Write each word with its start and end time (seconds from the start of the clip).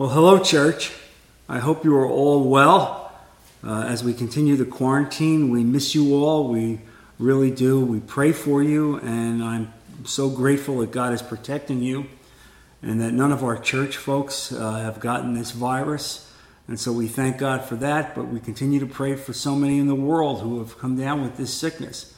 Well, 0.00 0.08
hello, 0.08 0.38
church. 0.38 0.92
I 1.46 1.58
hope 1.58 1.84
you 1.84 1.94
are 1.94 2.08
all 2.08 2.48
well. 2.48 3.12
Uh, 3.62 3.82
as 3.82 4.02
we 4.02 4.14
continue 4.14 4.56
the 4.56 4.64
quarantine, 4.64 5.50
we 5.50 5.62
miss 5.62 5.94
you 5.94 6.14
all. 6.14 6.48
We 6.48 6.80
really 7.18 7.50
do. 7.50 7.84
We 7.84 8.00
pray 8.00 8.32
for 8.32 8.62
you, 8.62 8.96
and 9.00 9.44
I'm 9.44 9.74
so 10.06 10.30
grateful 10.30 10.78
that 10.78 10.90
God 10.90 11.12
is 11.12 11.20
protecting 11.20 11.82
you 11.82 12.06
and 12.80 12.98
that 13.02 13.12
none 13.12 13.30
of 13.30 13.44
our 13.44 13.58
church 13.58 13.98
folks 13.98 14.52
uh, 14.52 14.78
have 14.78 15.00
gotten 15.00 15.34
this 15.34 15.50
virus. 15.50 16.32
And 16.66 16.80
so 16.80 16.92
we 16.92 17.06
thank 17.06 17.36
God 17.36 17.66
for 17.66 17.76
that, 17.76 18.14
but 18.14 18.28
we 18.28 18.40
continue 18.40 18.80
to 18.80 18.86
pray 18.86 19.16
for 19.16 19.34
so 19.34 19.54
many 19.54 19.78
in 19.78 19.86
the 19.86 19.94
world 19.94 20.40
who 20.40 20.60
have 20.60 20.78
come 20.78 20.96
down 20.96 21.20
with 21.20 21.36
this 21.36 21.52
sickness. 21.52 22.16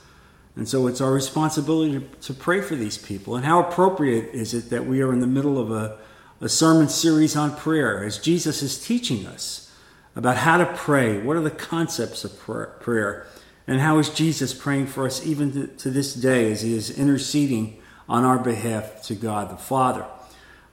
And 0.55 0.69
so 0.69 0.87
it's 0.87 1.01
our 1.01 1.11
responsibility 1.11 1.99
to, 1.99 2.07
to 2.29 2.33
pray 2.33 2.61
for 2.61 2.77
these 2.77 2.97
people. 2.97 3.35
And 3.35 3.45
how 3.45 3.59
appropriate 3.59 4.33
is 4.33 4.55
it 4.55 4.71
that 4.71 4.87
we 4.87 5.03
are 5.03 5.13
in 5.13 5.19
the 5.19 5.27
middle 5.27 5.59
of 5.59 5.73
a 5.73 5.99
a 6.43 6.49
sermon 6.49 6.89
series 6.89 7.37
on 7.37 7.55
prayer 7.55 8.05
as 8.05 8.19
Jesus 8.19 8.63
is 8.63 8.85
teaching 8.85 9.27
us 9.27 9.73
about 10.17 10.37
how 10.39 10.59
to 10.59 10.67
pray. 10.67 11.19
What 11.19 11.37
are 11.37 11.41
the 11.41 11.53
concepts 11.53 12.25
of 12.25 12.37
prayer? 12.39 13.27
And 13.69 13.81
how 13.81 13.99
is 14.01 14.11
Jesus 14.11 14.53
praying 14.53 14.89
for 14.89 15.07
us 15.07 15.25
even 15.25 15.77
to, 15.77 15.89
this 15.89 16.13
day 16.13 16.51
as 16.51 16.63
he 16.63 16.75
is 16.75 16.99
interceding 16.99 17.81
on 18.09 18.25
our 18.25 18.41
behalf 18.41 19.05
to 19.05 19.15
God 19.15 19.51
the 19.51 19.57
Father? 19.57 20.05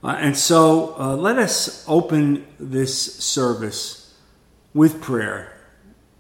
Uh, 0.04 0.16
and 0.20 0.36
so 0.36 0.96
uh, 0.98 1.16
let 1.16 1.38
us 1.38 1.86
open 1.88 2.48
this 2.60 3.16
service 3.18 4.18
with 4.74 5.00
prayer 5.00 5.56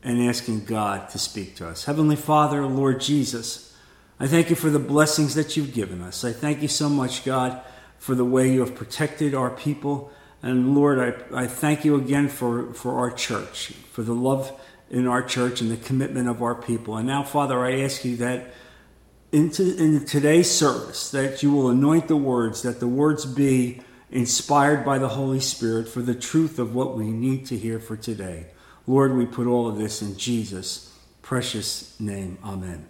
and 0.04 0.22
asking 0.22 0.66
God 0.66 1.10
to 1.10 1.18
speak 1.18 1.56
to 1.56 1.68
us. 1.68 1.86
Heavenly 1.86 2.16
Father, 2.16 2.64
Lord 2.68 3.02
Jesus, 3.02 3.76
I 4.20 4.28
thank 4.28 4.52
you 4.52 4.56
for 4.56 4.70
the 4.70 4.80
blessings 4.80 5.34
that 5.34 5.58
you've 5.58 5.74
given 5.74 6.04
us. 6.04 6.24
I 6.24 6.34
thank 6.34 6.62
you 6.62 6.68
so 6.68 6.88
much, 6.88 7.26
God 7.26 7.64
for 8.00 8.16
the 8.16 8.26
way 8.26 8.52
you 8.52 8.62
have 8.62 8.76
protected 8.76 9.36
our 9.36 9.50
people. 9.50 10.12
And 10.42 10.74
Lord, 10.74 11.00
I, 11.00 11.44
I 11.44 11.48
thank 11.48 11.86
you 11.86 11.96
again 11.96 12.30
for, 12.30 12.74
for 12.74 12.98
our 12.98 13.12
church, 13.12 13.74
for 13.92 14.02
the 14.02 14.14
love 14.14 14.58
in 14.90 15.06
our 15.06 15.22
church 15.22 15.62
and 15.62 15.70
the 15.70 15.78
commitment 15.78 16.28
of 16.28 16.42
our 16.42 16.56
people. 16.56 16.98
And 16.98 17.08
now, 17.08 17.24
Father, 17.24 17.64
I 17.64 17.82
ask 17.82 18.04
you 18.04 18.18
that 18.18 18.54
into, 19.32 19.78
in 19.78 20.06
today's 20.06 20.50
service, 20.50 21.12
that 21.12 21.44
you 21.44 21.52
will 21.52 21.70
anoint 21.70 22.08
the 22.08 22.16
words, 22.16 22.64
that 22.64 22.80
the 22.80 22.88
words 22.88 23.26
be 23.26 23.82
inspired 24.10 24.84
by 24.84 24.98
the 24.98 25.10
Holy 25.10 25.40
Spirit 25.40 25.88
for 25.88 26.02
the 26.02 26.16
truth 26.16 26.58
of 26.58 26.74
what 26.74 26.98
we 26.98 27.06
need 27.12 27.46
to 27.48 27.58
hear 27.58 27.80
for 27.80 27.96
today. 27.96 28.48
Lord, 28.88 29.16
we 29.16 29.26
put 29.26 29.46
all 29.46 29.68
of 29.68 29.78
this 29.78 30.02
in 30.02 30.18
Jesus' 30.18 30.92
precious 31.22 32.00
name. 32.00 32.40
Amen. 32.44 32.90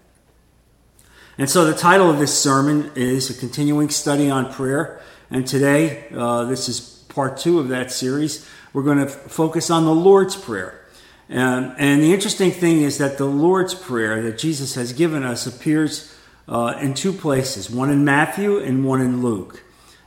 And 1.39 1.49
so 1.49 1.63
the 1.63 1.73
title 1.73 2.09
of 2.09 2.19
this 2.19 2.37
sermon 2.37 2.91
is 2.95 3.29
A 3.29 3.33
Continuing 3.33 3.87
Study 3.87 4.29
on 4.29 4.51
Prayer. 4.51 4.99
And 5.31 5.47
today, 5.47 6.03
uh, 6.13 6.43
this 6.43 6.67
is 6.67 6.81
part 7.07 7.37
two 7.37 7.59
of 7.59 7.69
that 7.69 7.93
series. 7.93 8.45
We're 8.73 8.83
going 8.83 8.97
to 8.97 9.05
f- 9.05 9.31
focus 9.31 9.69
on 9.69 9.85
the 9.85 9.95
Lord's 9.95 10.35
Prayer. 10.35 10.85
And, 11.29 11.73
and, 11.77 12.03
the 12.03 12.13
interesting 12.13 12.51
thing 12.51 12.81
is 12.81 12.97
that 12.97 13.17
the 13.17 13.23
Lord's 13.23 13.73
Prayer 13.73 14.21
that 14.23 14.37
Jesus 14.37 14.75
has 14.75 14.91
given 14.91 15.23
us 15.23 15.47
appears 15.47 16.13
uh, 16.49 16.77
in 16.81 16.93
two 16.93 17.13
places 17.13 17.69
one 17.69 17.89
in 17.89 18.03
Matthew 18.03 18.59
and 18.59 18.83
one 18.83 18.99
in 18.99 19.21
Luke. 19.21 19.63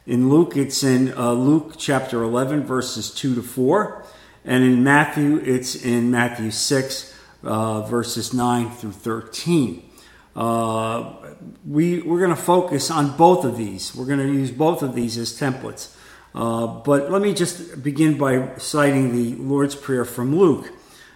In 0.06 0.28
Luke, 0.28 0.54
it's 0.54 0.84
in 0.84 1.14
uh, 1.14 1.32
Luke 1.32 1.76
chapter 1.78 2.22
11, 2.22 2.64
verses 2.64 3.10
2 3.10 3.36
to 3.36 3.42
4. 3.42 4.04
And 4.44 4.62
in 4.62 4.84
Matthew, 4.84 5.38
it's 5.38 5.82
in 5.82 6.10
Matthew 6.10 6.50
6, 6.50 7.18
uh, 7.42 7.80
verses 7.86 8.34
9 8.34 8.68
through 8.68 8.92
13. 8.92 9.88
Uh, 10.34 11.14
we, 11.66 12.00
we're 12.02 12.18
going 12.18 12.34
to 12.34 12.36
focus 12.36 12.90
on 12.90 13.16
both 13.16 13.44
of 13.44 13.56
these. 13.56 13.94
We're 13.94 14.06
going 14.06 14.20
to 14.20 14.32
use 14.32 14.50
both 14.50 14.82
of 14.82 14.94
these 14.94 15.18
as 15.18 15.38
templates. 15.38 15.94
Uh, 16.34 16.66
but 16.66 17.10
let 17.10 17.20
me 17.20 17.34
just 17.34 17.82
begin 17.82 18.16
by 18.16 18.56
citing 18.56 19.12
the 19.12 19.34
Lord's 19.36 19.74
Prayer 19.74 20.04
from 20.04 20.36
Luke. 20.36 20.72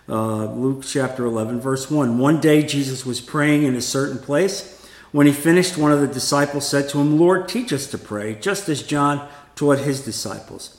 Uh, 0.09 0.53
Luke 0.53 0.85
chapter 0.87 1.25
11, 1.25 1.61
verse 1.61 1.91
1. 1.91 2.19
One 2.19 2.41
day 2.41 2.63
Jesus 2.63 3.07
was 3.07 3.21
praying 3.21 3.63
in 3.65 3.75
a 3.75 3.81
certain 3.81 4.19
place. 4.19 4.87
When 5.13 5.27
he 5.27 5.33
finished, 5.33 5.79
one 5.79 5.93
of 5.93 6.01
the 6.01 6.07
disciples 6.07 6.69
said 6.69 6.89
to 6.91 7.01
him, 7.01 7.19
Lord, 7.19 7.49
teach 7.49 7.73
us 7.73 7.87
to 7.89 7.99
pray, 7.99 8.35
just 8.35 8.69
as 8.69 8.83
John 8.83 9.27
taught 9.55 9.79
his 9.79 10.05
disciples. 10.05 10.79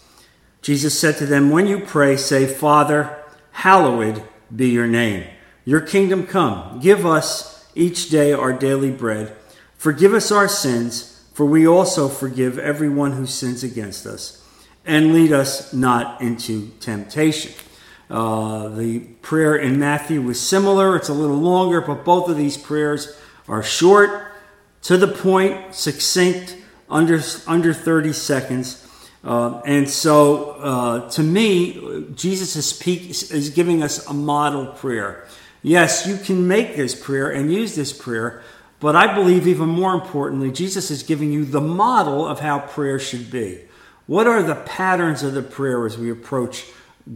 Jesus 0.62 1.00
said 1.00 1.18
to 1.18 1.26
them, 1.26 1.50
When 1.50 1.66
you 1.66 1.80
pray, 1.80 2.18
say, 2.18 2.46
Father, 2.46 3.18
hallowed 3.52 4.24
be 4.56 4.70
your 4.70 4.88
name. 4.88 5.26
Your 5.66 5.82
kingdom 5.82 6.28
come. 6.28 6.80
Give 6.80 7.06
us 7.06 7.57
each 7.78 8.10
day 8.10 8.34
our 8.34 8.52
daily 8.52 8.92
bread. 8.92 9.36
Forgive 9.78 10.14
us 10.14 10.32
our 10.32 10.48
sins, 10.48 11.24
for 11.34 11.46
we 11.46 11.68
also 11.68 12.08
forgive 12.08 12.58
everyone 12.58 13.14
who 13.14 13.26
sins 13.26 13.64
against 13.64 14.06
us. 14.06 14.44
And 14.86 15.14
lead 15.14 15.32
us 15.32 15.74
not 15.74 16.22
into 16.22 16.70
temptation. 16.80 17.54
Uh, 18.10 18.70
the 18.70 19.00
prayer 19.22 19.56
in 19.56 19.80
Matthew 19.80 20.22
was 20.22 20.40
similar. 20.40 20.96
It's 20.96 21.10
a 21.10 21.14
little 21.14 21.38
longer, 21.38 21.82
but 21.82 22.06
both 22.06 22.30
of 22.30 22.38
these 22.38 22.58
prayers 22.58 23.18
are 23.48 23.62
short, 23.62 24.32
to 24.84 24.98
the 24.98 25.08
point, 25.08 25.76
succinct, 25.76 26.56
under, 26.90 27.22
under 27.46 27.74
30 27.74 28.14
seconds. 28.14 28.88
Uh, 29.24 29.62
and 29.66 29.90
so, 29.90 30.52
uh, 30.52 31.10
to 31.10 31.24
me, 31.24 32.06
Jesus 32.16 32.56
is, 32.56 33.32
is 33.32 33.50
giving 33.50 33.84
us 33.84 34.08
a 34.08 34.14
model 34.14 34.68
prayer. 34.68 35.28
Yes, 35.68 36.08
you 36.08 36.16
can 36.16 36.48
make 36.48 36.78
this 36.78 36.96
prayer 36.96 37.30
and 37.30 37.54
use 37.54 37.76
this 37.76 37.92
prayer, 37.92 38.42
but 38.80 38.96
I 38.96 39.14
believe 39.14 39.48
even 39.48 39.68
more 39.68 39.94
importantly, 39.94 40.50
Jesus 40.50 40.90
is 40.90 41.04
giving 41.04 41.34
you 41.34 41.44
the 41.44 41.60
model 41.60 42.26
of 42.26 42.40
how 42.40 42.60
prayer 42.60 43.00
should 43.00 43.30
be. 43.30 43.66
What 44.06 44.28
are 44.28 44.42
the 44.42 44.56
patterns 44.56 45.24
of 45.24 45.34
the 45.34 45.42
prayer 45.42 45.86
as 45.86 45.98
we 45.98 46.10
approach 46.10 46.64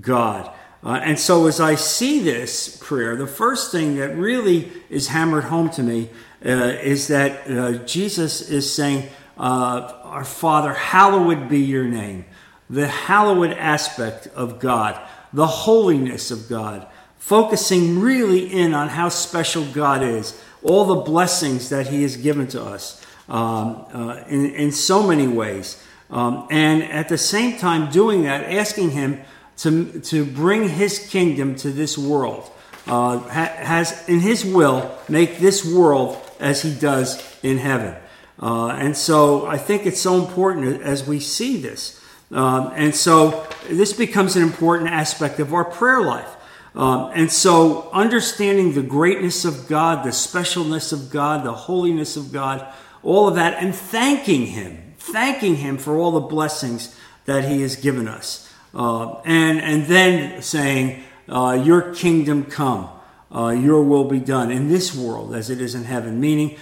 God? 0.02 0.52
Uh, 0.84 1.00
and 1.02 1.18
so, 1.18 1.48
as 1.48 1.62
I 1.62 1.76
see 1.76 2.20
this 2.20 2.76
prayer, 2.82 3.16
the 3.16 3.26
first 3.26 3.72
thing 3.72 3.96
that 3.96 4.18
really 4.18 4.70
is 4.90 5.08
hammered 5.08 5.46
home 5.46 5.70
to 5.70 5.82
me 5.82 6.10
uh, 6.46 6.50
is 6.50 7.08
that 7.08 7.50
uh, 7.50 7.86
Jesus 7.86 8.50
is 8.50 8.70
saying, 8.74 9.08
uh, 9.38 9.94
Our 10.04 10.26
Father, 10.26 10.74
hallowed 10.74 11.48
be 11.48 11.60
your 11.60 11.86
name. 11.86 12.26
The 12.70 12.90
hallowed 12.90 13.54
aspect 13.54 14.28
of 14.36 14.60
God, 14.60 15.00
the 15.32 15.48
holiness 15.48 16.32
of 16.32 16.50
God, 16.50 16.91
focusing 17.32 18.02
really 18.02 18.52
in 18.52 18.74
on 18.74 18.90
how 18.90 19.08
special 19.08 19.64
God 19.72 20.04
is, 20.04 20.38
all 20.64 20.84
the 20.84 20.96
blessings 20.96 21.70
that 21.70 21.88
He 21.88 22.02
has 22.02 22.18
given 22.18 22.46
to 22.48 22.62
us 22.62 23.02
um, 23.30 23.86
uh, 23.94 24.22
in, 24.28 24.54
in 24.54 24.74
so 24.74 25.08
many 25.08 25.30
ways. 25.30 25.82
Um, 26.10 26.46
and 26.52 26.84
at 26.84 27.08
the 27.08 27.18
same 27.18 27.58
time, 27.58 27.90
doing 27.90 28.24
that, 28.24 28.44
asking 28.44 28.90
Him 28.90 29.22
to, 29.60 30.02
to 30.02 30.26
bring 30.26 30.68
His 30.68 31.00
kingdom 31.08 31.56
to 31.64 31.72
this 31.72 31.98
world. 31.98 32.52
Uh, 32.86 33.20
has 33.30 34.10
in 34.10 34.20
His 34.20 34.44
will 34.44 34.92
make 35.08 35.38
this 35.38 35.64
world 35.64 36.18
as 36.42 36.62
He 36.64 36.76
does 36.76 37.18
in 37.44 37.60
heaven. 37.60 37.96
Uh, 38.42 38.72
and 38.72 38.98
so 38.98 39.46
I 39.46 39.58
think 39.58 39.86
it's 39.86 40.02
so 40.02 40.16
important 40.22 40.82
as 40.82 41.08
we 41.08 41.22
see 41.22 41.62
this. 41.62 41.98
Um, 42.30 42.74
and 42.76 42.94
so 42.94 43.48
this 43.70 43.94
becomes 43.94 44.36
an 44.36 44.44
important 44.44 44.90
aspect 44.90 45.40
of 45.40 45.54
our 45.54 45.64
prayer 45.64 46.02
life. 46.02 46.36
Um, 46.74 47.12
and 47.14 47.32
so, 47.32 47.90
understanding 47.92 48.74
the 48.74 48.82
greatness 48.82 49.44
of 49.44 49.68
God, 49.68 50.06
the 50.06 50.12
specialness 50.12 50.94
of 50.94 51.10
God, 51.10 51.44
the 51.44 51.54
holiness 51.54 52.16
of 52.16 52.32
God, 52.32 52.66
all 53.04 53.28
of 53.28 53.36
that, 53.36 53.62
and 53.62 53.76
thanking 53.76 54.46
Him, 54.46 54.94
thanking 54.98 55.58
Him 55.58 55.78
for 55.78 55.98
all 55.98 56.12
the 56.12 56.22
blessings 56.22 56.96
that 57.26 57.44
He 57.44 57.62
has 57.62 57.76
given 57.76 58.08
us. 58.08 58.50
Uh, 58.74 59.20
and, 59.26 59.60
and 59.60 59.86
then 59.88 60.42
saying, 60.42 61.04
uh, 61.28 61.62
Your 61.62 61.94
kingdom 61.94 62.46
come, 62.46 62.90
uh, 63.36 63.50
your 63.50 63.84
will 63.84 64.06
be 64.06 64.20
done 64.20 64.50
in 64.50 64.70
this 64.70 64.96
world 64.96 65.36
as 65.36 65.50
it 65.50 65.60
is 65.60 65.76
in 65.76 65.84
heaven. 65.84 66.22
Meaning, 66.22 66.58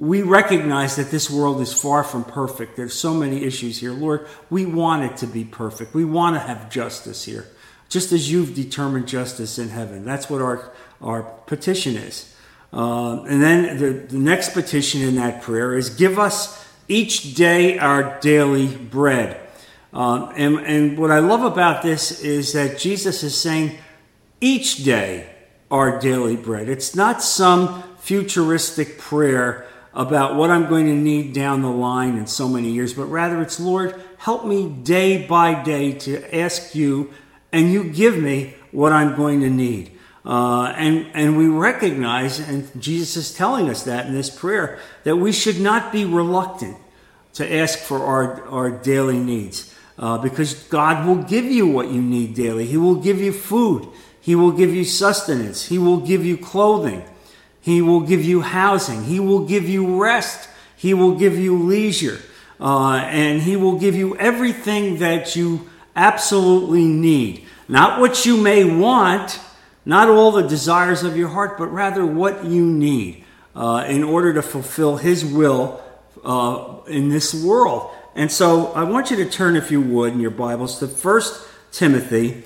we 0.00 0.22
recognize 0.22 0.96
that 0.96 1.12
this 1.12 1.30
world 1.30 1.60
is 1.60 1.72
far 1.72 2.02
from 2.02 2.24
perfect. 2.24 2.76
There's 2.76 2.94
so 2.94 3.14
many 3.14 3.44
issues 3.44 3.78
here. 3.78 3.92
Lord, 3.92 4.26
we 4.50 4.66
want 4.66 5.04
it 5.04 5.16
to 5.18 5.26
be 5.28 5.44
perfect. 5.44 5.94
We 5.94 6.04
want 6.04 6.34
to 6.34 6.40
have 6.40 6.70
justice 6.70 7.24
here 7.24 7.46
just 7.88 8.12
as 8.12 8.30
you've 8.30 8.54
determined 8.54 9.08
justice 9.08 9.58
in 9.58 9.70
heaven. 9.70 10.04
That's 10.04 10.28
what 10.28 10.42
our, 10.42 10.72
our 11.00 11.22
petition 11.22 11.96
is. 11.96 12.34
Uh, 12.72 13.22
and 13.22 13.42
then 13.42 13.78
the, 13.78 13.90
the 14.06 14.18
next 14.18 14.52
petition 14.52 15.00
in 15.00 15.14
that 15.16 15.42
prayer 15.42 15.76
is 15.76 15.90
give 15.90 16.18
us 16.18 16.66
each 16.86 17.34
day 17.34 17.78
our 17.78 18.18
daily 18.20 18.66
bread. 18.66 19.40
Um, 19.92 20.32
and, 20.36 20.58
and 20.58 20.98
what 20.98 21.10
I 21.10 21.20
love 21.20 21.42
about 21.42 21.82
this 21.82 22.20
is 22.20 22.52
that 22.52 22.78
Jesus 22.78 23.22
is 23.22 23.36
saying, 23.36 23.78
each 24.40 24.84
day 24.84 25.30
our 25.70 25.98
daily 25.98 26.36
bread. 26.36 26.68
It's 26.68 26.94
not 26.94 27.22
some 27.22 27.82
futuristic 27.98 28.98
prayer 28.98 29.66
about 29.94 30.36
what 30.36 30.50
I'm 30.50 30.68
going 30.68 30.86
to 30.86 30.94
need 30.94 31.32
down 31.32 31.62
the 31.62 31.70
line 31.70 32.16
in 32.16 32.26
so 32.26 32.48
many 32.48 32.70
years, 32.70 32.94
but 32.94 33.06
rather 33.06 33.40
it's, 33.42 33.58
Lord, 33.58 34.00
help 34.18 34.44
me 34.46 34.68
day 34.68 35.26
by 35.26 35.62
day 35.62 35.92
to 35.92 36.36
ask 36.36 36.74
you 36.74 37.12
and 37.52 37.72
you 37.72 37.84
give 37.84 38.16
me 38.18 38.54
what 38.72 38.92
I'm 38.92 39.16
going 39.16 39.40
to 39.40 39.50
need. 39.50 39.92
Uh, 40.24 40.74
and, 40.76 41.06
and 41.14 41.38
we 41.38 41.46
recognize, 41.48 42.38
and 42.38 42.68
Jesus 42.80 43.16
is 43.16 43.34
telling 43.34 43.70
us 43.70 43.84
that 43.84 44.06
in 44.06 44.14
this 44.14 44.28
prayer, 44.28 44.78
that 45.04 45.16
we 45.16 45.32
should 45.32 45.58
not 45.58 45.90
be 45.90 46.04
reluctant 46.04 46.76
to 47.34 47.50
ask 47.50 47.78
for 47.78 48.04
our, 48.04 48.46
our 48.48 48.70
daily 48.70 49.18
needs. 49.18 49.74
uh, 49.98 50.18
because 50.18 50.54
God 50.64 51.06
will 51.06 51.22
give 51.22 51.44
you 51.44 51.66
what 51.66 51.90
you 51.90 52.00
need 52.00 52.34
daily. 52.34 52.66
He 52.66 52.76
will 52.76 52.96
give 52.96 53.20
you 53.20 53.32
food, 53.32 53.88
He 54.20 54.34
will 54.34 54.52
give 54.52 54.74
you 54.74 54.84
sustenance, 54.84 55.66
He 55.66 55.78
will 55.78 55.98
give 55.98 56.24
you 56.24 56.36
clothing, 56.36 57.02
He 57.60 57.82
will 57.82 58.00
give 58.00 58.24
you 58.24 58.42
housing, 58.42 59.04
He 59.04 59.18
will 59.18 59.44
give 59.44 59.68
you 59.68 60.00
rest, 60.00 60.48
He 60.76 60.94
will 60.94 61.16
give 61.16 61.36
you 61.36 61.58
leisure, 61.58 62.20
uh, 62.60 62.94
and 62.94 63.42
He 63.42 63.56
will 63.56 63.78
give 63.78 63.96
you 63.96 64.16
everything 64.16 64.98
that 64.98 65.34
you 65.34 65.68
absolutely 65.98 66.84
need. 66.84 67.44
Not 67.68 68.00
what 68.00 68.24
you 68.24 68.36
may 68.36 68.64
want, 68.64 69.40
not 69.84 70.08
all 70.08 70.30
the 70.30 70.46
desires 70.46 71.02
of 71.02 71.16
your 71.16 71.28
heart, 71.28 71.58
but 71.58 71.66
rather 71.66 72.06
what 72.06 72.44
you 72.44 72.64
need 72.64 73.24
uh, 73.54 73.84
in 73.88 74.04
order 74.04 74.32
to 74.32 74.42
fulfill 74.42 74.96
His 74.96 75.24
will 75.24 75.82
uh, 76.24 76.78
in 76.86 77.08
this 77.08 77.34
world. 77.34 77.90
And 78.14 78.30
so 78.32 78.72
I 78.72 78.84
want 78.84 79.10
you 79.10 79.16
to 79.18 79.28
turn, 79.28 79.56
if 79.56 79.70
you 79.70 79.80
would, 79.80 80.12
in 80.12 80.20
your 80.20 80.30
Bibles 80.30 80.78
to 80.78 80.86
1 80.86 81.22
Timothy 81.72 82.44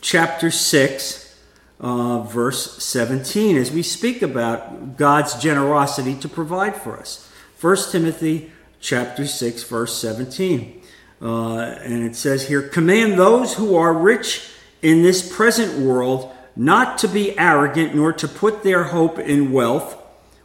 chapter 0.00 0.50
6, 0.50 1.38
uh, 1.80 2.20
verse 2.22 2.82
17, 2.82 3.56
as 3.56 3.70
we 3.70 3.82
speak 3.82 4.22
about 4.22 4.96
God's 4.96 5.34
generosity 5.40 6.14
to 6.16 6.28
provide 6.28 6.76
for 6.76 6.98
us. 6.98 7.30
1 7.60 7.76
Timothy 7.90 8.52
chapter 8.80 9.26
6, 9.26 9.62
verse 9.64 9.96
17. 9.96 10.81
Uh, 11.22 11.58
and 11.58 12.02
it 12.02 12.16
says 12.16 12.48
here, 12.48 12.62
Command 12.62 13.18
those 13.18 13.54
who 13.54 13.76
are 13.76 13.94
rich 13.94 14.50
in 14.82 15.02
this 15.02 15.34
present 15.34 15.78
world 15.78 16.32
not 16.56 16.98
to 16.98 17.08
be 17.08 17.38
arrogant, 17.38 17.94
nor 17.94 18.12
to 18.12 18.28
put 18.28 18.62
their 18.62 18.84
hope 18.84 19.18
in 19.18 19.52
wealth, 19.52 19.96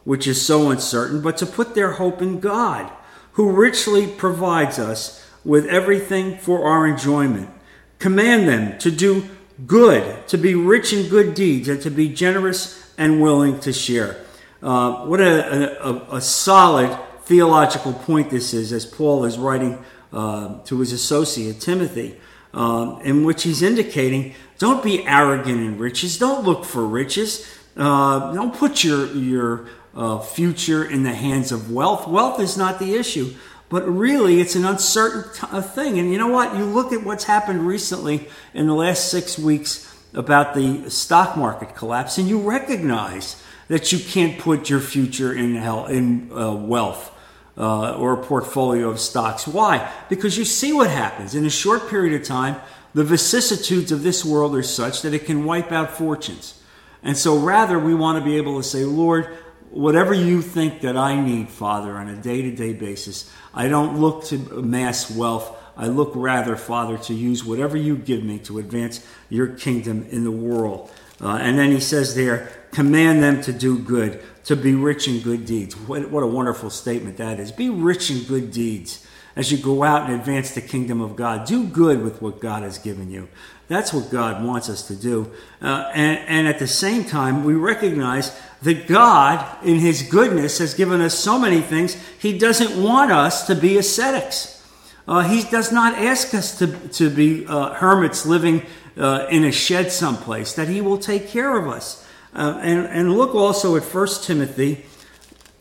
which 0.04 0.26
is 0.26 0.40
so 0.40 0.70
uncertain, 0.70 1.20
but 1.20 1.36
to 1.36 1.46
put 1.46 1.74
their 1.74 1.92
hope 1.92 2.22
in 2.22 2.40
God, 2.40 2.90
who 3.32 3.50
richly 3.50 4.06
provides 4.06 4.78
us 4.78 5.24
with 5.44 5.66
everything 5.66 6.38
for 6.38 6.64
our 6.64 6.86
enjoyment. 6.86 7.50
Command 7.98 8.48
them 8.48 8.78
to 8.78 8.90
do 8.90 9.28
good, 9.66 10.26
to 10.28 10.38
be 10.38 10.54
rich 10.54 10.92
in 10.92 11.08
good 11.08 11.34
deeds, 11.34 11.68
and 11.68 11.82
to 11.82 11.90
be 11.90 12.08
generous 12.08 12.92
and 12.96 13.20
willing 13.20 13.58
to 13.60 13.72
share. 13.72 14.24
Uh, 14.62 15.04
what 15.06 15.20
a, 15.20 15.86
a, 15.86 16.16
a, 16.16 16.20
solid 16.20 16.96
theological 17.22 17.92
point 17.92 18.30
this 18.30 18.52
is, 18.52 18.72
as 18.72 18.84
Paul 18.84 19.24
is 19.24 19.38
writing 19.38 19.84
uh, 20.12 20.58
to 20.64 20.80
his 20.80 20.92
associate 20.92 21.60
Timothy, 21.60 22.16
um, 22.54 23.00
in 23.02 23.24
which 23.24 23.42
he's 23.42 23.62
indicating 23.62 24.34
don't 24.58 24.82
be 24.82 25.06
arrogant 25.06 25.60
in 25.60 25.78
riches, 25.78 26.18
don't 26.18 26.44
look 26.44 26.64
for 26.64 26.84
riches, 26.84 27.46
uh, 27.76 28.32
don't 28.32 28.54
put 28.54 28.82
your, 28.82 29.06
your 29.12 29.68
uh, 29.94 30.18
future 30.18 30.84
in 30.84 31.04
the 31.04 31.14
hands 31.14 31.52
of 31.52 31.70
wealth. 31.70 32.08
Wealth 32.08 32.40
is 32.40 32.56
not 32.56 32.80
the 32.80 32.94
issue, 32.94 33.34
but 33.68 33.88
really 33.88 34.40
it's 34.40 34.56
an 34.56 34.64
uncertain 34.64 35.32
t- 35.32 35.60
thing. 35.60 35.98
And 35.98 36.10
you 36.10 36.18
know 36.18 36.28
what? 36.28 36.56
You 36.56 36.64
look 36.64 36.92
at 36.92 37.04
what's 37.04 37.24
happened 37.24 37.66
recently 37.66 38.28
in 38.52 38.66
the 38.66 38.74
last 38.74 39.10
six 39.10 39.38
weeks 39.38 39.84
about 40.14 40.54
the 40.54 40.90
stock 40.90 41.36
market 41.36 41.76
collapse, 41.76 42.18
and 42.18 42.28
you 42.28 42.40
recognize 42.40 43.40
that 43.68 43.92
you 43.92 43.98
can't 43.98 44.40
put 44.40 44.70
your 44.70 44.80
future 44.80 45.32
in, 45.32 45.54
hell, 45.54 45.86
in 45.86 46.32
uh, 46.32 46.52
wealth 46.52 47.14
uh, 47.58 47.94
or 47.94 48.12
a 48.12 48.24
portfolio 48.24 48.88
of 48.88 49.00
stocks. 49.00 49.46
Why? 49.46 49.92
Because 50.08 50.38
you 50.38 50.44
see 50.44 50.72
what 50.72 50.90
happens. 50.90 51.34
In 51.34 51.44
a 51.44 51.50
short 51.50 51.90
period 51.90 52.18
of 52.18 52.26
time, 52.26 52.56
the 52.94 53.04
vicissitudes 53.04 53.92
of 53.92 54.02
this 54.02 54.24
world 54.24 54.54
are 54.54 54.62
such 54.62 55.02
that 55.02 55.12
it 55.12 55.26
can 55.26 55.44
wipe 55.44 55.72
out 55.72 55.90
fortunes. 55.90 56.60
And 57.02 57.16
so, 57.16 57.38
rather, 57.38 57.78
we 57.78 57.94
want 57.94 58.18
to 58.18 58.24
be 58.24 58.36
able 58.36 58.56
to 58.56 58.62
say, 58.62 58.84
Lord, 58.84 59.26
whatever 59.70 60.14
you 60.14 60.40
think 60.40 60.80
that 60.80 60.96
I 60.96 61.20
need, 61.20 61.48
Father, 61.48 61.96
on 61.96 62.08
a 62.08 62.16
day 62.16 62.42
to 62.42 62.50
day 62.50 62.72
basis, 62.72 63.30
I 63.52 63.68
don't 63.68 64.00
look 64.00 64.24
to 64.26 64.36
amass 64.56 65.10
wealth. 65.10 65.56
I 65.76 65.86
look 65.86 66.12
rather, 66.14 66.56
Father, 66.56 66.98
to 66.98 67.14
use 67.14 67.44
whatever 67.44 67.76
you 67.76 67.96
give 67.96 68.24
me 68.24 68.38
to 68.40 68.58
advance 68.58 69.04
your 69.28 69.48
kingdom 69.48 70.06
in 70.10 70.24
the 70.24 70.30
world. 70.30 70.90
Uh, 71.20 71.38
and 71.40 71.58
then 71.58 71.70
he 71.70 71.80
says 71.80 72.14
there, 72.14 72.50
command 72.72 73.22
them 73.22 73.40
to 73.42 73.52
do 73.52 73.78
good 73.78 74.20
to 74.44 74.56
be 74.56 74.74
rich 74.74 75.06
in 75.08 75.20
good 75.20 75.44
deeds. 75.44 75.76
What, 75.76 76.10
what 76.10 76.22
a 76.22 76.26
wonderful 76.26 76.70
statement 76.70 77.18
that 77.18 77.38
is. 77.38 77.52
Be 77.52 77.68
rich 77.68 78.10
in 78.10 78.22
good 78.24 78.50
deeds 78.50 79.06
as 79.36 79.52
you 79.52 79.58
go 79.58 79.84
out 79.84 80.08
and 80.08 80.18
advance 80.18 80.52
the 80.52 80.60
kingdom 80.60 81.00
of 81.00 81.16
God. 81.16 81.46
Do 81.46 81.64
good 81.64 82.02
with 82.02 82.22
what 82.22 82.40
God 82.40 82.62
has 82.62 82.78
given 82.78 83.10
you. 83.10 83.28
That's 83.68 83.92
what 83.92 84.10
God 84.10 84.42
wants 84.42 84.70
us 84.70 84.86
to 84.88 84.96
do. 84.96 85.30
Uh, 85.60 85.90
and, 85.94 86.18
and 86.26 86.48
at 86.48 86.58
the 86.58 86.66
same 86.66 87.04
time, 87.04 87.44
we 87.44 87.54
recognize 87.54 88.40
that 88.62 88.86
God, 88.86 89.46
in 89.64 89.78
His 89.78 90.02
goodness, 90.02 90.58
has 90.58 90.72
given 90.72 91.02
us 91.02 91.14
so 91.14 91.38
many 91.38 91.60
things. 91.60 91.94
He 92.18 92.38
doesn't 92.38 92.82
want 92.82 93.12
us 93.12 93.46
to 93.46 93.54
be 93.54 93.76
ascetics. 93.76 94.66
Uh, 95.06 95.22
he 95.22 95.42
does 95.42 95.70
not 95.70 95.94
ask 95.94 96.34
us 96.34 96.58
to, 96.58 96.66
to 96.88 97.08
be 97.10 97.46
uh, 97.46 97.74
hermits 97.74 98.26
living 98.26 98.62
uh, 98.96 99.26
in 99.30 99.44
a 99.44 99.52
shed 99.52 99.92
someplace, 99.92 100.54
that 100.54 100.68
He 100.68 100.80
will 100.80 100.98
take 100.98 101.28
care 101.28 101.56
of 101.56 101.68
us. 101.68 102.06
Uh, 102.34 102.58
and, 102.62 102.86
and 102.86 103.16
look 103.16 103.34
also 103.34 103.76
at 103.76 103.82
1 103.82 104.08
Timothy 104.22 104.84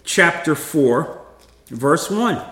chapter 0.03 0.55
4, 0.55 1.21
verse 1.67 2.09
1, 2.09 2.43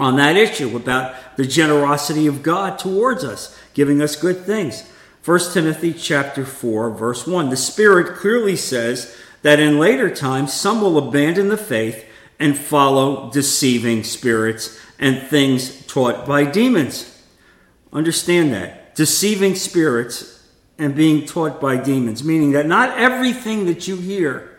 on 0.00 0.16
that 0.16 0.36
issue 0.36 0.76
about 0.76 1.14
the 1.36 1.46
generosity 1.46 2.26
of 2.26 2.42
God 2.42 2.78
towards 2.78 3.24
us, 3.24 3.58
giving 3.74 4.00
us 4.00 4.16
good 4.16 4.44
things. 4.44 4.88
1 5.24 5.52
Timothy 5.52 5.92
chapter 5.92 6.44
4, 6.44 6.90
verse 6.90 7.26
1. 7.26 7.50
The 7.50 7.56
Spirit 7.56 8.16
clearly 8.16 8.56
says 8.56 9.16
that 9.42 9.60
in 9.60 9.78
later 9.78 10.14
times 10.14 10.52
some 10.52 10.80
will 10.80 10.96
abandon 10.98 11.48
the 11.48 11.56
faith 11.56 12.04
and 12.38 12.56
follow 12.56 13.30
deceiving 13.30 14.04
spirits 14.04 14.80
and 14.98 15.20
things 15.22 15.86
taught 15.86 16.26
by 16.26 16.44
demons. 16.44 17.22
Understand 17.92 18.52
that. 18.52 18.94
Deceiving 18.94 19.54
spirits 19.54 20.37
and 20.78 20.94
being 20.94 21.26
taught 21.26 21.60
by 21.60 21.76
demons, 21.76 22.22
meaning 22.22 22.52
that 22.52 22.66
not 22.66 22.96
everything 22.96 23.66
that 23.66 23.88
you 23.88 23.96
hear, 23.96 24.58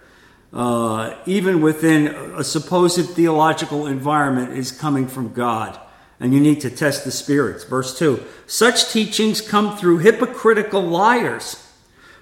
uh, 0.51 1.15
even 1.25 1.61
within 1.61 2.07
a 2.07 2.43
supposed 2.43 3.09
theological 3.11 3.87
environment, 3.87 4.57
is 4.57 4.71
coming 4.71 5.07
from 5.07 5.31
God. 5.31 5.79
And 6.19 6.33
you 6.33 6.41
need 6.41 6.59
to 6.61 6.69
test 6.69 7.05
the 7.05 7.11
spirits. 7.11 7.63
Verse 7.63 7.97
2 7.97 8.21
Such 8.45 8.91
teachings 8.91 9.39
come 9.39 9.77
through 9.77 9.99
hypocritical 9.99 10.81
liars 10.81 11.65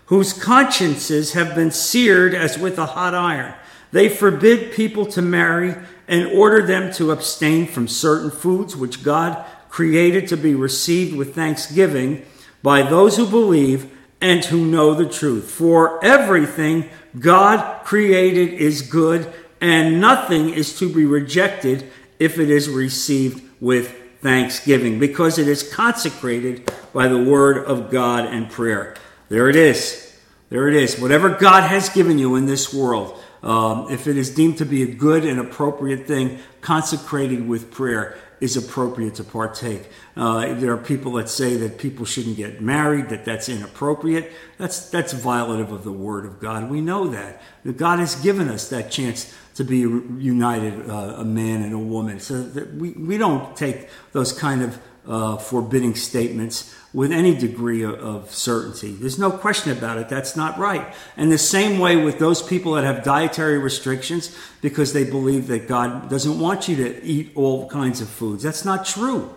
whose 0.05 0.31
consciences 0.31 1.33
have 1.33 1.55
been 1.55 1.71
seared 1.71 2.35
as 2.35 2.57
with 2.57 2.77
a 2.77 2.85
hot 2.85 3.15
iron. 3.15 3.53
They 3.91 4.07
forbid 4.07 4.73
people 4.73 5.05
to 5.07 5.21
marry 5.21 5.75
and 6.07 6.27
order 6.27 6.65
them 6.65 6.93
to 6.93 7.11
abstain 7.11 7.65
from 7.65 7.87
certain 7.87 8.31
foods 8.31 8.75
which 8.75 9.03
God 9.03 9.43
created 9.69 10.27
to 10.27 10.37
be 10.37 10.55
received 10.55 11.15
with 11.15 11.35
thanksgiving 11.35 12.25
by 12.63 12.81
those 12.81 13.17
who 13.17 13.25
believe 13.25 13.91
and 14.21 14.43
who 14.45 14.65
know 14.65 14.93
the 14.93 15.07
truth. 15.07 15.49
For 15.49 16.03
everything 16.03 16.89
God 17.19 17.83
created 17.85 18.53
is 18.53 18.81
good, 18.81 19.31
and 19.61 19.99
nothing 20.01 20.49
is 20.49 20.77
to 20.79 20.93
be 20.93 21.05
rejected 21.05 21.89
if 22.19 22.39
it 22.39 22.49
is 22.49 22.69
received 22.69 23.43
with 23.61 23.95
thanksgiving, 24.21 24.99
because 24.99 25.37
it 25.37 25.47
is 25.47 25.71
consecrated 25.71 26.71
by 26.93 27.07
the 27.07 27.23
word 27.23 27.65
of 27.65 27.91
God 27.91 28.25
and 28.25 28.49
prayer. 28.49 28.95
There 29.29 29.49
it 29.49 29.55
is. 29.55 30.03
There 30.49 30.67
it 30.67 30.75
is. 30.75 30.99
Whatever 30.99 31.29
God 31.29 31.63
has 31.63 31.89
given 31.89 32.17
you 32.17 32.35
in 32.35 32.45
this 32.45 32.73
world, 32.73 33.21
um, 33.43 33.87
if 33.91 34.07
it 34.07 34.17
is 34.17 34.33
deemed 34.33 34.57
to 34.57 34.65
be 34.65 34.81
a 34.81 34.87
good 34.87 35.25
and 35.25 35.39
appropriate 35.39 36.07
thing, 36.07 36.39
consecrated 36.61 37.47
with 37.47 37.71
prayer, 37.71 38.17
is 38.39 38.55
appropriate 38.55 39.15
to 39.15 39.23
partake. 39.23 39.89
Uh, 40.15 40.53
there 40.55 40.71
are 40.71 40.77
people 40.77 41.13
that 41.13 41.29
say 41.29 41.55
that 41.57 41.77
people 41.77 42.05
shouldn't 42.05 42.37
get 42.37 42.61
married, 42.61 43.09
that 43.09 43.25
that's 43.25 43.49
inappropriate. 43.49 44.31
That's 44.57 44.89
that's 44.89 45.13
violative 45.13 45.71
of 45.71 45.83
the 45.83 45.91
Word 45.91 46.25
of 46.25 46.39
God. 46.39 46.69
We 46.69 46.81
know 46.81 47.07
that. 47.07 47.41
God 47.75 47.99
has 47.99 48.15
given 48.15 48.47
us 48.47 48.69
that 48.69 48.91
chance 48.91 49.33
to 49.55 49.63
be 49.63 49.79
united, 49.79 50.89
uh, 50.89 51.15
a 51.17 51.25
man 51.25 51.63
and 51.63 51.73
a 51.73 51.79
woman. 51.79 52.19
So 52.19 52.43
that 52.43 52.75
we, 52.75 52.91
we 52.91 53.17
don't 53.17 53.57
take 53.57 53.89
those 54.11 54.31
kind 54.31 54.61
of 54.61 54.79
uh, 55.07 55.37
forbidding 55.37 55.95
statements 55.95 56.75
with 56.97 57.11
any 57.11 57.35
degree 57.35 57.85
of, 57.85 58.33
certainty. 58.33 58.91
There's 58.91 59.19
no 59.19 59.29
question 59.29 59.71
about 59.71 59.99
it. 59.99 60.09
That's 60.09 60.35
not 60.35 60.57
right. 60.57 60.95
And 61.15 61.31
the 61.31 61.37
same 61.37 61.77
way 61.77 61.95
with 61.95 62.17
those 62.17 62.41
people 62.41 62.73
that 62.73 62.85
have 62.85 63.03
dietary 63.03 63.59
restrictions 63.59 64.35
because 64.63 64.93
they 64.93 65.03
believe 65.03 65.45
that 65.45 65.67
God 65.67 66.09
doesn't 66.09 66.39
want 66.39 66.67
you 66.67 66.75
to 66.77 67.05
eat 67.05 67.33
all 67.35 67.69
kinds 67.69 68.01
of 68.01 68.09
foods. 68.09 68.41
That's 68.41 68.65
not 68.65 68.83
true. 68.83 69.29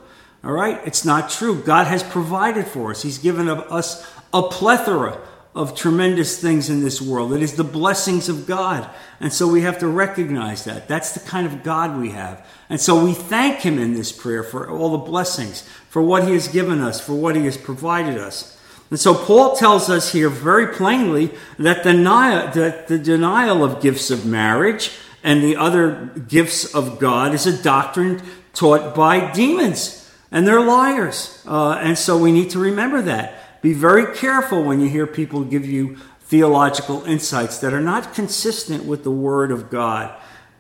All 0.42 0.52
right? 0.52 0.80
It's 0.86 1.04
not 1.04 1.28
true. 1.28 1.62
God 1.62 1.86
has 1.86 2.02
provided 2.02 2.66
for 2.66 2.92
us, 2.92 3.02
He's 3.02 3.18
given 3.18 3.46
us 3.46 4.10
a 4.32 4.42
plethora 4.42 5.20
of 5.54 5.74
tremendous 5.74 6.40
things 6.40 6.70
in 6.70 6.80
this 6.80 7.02
world. 7.02 7.32
It 7.32 7.42
is 7.42 7.54
the 7.54 7.64
blessings 7.64 8.28
of 8.28 8.46
God. 8.46 8.88
And 9.18 9.32
so 9.32 9.48
we 9.48 9.62
have 9.62 9.80
to 9.80 9.88
recognize 9.88 10.64
that. 10.64 10.86
That's 10.86 11.12
the 11.12 11.20
kind 11.20 11.46
of 11.46 11.64
God 11.64 12.00
we 12.00 12.10
have. 12.10 12.46
And 12.68 12.80
so 12.80 13.04
we 13.04 13.14
thank 13.14 13.60
Him 13.60 13.78
in 13.78 13.94
this 13.94 14.12
prayer 14.12 14.44
for 14.44 14.68
all 14.70 14.92
the 14.92 15.10
blessings, 15.10 15.68
for 15.88 16.02
what 16.02 16.24
He 16.24 16.34
has 16.34 16.46
given 16.46 16.80
us, 16.80 17.00
for 17.00 17.14
what 17.14 17.34
He 17.34 17.46
has 17.46 17.56
provided 17.56 18.16
us. 18.16 18.58
And 18.90 18.98
so 18.98 19.14
Paul 19.14 19.56
tells 19.56 19.90
us 19.90 20.12
here 20.12 20.28
very 20.28 20.74
plainly 20.74 21.32
that 21.58 21.82
the, 21.84 21.92
that 22.54 22.88
the 22.88 22.98
denial 22.98 23.64
of 23.64 23.82
gifts 23.82 24.10
of 24.10 24.24
marriage 24.26 24.92
and 25.22 25.42
the 25.42 25.56
other 25.56 26.12
gifts 26.28 26.74
of 26.74 26.98
God 26.98 27.34
is 27.34 27.46
a 27.46 27.62
doctrine 27.62 28.22
taught 28.52 28.94
by 28.94 29.32
demons. 29.32 29.96
and 30.32 30.46
they're 30.46 30.60
liars. 30.60 31.42
Uh, 31.46 31.72
and 31.72 31.98
so 31.98 32.16
we 32.16 32.30
need 32.32 32.50
to 32.50 32.58
remember 32.58 33.02
that. 33.02 33.39
Be 33.62 33.72
very 33.72 34.14
careful 34.16 34.62
when 34.62 34.80
you 34.80 34.88
hear 34.88 35.06
people 35.06 35.44
give 35.44 35.66
you 35.66 35.96
theological 36.22 37.04
insights 37.04 37.58
that 37.58 37.72
are 37.72 37.80
not 37.80 38.14
consistent 38.14 38.84
with 38.84 39.04
the 39.04 39.10
Word 39.10 39.50
of 39.50 39.68
God. 39.68 40.14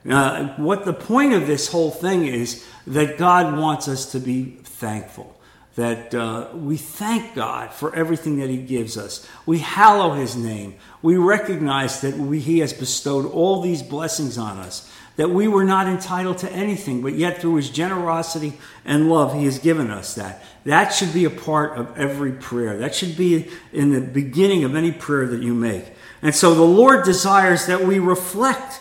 Uh, 0.08 0.48
what 0.56 0.84
the 0.84 0.92
point 0.92 1.32
of 1.32 1.46
this 1.46 1.68
whole 1.68 1.90
thing 1.90 2.26
is 2.26 2.66
that 2.86 3.18
God 3.18 3.56
wants 3.56 3.86
us 3.86 4.10
to 4.12 4.18
be 4.18 4.56
thankful. 4.64 5.36
That 5.76 6.14
uh, 6.14 6.48
we 6.54 6.76
thank 6.76 7.34
God 7.34 7.72
for 7.72 7.94
everything 7.94 8.38
that 8.40 8.50
He 8.50 8.58
gives 8.58 8.98
us. 8.98 9.26
We 9.46 9.58
hallow 9.58 10.14
His 10.14 10.36
name. 10.36 10.74
We 11.00 11.16
recognize 11.16 12.00
that 12.00 12.16
we, 12.16 12.40
He 12.40 12.58
has 12.58 12.72
bestowed 12.72 13.30
all 13.30 13.62
these 13.62 13.82
blessings 13.82 14.36
on 14.36 14.58
us 14.58 14.90
that 15.20 15.28
we 15.28 15.46
were 15.46 15.64
not 15.64 15.86
entitled 15.86 16.38
to 16.38 16.50
anything, 16.50 17.02
but 17.02 17.12
yet 17.12 17.42
through 17.42 17.56
his 17.56 17.68
generosity 17.68 18.54
and 18.86 19.10
love, 19.10 19.34
he 19.34 19.44
has 19.44 19.58
given 19.58 19.90
us 19.90 20.14
that. 20.14 20.42
That 20.64 20.94
should 20.94 21.12
be 21.12 21.26
a 21.26 21.30
part 21.30 21.76
of 21.76 21.94
every 21.98 22.32
prayer. 22.32 22.78
That 22.78 22.94
should 22.94 23.18
be 23.18 23.50
in 23.70 23.92
the 23.92 24.00
beginning 24.00 24.64
of 24.64 24.74
any 24.74 24.90
prayer 24.90 25.26
that 25.26 25.42
you 25.42 25.52
make. 25.52 25.92
And 26.22 26.34
so 26.34 26.54
the 26.54 26.62
Lord 26.62 27.04
desires 27.04 27.66
that 27.66 27.82
we 27.82 27.98
reflect 27.98 28.80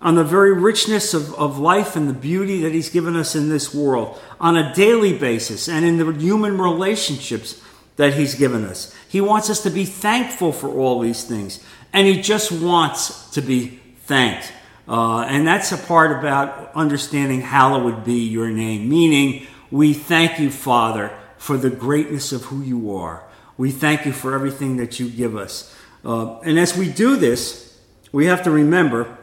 on 0.00 0.14
the 0.14 0.22
very 0.22 0.52
richness 0.52 1.12
of, 1.12 1.34
of 1.34 1.58
life 1.58 1.96
and 1.96 2.08
the 2.08 2.14
beauty 2.14 2.60
that 2.60 2.72
he's 2.72 2.88
given 2.88 3.16
us 3.16 3.34
in 3.34 3.48
this 3.48 3.74
world 3.74 4.16
on 4.38 4.56
a 4.56 4.72
daily 4.72 5.18
basis 5.18 5.68
and 5.68 5.84
in 5.84 5.98
the 5.98 6.12
human 6.12 6.56
relationships 6.56 7.60
that 7.96 8.14
he's 8.14 8.36
given 8.36 8.64
us. 8.64 8.94
He 9.08 9.20
wants 9.20 9.50
us 9.50 9.60
to 9.64 9.70
be 9.70 9.86
thankful 9.86 10.52
for 10.52 10.68
all 10.68 11.00
these 11.00 11.24
things, 11.24 11.58
and 11.92 12.06
he 12.06 12.22
just 12.22 12.52
wants 12.52 13.30
to 13.30 13.40
be 13.40 13.80
thanked. 14.04 14.52
Uh, 14.88 15.20
and 15.20 15.46
that's 15.46 15.72
a 15.72 15.78
part 15.78 16.18
about 16.18 16.74
understanding 16.74 17.40
hallowed 17.40 18.04
be 18.04 18.26
your 18.28 18.50
name, 18.50 18.88
meaning 18.88 19.46
we 19.70 19.92
thank 19.92 20.40
you, 20.40 20.50
Father, 20.50 21.16
for 21.38 21.56
the 21.56 21.70
greatness 21.70 22.32
of 22.32 22.44
who 22.46 22.60
you 22.60 22.94
are. 22.94 23.24
We 23.56 23.70
thank 23.70 24.04
you 24.04 24.12
for 24.12 24.34
everything 24.34 24.78
that 24.78 24.98
you 24.98 25.08
give 25.08 25.36
us. 25.36 25.74
Uh, 26.04 26.38
and 26.40 26.58
as 26.58 26.76
we 26.76 26.90
do 26.90 27.16
this, 27.16 27.78
we 28.12 28.26
have 28.26 28.42
to 28.44 28.50
remember 28.50 29.18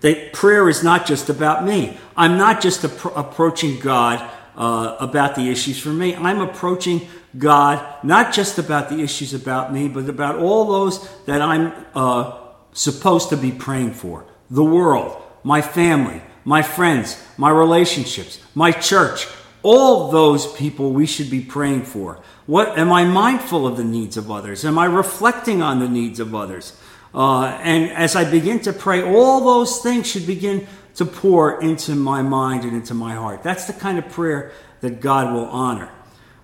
that 0.00 0.32
prayer 0.32 0.68
is 0.68 0.82
not 0.82 1.06
just 1.06 1.30
about 1.30 1.64
me. 1.64 1.98
I'm 2.16 2.36
not 2.36 2.60
just 2.60 2.82
appro- 2.82 3.16
approaching 3.16 3.78
God 3.80 4.28
uh, 4.56 4.96
about 5.00 5.34
the 5.34 5.48
issues 5.50 5.78
for 5.78 5.90
me. 5.90 6.14
I'm 6.14 6.40
approaching 6.40 7.08
God 7.38 7.84
not 8.02 8.32
just 8.32 8.58
about 8.58 8.88
the 8.88 9.00
issues 9.00 9.34
about 9.34 9.72
me, 9.72 9.88
but 9.88 10.08
about 10.08 10.36
all 10.36 10.66
those 10.66 11.08
that 11.24 11.42
I'm 11.42 11.72
uh, 11.94 12.45
supposed 12.76 13.30
to 13.30 13.36
be 13.36 13.50
praying 13.50 13.92
for 13.92 14.26
the 14.50 14.64
world, 14.64 15.20
my 15.42 15.62
family, 15.62 16.22
my 16.44 16.62
friends, 16.62 17.20
my 17.36 17.50
relationships, 17.50 18.38
my 18.54 18.70
church, 18.70 19.26
all 19.62 20.12
those 20.12 20.52
people 20.54 20.92
we 20.92 21.06
should 21.06 21.30
be 21.30 21.40
praying 21.40 21.82
for. 21.82 22.20
What 22.46 22.78
am 22.78 22.92
I 22.92 23.04
mindful 23.04 23.66
of 23.66 23.76
the 23.76 23.84
needs 23.84 24.16
of 24.16 24.30
others? 24.30 24.64
Am 24.64 24.78
I 24.78 24.84
reflecting 24.84 25.62
on 25.62 25.80
the 25.80 25.88
needs 25.88 26.20
of 26.20 26.34
others? 26.34 26.78
Uh, 27.12 27.46
and 27.62 27.90
as 27.90 28.14
I 28.14 28.30
begin 28.30 28.60
to 28.60 28.72
pray, 28.72 29.02
all 29.02 29.44
those 29.44 29.80
things 29.80 30.06
should 30.06 30.26
begin 30.26 30.66
to 30.96 31.04
pour 31.04 31.60
into 31.60 31.94
my 31.94 32.22
mind 32.22 32.64
and 32.64 32.74
into 32.74 32.94
my 32.94 33.14
heart. 33.14 33.42
That's 33.42 33.64
the 33.64 33.72
kind 33.72 33.98
of 33.98 34.08
prayer 34.10 34.52
that 34.82 35.00
God 35.00 35.32
will 35.32 35.46
honor. 35.46 35.90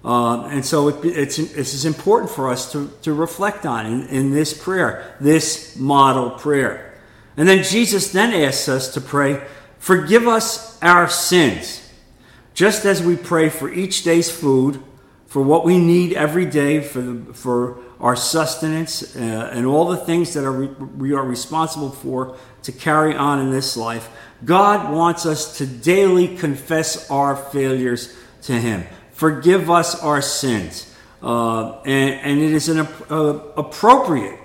Uh, 0.04 0.46
and 0.46 0.64
so 0.64 0.88
it, 0.88 1.04
it's, 1.04 1.38
it's 1.38 1.84
important 1.84 2.30
for 2.30 2.48
us 2.50 2.72
to, 2.72 2.90
to 3.02 3.12
reflect 3.12 3.64
on 3.64 3.86
in, 3.86 4.06
in 4.08 4.30
this 4.32 4.52
prayer, 4.52 5.14
this 5.20 5.76
model 5.76 6.30
prayer. 6.30 6.94
And 7.36 7.48
then 7.48 7.62
Jesus 7.62 8.12
then 8.12 8.34
asks 8.34 8.68
us 8.68 8.92
to 8.94 9.00
pray, 9.00 9.46
Forgive 9.78 10.28
us 10.28 10.80
our 10.82 11.08
sins, 11.08 11.88
just 12.54 12.84
as 12.84 13.02
we 13.02 13.16
pray 13.16 13.48
for 13.48 13.72
each 13.72 14.04
day's 14.04 14.30
food, 14.30 14.82
for 15.26 15.42
what 15.42 15.64
we 15.64 15.78
need 15.78 16.12
every 16.12 16.46
day 16.46 16.80
for, 16.80 17.00
the, 17.00 17.34
for 17.34 17.78
our 17.98 18.14
sustenance, 18.14 19.16
uh, 19.16 19.50
and 19.52 19.66
all 19.66 19.86
the 19.86 19.96
things 19.96 20.34
that 20.34 20.44
are 20.44 20.52
re- 20.52 20.86
we 20.96 21.14
are 21.14 21.24
responsible 21.24 21.90
for 21.90 22.36
to 22.62 22.72
carry 22.72 23.14
on 23.14 23.40
in 23.40 23.50
this 23.50 23.76
life. 23.76 24.10
God 24.44 24.92
wants 24.92 25.26
us 25.26 25.58
to 25.58 25.66
daily 25.66 26.36
confess 26.36 27.10
our 27.10 27.34
failures 27.34 28.14
to 28.42 28.52
Him 28.52 28.84
forgive 29.22 29.70
us 29.70 30.02
our 30.02 30.20
sins. 30.20 30.92
Uh, 31.22 31.80
and, 31.82 32.14
and, 32.26 32.40
it 32.40 32.50
is 32.50 32.68
an, 32.68 32.80
uh, 33.08 33.38
appropriate 33.56 34.36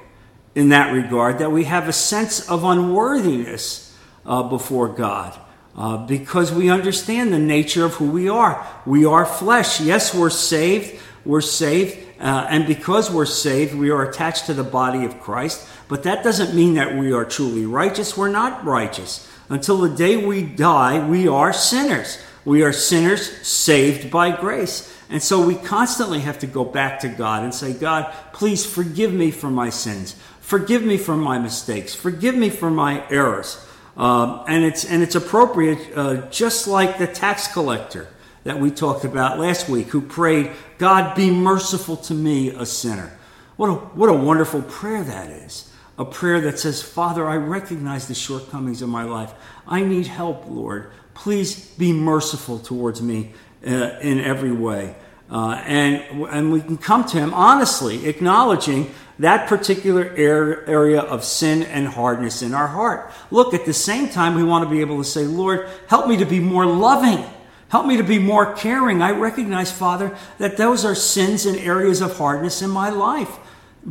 in 0.53 0.69
that 0.69 0.93
regard 0.93 1.39
that 1.39 1.51
we 1.51 1.63
have 1.63 1.87
a 1.87 1.93
sense 1.93 2.47
of 2.47 2.63
unworthiness 2.63 3.97
uh, 4.27 4.43
before 4.43 4.87
God. 4.87 5.35
Uh, 5.75 5.97
because 6.05 6.51
we 6.51 6.69
understand 6.69 7.33
the 7.33 7.39
nature 7.39 7.85
of 7.85 7.95
who 7.95 8.11
we 8.11 8.29
are. 8.29 8.67
We 8.85 9.03
are 9.03 9.25
flesh. 9.25 9.81
Yes, 9.81 10.13
we're 10.13 10.29
saved. 10.29 11.01
We're 11.25 11.41
saved. 11.41 11.97
Uh, 12.19 12.45
and 12.47 12.67
because 12.67 13.09
we're 13.09 13.25
saved, 13.25 13.73
we 13.73 13.89
are 13.89 14.03
attached 14.07 14.45
to 14.45 14.53
the 14.53 14.63
body 14.63 15.05
of 15.05 15.19
Christ. 15.19 15.67
But 15.87 16.03
that 16.03 16.23
doesn't 16.23 16.55
mean 16.55 16.75
that 16.75 16.95
we 16.95 17.11
are 17.13 17.25
truly 17.25 17.65
righteous. 17.65 18.15
We're 18.15 18.29
not 18.29 18.63
righteous. 18.63 19.27
Until 19.49 19.77
the 19.77 19.95
day 19.95 20.17
we 20.23 20.43
die, 20.43 21.07
we 21.07 21.27
are 21.27 21.51
sinners. 21.51 22.19
We 22.47 22.63
are 22.63 22.71
sinners 22.71 23.45
saved 23.45 24.09
by 24.09 24.31
grace. 24.31 24.89
And 25.09 25.21
so 25.21 25.45
we 25.45 25.55
constantly 25.55 26.21
have 26.21 26.39
to 26.39 26.47
go 26.47 26.63
back 26.63 27.01
to 27.01 27.09
God 27.09 27.43
and 27.43 27.53
say, 27.53 27.73
God, 27.73 28.09
please 28.31 28.65
forgive 28.65 29.11
me 29.11 29.31
for 29.31 29.49
my 29.49 29.69
sins. 29.69 30.15
Forgive 30.39 30.81
me 30.81 30.95
for 30.95 31.17
my 31.17 31.39
mistakes. 31.39 31.93
Forgive 31.93 32.35
me 32.35 32.49
for 32.49 32.69
my 32.69 33.05
errors. 33.09 33.61
Uh, 33.97 34.45
and, 34.47 34.63
it's, 34.63 34.85
and 34.85 35.03
it's 35.03 35.15
appropriate, 35.15 35.91
uh, 35.93 36.29
just 36.29 36.69
like 36.69 36.97
the 36.97 37.07
tax 37.07 37.51
collector 37.51 38.07
that 38.45 38.61
we 38.61 38.71
talked 38.71 39.03
about 39.03 39.37
last 39.37 39.67
week, 39.67 39.87
who 39.87 39.99
prayed, 39.99 40.49
God, 40.77 41.17
be 41.17 41.29
merciful 41.29 41.97
to 41.97 42.13
me, 42.13 42.51
a 42.51 42.65
sinner. 42.65 43.11
What 43.57 43.67
a, 43.67 43.73
what 43.73 44.07
a 44.07 44.13
wonderful 44.13 44.61
prayer 44.61 45.03
that 45.03 45.29
is. 45.29 45.69
A 45.97 46.05
prayer 46.05 46.39
that 46.39 46.59
says, 46.59 46.81
Father, 46.81 47.27
I 47.27 47.35
recognize 47.35 48.07
the 48.07 48.15
shortcomings 48.15 48.81
of 48.81 48.87
my 48.87 49.03
life. 49.03 49.33
I 49.67 49.81
need 49.81 50.07
help, 50.07 50.47
Lord. 50.47 50.91
Please 51.17 51.65
be 51.71 51.91
merciful 51.91 52.59
towards 52.59 53.01
me 53.01 53.33
uh, 53.65 53.97
in 54.01 54.19
every 54.19 54.51
way. 54.51 54.95
Uh, 55.29 55.61
and, 55.65 56.25
and 56.29 56.51
we 56.51 56.61
can 56.61 56.77
come 56.77 57.03
to 57.05 57.17
Him 57.17 57.33
honestly, 57.33 58.05
acknowledging 58.07 58.91
that 59.19 59.49
particular 59.49 60.13
area 60.15 61.01
of 61.01 61.23
sin 61.23 61.63
and 61.63 61.87
hardness 61.87 62.43
in 62.43 62.53
our 62.53 62.67
heart. 62.67 63.11
Look, 63.31 63.55
at 63.55 63.65
the 63.65 63.73
same 63.73 64.09
time, 64.09 64.35
we 64.35 64.43
want 64.43 64.63
to 64.63 64.69
be 64.69 64.79
able 64.81 64.99
to 64.99 65.03
say, 65.03 65.23
Lord, 65.25 65.67
help 65.87 66.07
me 66.07 66.17
to 66.17 66.25
be 66.25 66.39
more 66.39 66.67
loving. 66.67 67.25
Help 67.69 67.87
me 67.87 67.97
to 67.97 68.03
be 68.03 68.19
more 68.19 68.53
caring. 68.53 69.01
I 69.01 69.11
recognize, 69.11 69.71
Father, 69.71 70.15
that 70.37 70.55
those 70.55 70.85
are 70.85 70.95
sins 70.95 71.45
and 71.45 71.57
areas 71.57 71.99
of 71.99 72.15
hardness 72.15 72.61
in 72.61 72.69
my 72.69 72.89
life. 72.89 73.35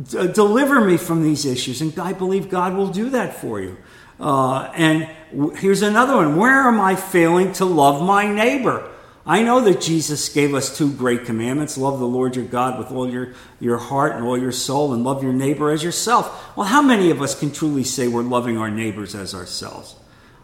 D- 0.01 0.31
deliver 0.31 0.79
me 0.79 0.95
from 0.95 1.23
these 1.23 1.45
issues. 1.45 1.81
And 1.81 1.97
I 1.99 2.13
believe 2.13 2.49
God 2.49 2.73
will 2.73 2.87
do 2.87 3.09
that 3.09 3.35
for 3.35 3.59
you. 3.59 3.77
Uh, 4.19 4.71
and 4.75 5.07
here's 5.55 5.81
another 5.81 6.15
one. 6.15 6.35
Where 6.35 6.67
am 6.67 6.79
I 6.79 6.95
failing 6.95 7.53
to 7.53 7.65
love 7.65 8.01
my 8.03 8.31
neighbor? 8.31 8.91
I 9.25 9.43
know 9.43 9.59
that 9.61 9.81
Jesus 9.81 10.29
gave 10.29 10.55
us 10.55 10.77
two 10.77 10.91
great 10.93 11.25
commandments 11.25 11.77
love 11.77 11.99
the 11.99 12.07
Lord 12.07 12.37
your 12.37 12.45
God 12.45 12.79
with 12.79 12.91
all 12.91 13.09
your, 13.09 13.33
your 13.59 13.77
heart 13.77 14.15
and 14.15 14.23
all 14.23 14.37
your 14.37 14.53
soul, 14.53 14.93
and 14.93 15.03
love 15.03 15.21
your 15.21 15.33
neighbor 15.33 15.69
as 15.69 15.83
yourself. 15.83 16.55
Well, 16.55 16.67
how 16.67 16.81
many 16.81 17.11
of 17.11 17.21
us 17.21 17.37
can 17.37 17.51
truly 17.51 17.83
say 17.83 18.07
we're 18.07 18.21
loving 18.21 18.57
our 18.57 18.71
neighbors 18.71 19.15
as 19.15 19.35
ourselves? 19.35 19.95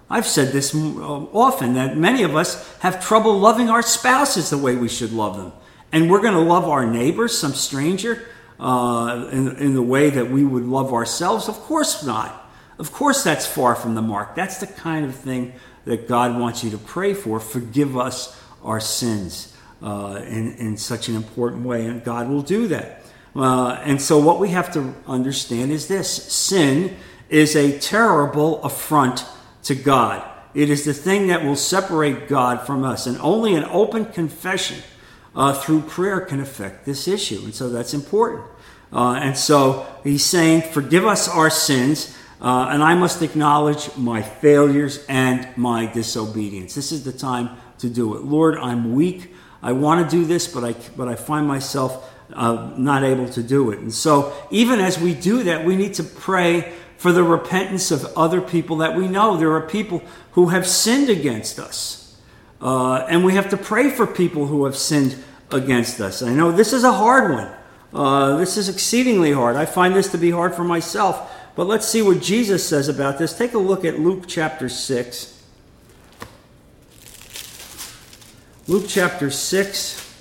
I've 0.09 0.27
said 0.27 0.51
this 0.51 0.75
uh, 0.75 0.79
often 0.79 1.75
that 1.75 1.97
many 1.97 2.23
of 2.23 2.35
us 2.35 2.77
have 2.79 3.03
trouble 3.03 3.39
loving 3.39 3.69
our 3.69 3.81
spouses 3.81 4.49
the 4.49 4.57
way 4.57 4.75
we 4.75 4.89
should 4.89 5.13
love 5.13 5.37
them. 5.37 5.53
And 5.93 6.09
we're 6.11 6.21
going 6.21 6.33
to 6.33 6.41
love 6.41 6.65
our 6.65 6.85
neighbors, 6.85 7.37
some 7.37 7.53
stranger, 7.53 8.27
uh, 8.59 9.29
in, 9.31 9.55
in 9.57 9.73
the 9.75 9.81
way 9.81 10.09
that 10.09 10.29
we 10.29 10.43
would 10.43 10.65
love 10.65 10.93
ourselves? 10.93 11.47
Of 11.47 11.55
course 11.61 12.05
not. 12.05 12.42
Of 12.79 12.91
course, 12.91 13.23
that's 13.23 13.45
far 13.45 13.75
from 13.75 13.95
the 13.95 14.01
mark. 14.01 14.35
That's 14.35 14.59
the 14.59 14.67
kind 14.67 15.05
of 15.05 15.15
thing 15.15 15.53
that 15.85 16.07
God 16.07 16.39
wants 16.39 16.63
you 16.63 16.71
to 16.71 16.77
pray 16.77 17.13
for. 17.13 17.39
Forgive 17.39 17.97
us 17.97 18.39
our 18.63 18.79
sins 18.79 19.55
uh, 19.81 20.21
in, 20.27 20.53
in 20.55 20.77
such 20.77 21.09
an 21.09 21.15
important 21.15 21.65
way, 21.65 21.85
and 21.85 22.03
God 22.03 22.29
will 22.29 22.41
do 22.41 22.67
that. 22.69 23.01
Uh, 23.35 23.79
and 23.83 24.01
so, 24.01 24.19
what 24.19 24.39
we 24.39 24.49
have 24.49 24.71
to 24.73 24.93
understand 25.07 25.71
is 25.71 25.87
this 25.87 26.09
sin 26.31 26.95
is 27.29 27.55
a 27.55 27.77
terrible 27.79 28.61
affront 28.63 29.25
to 29.63 29.75
God. 29.75 30.29
It 30.53 30.69
is 30.69 30.85
the 30.85 30.93
thing 30.93 31.27
that 31.27 31.43
will 31.43 31.55
separate 31.55 32.27
God 32.27 32.65
from 32.65 32.83
us, 32.83 33.07
and 33.07 33.17
only 33.19 33.55
an 33.55 33.65
open 33.65 34.05
confession 34.05 34.81
uh, 35.35 35.53
through 35.53 35.81
prayer 35.81 36.21
can 36.21 36.39
affect 36.39 36.85
this 36.85 37.07
issue. 37.07 37.41
And 37.43 37.53
so, 37.53 37.69
that's 37.69 37.93
important. 37.93 38.45
Uh, 38.91 39.13
and 39.13 39.35
so, 39.35 39.87
he's 40.03 40.23
saying, 40.23 40.61
Forgive 40.71 41.05
us 41.05 41.27
our 41.27 41.49
sins 41.49 42.15
uh, 42.43 42.67
and 42.71 42.83
I 42.83 42.93
must 42.93 43.21
acknowledge 43.21 43.95
my 43.95 44.21
failures 44.21 45.05
and 45.07 45.47
my 45.55 45.85
disobedience. 45.85 46.75
This 46.75 46.91
is 46.91 47.05
the 47.05 47.13
time 47.13 47.51
to 47.79 47.89
do 47.89 48.15
it. 48.15 48.23
Lord, 48.23 48.57
I'm 48.57 48.93
weak. 48.93 49.33
I 49.61 49.71
want 49.71 50.07
to 50.07 50.15
do 50.15 50.25
this, 50.25 50.45
but 50.45 50.65
I, 50.65 50.75
but 50.97 51.07
I 51.07 51.15
find 51.15 51.47
myself 51.47 52.13
uh, 52.33 52.73
not 52.75 53.03
able 53.03 53.29
to 53.29 53.41
do 53.41 53.71
it. 53.71 53.79
And 53.79 53.93
so, 53.93 54.33
even 54.51 54.81
as 54.81 54.99
we 54.99 55.13
do 55.13 55.43
that, 55.43 55.63
we 55.63 55.77
need 55.77 55.93
to 55.95 56.03
pray 56.03 56.73
for 56.97 57.13
the 57.13 57.23
repentance 57.23 57.91
of 57.91 58.05
other 58.17 58.41
people 58.41 58.77
that 58.77 58.95
we 58.95 59.07
know. 59.07 59.37
There 59.37 59.53
are 59.53 59.61
people 59.61 60.03
who 60.31 60.47
have 60.47 60.67
sinned 60.67 61.09
against 61.09 61.59
us. 61.59 62.17
Uh, 62.61 63.05
and 63.09 63.23
we 63.23 63.33
have 63.33 63.49
to 63.49 63.57
pray 63.57 63.89
for 63.89 64.07
people 64.07 64.47
who 64.47 64.65
have 64.65 64.75
sinned 64.75 65.21
against 65.51 65.99
us. 66.01 66.21
I 66.21 66.33
know 66.33 66.51
this 66.51 66.73
is 66.73 66.83
a 66.83 66.93
hard 66.93 67.31
one. 67.31 67.51
Uh, 67.93 68.37
this 68.37 68.57
is 68.57 68.69
exceedingly 68.69 69.31
hard. 69.31 69.55
I 69.55 69.65
find 69.65 69.95
this 69.95 70.11
to 70.11 70.17
be 70.17 70.31
hard 70.31 70.55
for 70.55 70.63
myself. 70.63 71.29
But 71.55 71.67
let's 71.67 71.87
see 71.87 72.01
what 72.01 72.21
Jesus 72.21 72.67
says 72.67 72.89
about 72.89 73.17
this. 73.17 73.37
Take 73.37 73.53
a 73.53 73.59
look 73.59 73.85
at 73.85 73.99
Luke 73.99 74.25
chapter 74.27 74.69
6. 74.69 75.33
Luke 78.67 78.85
chapter 78.87 79.29
6, 79.29 80.15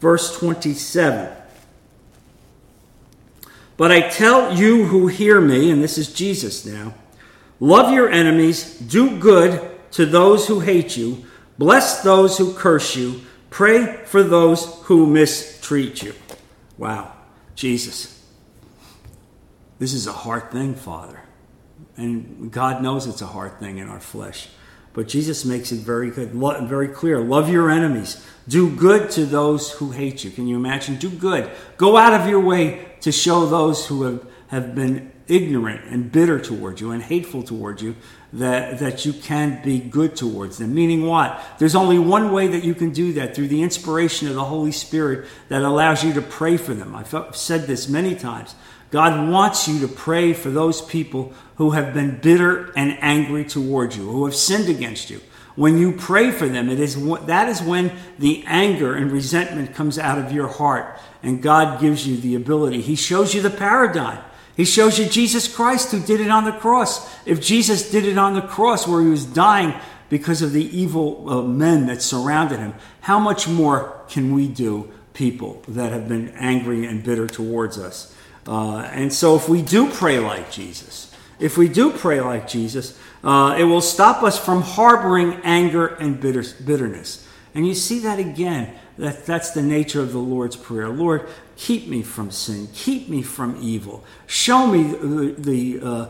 verse 0.00 0.36
27. 0.38 1.36
But 3.76 3.92
I 3.92 4.08
tell 4.08 4.54
you 4.54 4.84
who 4.84 5.06
hear 5.06 5.40
me, 5.40 5.70
and 5.70 5.82
this 5.82 5.96
is 5.96 6.12
Jesus 6.12 6.66
now 6.66 6.94
love 7.60 7.92
your 7.92 8.10
enemies, 8.10 8.78
do 8.78 9.18
good 9.18 9.70
to 9.92 10.06
those 10.06 10.48
who 10.48 10.60
hate 10.60 10.96
you, 10.96 11.24
bless 11.58 12.02
those 12.02 12.38
who 12.38 12.54
curse 12.54 12.96
you, 12.96 13.20
pray 13.50 13.98
for 14.04 14.22
those 14.22 14.80
who 14.84 15.06
mistreat 15.06 16.02
you. 16.02 16.14
Wow, 16.78 17.12
Jesus. 17.54 18.19
This 19.80 19.94
is 19.94 20.06
a 20.06 20.12
hard 20.12 20.52
thing, 20.52 20.74
Father. 20.74 21.22
And 21.96 22.52
God 22.52 22.82
knows 22.82 23.06
it's 23.06 23.22
a 23.22 23.26
hard 23.26 23.58
thing 23.58 23.78
in 23.78 23.88
our 23.88 23.98
flesh. 23.98 24.48
But 24.92 25.08
Jesus 25.08 25.44
makes 25.44 25.72
it 25.72 25.80
very 25.80 26.10
good, 26.10 26.30
very 26.32 26.88
clear. 26.88 27.18
Love 27.20 27.48
your 27.48 27.70
enemies. 27.70 28.24
Do 28.46 28.74
good 28.74 29.10
to 29.12 29.24
those 29.24 29.72
who 29.72 29.90
hate 29.90 30.22
you. 30.22 30.30
Can 30.30 30.46
you 30.46 30.56
imagine? 30.56 30.96
Do 30.96 31.08
good. 31.08 31.50
Go 31.78 31.96
out 31.96 32.12
of 32.12 32.28
your 32.28 32.40
way 32.40 32.88
to 33.00 33.10
show 33.10 33.46
those 33.46 33.86
who 33.86 34.02
have, 34.02 34.26
have 34.48 34.74
been 34.74 35.12
ignorant 35.28 35.84
and 35.86 36.12
bitter 36.12 36.38
towards 36.38 36.80
you 36.80 36.90
and 36.90 37.02
hateful 37.02 37.42
towards 37.42 37.80
you 37.80 37.96
that, 38.32 38.80
that 38.80 39.06
you 39.06 39.12
can 39.12 39.62
be 39.62 39.78
good 39.78 40.14
towards 40.14 40.58
them. 40.58 40.74
Meaning 40.74 41.06
what? 41.06 41.40
There's 41.58 41.76
only 41.76 41.98
one 41.98 42.32
way 42.32 42.48
that 42.48 42.64
you 42.64 42.74
can 42.74 42.90
do 42.90 43.14
that 43.14 43.34
through 43.34 43.48
the 43.48 43.62
inspiration 43.62 44.28
of 44.28 44.34
the 44.34 44.44
Holy 44.44 44.72
Spirit 44.72 45.28
that 45.48 45.62
allows 45.62 46.04
you 46.04 46.12
to 46.14 46.22
pray 46.22 46.56
for 46.56 46.74
them. 46.74 46.94
I've 46.94 47.34
said 47.34 47.66
this 47.66 47.88
many 47.88 48.14
times. 48.14 48.54
God 48.90 49.30
wants 49.30 49.68
you 49.68 49.80
to 49.80 49.88
pray 49.88 50.32
for 50.32 50.50
those 50.50 50.82
people 50.82 51.32
who 51.56 51.70
have 51.70 51.94
been 51.94 52.18
bitter 52.18 52.72
and 52.76 52.98
angry 53.00 53.44
towards 53.44 53.96
you, 53.96 54.10
who 54.10 54.24
have 54.24 54.34
sinned 54.34 54.68
against 54.68 55.10
you. 55.10 55.20
When 55.56 55.78
you 55.78 55.92
pray 55.92 56.30
for 56.30 56.48
them, 56.48 56.68
it 56.68 56.80
is 56.80 56.96
that 57.26 57.48
is 57.48 57.60
when 57.60 57.92
the 58.18 58.44
anger 58.46 58.94
and 58.94 59.12
resentment 59.12 59.74
comes 59.74 59.98
out 59.98 60.18
of 60.18 60.32
your 60.32 60.48
heart, 60.48 60.98
and 61.22 61.42
God 61.42 61.80
gives 61.80 62.06
you 62.06 62.16
the 62.16 62.34
ability. 62.34 62.80
He 62.80 62.96
shows 62.96 63.34
you 63.34 63.42
the 63.42 63.50
paradigm. 63.50 64.24
He 64.56 64.64
shows 64.64 64.98
you 64.98 65.06
Jesus 65.06 65.54
Christ 65.54 65.90
who 65.90 66.00
did 66.00 66.20
it 66.20 66.30
on 66.30 66.44
the 66.44 66.52
cross. 66.52 67.08
If 67.26 67.40
Jesus 67.40 67.90
did 67.90 68.04
it 68.04 68.18
on 68.18 68.34
the 68.34 68.42
cross 68.42 68.86
where 68.86 69.02
he 69.02 69.08
was 69.08 69.24
dying 69.24 69.74
because 70.08 70.42
of 70.42 70.52
the 70.52 70.64
evil 70.76 71.30
uh, 71.30 71.42
men 71.42 71.86
that 71.86 72.02
surrounded 72.02 72.58
him, 72.58 72.74
how 73.02 73.18
much 73.18 73.48
more 73.48 74.00
can 74.08 74.34
we 74.34 74.48
do, 74.48 74.90
people 75.14 75.62
that 75.68 75.92
have 75.92 76.08
been 76.08 76.30
angry 76.30 76.86
and 76.86 77.04
bitter 77.04 77.26
towards 77.26 77.78
us? 77.78 78.14
Uh, 78.46 78.78
and 78.78 79.12
so, 79.12 79.36
if 79.36 79.48
we 79.48 79.62
do 79.62 79.90
pray 79.90 80.18
like 80.18 80.50
Jesus, 80.50 81.14
if 81.38 81.56
we 81.56 81.68
do 81.68 81.90
pray 81.90 82.20
like 82.20 82.48
Jesus, 82.48 82.98
uh, 83.22 83.56
it 83.58 83.64
will 83.64 83.80
stop 83.80 84.22
us 84.22 84.38
from 84.38 84.62
harboring 84.62 85.34
anger 85.42 85.86
and 85.86 86.20
bitter, 86.20 86.44
bitterness. 86.64 87.26
And 87.54 87.66
you 87.66 87.74
see 87.74 88.00
that 88.00 88.18
again. 88.18 88.74
That, 88.98 89.24
that's 89.24 89.52
the 89.52 89.62
nature 89.62 90.00
of 90.00 90.12
the 90.12 90.18
Lord's 90.18 90.56
Prayer. 90.56 90.88
Lord, 90.88 91.28
keep 91.56 91.88
me 91.88 92.02
from 92.02 92.30
sin. 92.30 92.68
Keep 92.74 93.08
me 93.08 93.22
from 93.22 93.58
evil. 93.60 94.04
Show 94.26 94.66
me 94.66 94.82
the, 94.82 95.34
the 95.38 95.80
uh, 95.82 96.06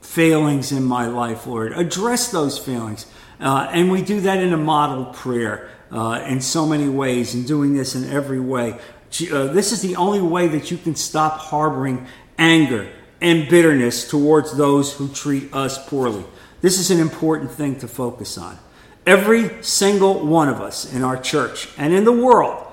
failings 0.00 0.72
in 0.72 0.84
my 0.84 1.06
life, 1.06 1.46
Lord. 1.46 1.72
Address 1.72 2.30
those 2.30 2.58
failings. 2.58 3.06
Uh, 3.40 3.68
and 3.72 3.90
we 3.90 4.02
do 4.02 4.20
that 4.20 4.42
in 4.42 4.52
a 4.52 4.58
model 4.58 5.06
prayer 5.06 5.70
uh, 5.90 6.22
in 6.26 6.40
so 6.40 6.66
many 6.66 6.88
ways, 6.88 7.34
and 7.34 7.46
doing 7.46 7.74
this 7.74 7.94
in 7.94 8.08
every 8.10 8.38
way. 8.38 8.78
Uh, 9.10 9.46
this 9.48 9.72
is 9.72 9.82
the 9.82 9.96
only 9.96 10.20
way 10.20 10.48
that 10.48 10.70
you 10.70 10.76
can 10.76 10.94
stop 10.94 11.38
harboring 11.38 12.06
anger 12.38 12.88
and 13.20 13.48
bitterness 13.48 14.08
towards 14.08 14.56
those 14.56 14.92
who 14.94 15.08
treat 15.08 15.52
us 15.52 15.84
poorly. 15.88 16.24
This 16.60 16.78
is 16.78 16.90
an 16.90 17.00
important 17.00 17.50
thing 17.50 17.78
to 17.80 17.88
focus 17.88 18.38
on. 18.38 18.58
Every 19.06 19.62
single 19.62 20.26
one 20.26 20.48
of 20.48 20.60
us 20.60 20.92
in 20.92 21.02
our 21.02 21.16
church 21.16 21.68
and 21.76 21.92
in 21.92 22.04
the 22.04 22.12
world 22.12 22.66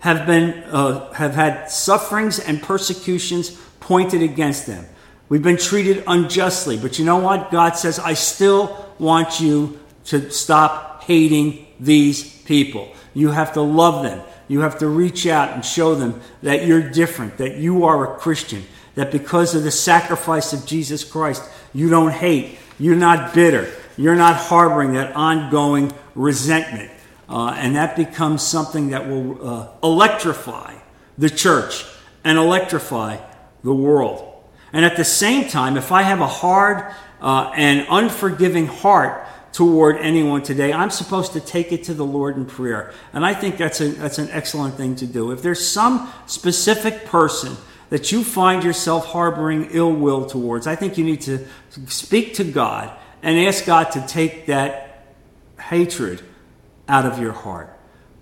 have 0.00 0.26
been 0.26 0.64
uh, 0.70 1.12
have 1.12 1.34
had 1.34 1.70
sufferings 1.70 2.38
and 2.38 2.62
persecutions 2.62 3.50
pointed 3.80 4.22
against 4.22 4.66
them. 4.66 4.84
We've 5.28 5.42
been 5.42 5.56
treated 5.56 6.04
unjustly, 6.06 6.78
but 6.78 6.98
you 6.98 7.04
know 7.04 7.18
what? 7.18 7.50
God 7.50 7.76
says, 7.76 7.98
"I 7.98 8.14
still 8.14 8.86
want 8.98 9.40
you 9.40 9.78
to 10.06 10.30
stop 10.30 11.02
hating 11.04 11.66
these 11.78 12.24
people. 12.42 12.92
You 13.14 13.30
have 13.30 13.52
to 13.54 13.62
love 13.62 14.02
them. 14.02 14.22
You 14.48 14.60
have 14.60 14.78
to 14.78 14.88
reach 14.88 15.26
out 15.26 15.52
and 15.52 15.64
show 15.64 15.94
them 15.94 16.20
that 16.42 16.66
you're 16.66 16.88
different, 16.90 17.38
that 17.38 17.56
you 17.56 17.84
are 17.84 18.14
a 18.14 18.18
Christian, 18.18 18.64
that 18.94 19.10
because 19.10 19.54
of 19.54 19.64
the 19.64 19.70
sacrifice 19.70 20.52
of 20.52 20.66
Jesus 20.66 21.04
Christ, 21.04 21.42
you 21.74 21.90
don't 21.90 22.12
hate, 22.12 22.58
you're 22.78 22.96
not 22.96 23.34
bitter, 23.34 23.70
you're 23.96 24.16
not 24.16 24.36
harboring 24.36 24.92
that 24.94 25.14
ongoing 25.16 25.92
resentment. 26.14 26.90
Uh, 27.28 27.50
and 27.56 27.74
that 27.74 27.96
becomes 27.96 28.42
something 28.42 28.90
that 28.90 29.08
will 29.08 29.46
uh, 29.46 29.68
electrify 29.82 30.74
the 31.18 31.28
church 31.28 31.84
and 32.22 32.38
electrify 32.38 33.18
the 33.64 33.74
world. 33.74 34.32
And 34.72 34.84
at 34.84 34.96
the 34.96 35.04
same 35.04 35.48
time, 35.48 35.76
if 35.76 35.90
I 35.90 36.02
have 36.02 36.20
a 36.20 36.26
hard 36.26 36.92
uh, 37.20 37.52
and 37.56 37.86
unforgiving 37.88 38.66
heart, 38.66 39.26
toward 39.56 39.96
anyone 39.96 40.42
today, 40.42 40.70
I'm 40.70 40.90
supposed 40.90 41.32
to 41.32 41.40
take 41.40 41.72
it 41.72 41.84
to 41.84 41.94
the 41.94 42.04
Lord 42.04 42.36
in 42.36 42.44
prayer. 42.44 42.92
And 43.14 43.24
I 43.24 43.32
think 43.32 43.56
that's, 43.56 43.80
a, 43.80 43.88
that's 43.88 44.18
an 44.18 44.28
excellent 44.30 44.74
thing 44.74 44.96
to 44.96 45.06
do. 45.06 45.30
If 45.30 45.40
there's 45.40 45.66
some 45.66 46.12
specific 46.26 47.06
person 47.06 47.56
that 47.88 48.12
you 48.12 48.22
find 48.22 48.62
yourself 48.62 49.06
harboring 49.06 49.68
ill 49.70 49.94
will 49.94 50.26
towards, 50.26 50.66
I 50.66 50.76
think 50.76 50.98
you 50.98 51.04
need 51.04 51.22
to 51.22 51.46
speak 51.86 52.34
to 52.34 52.44
God 52.44 52.94
and 53.22 53.38
ask 53.48 53.64
God 53.64 53.84
to 53.92 54.06
take 54.06 54.44
that 54.44 55.06
hatred 55.58 56.20
out 56.86 57.06
of 57.06 57.18
your 57.18 57.32
heart, 57.32 57.74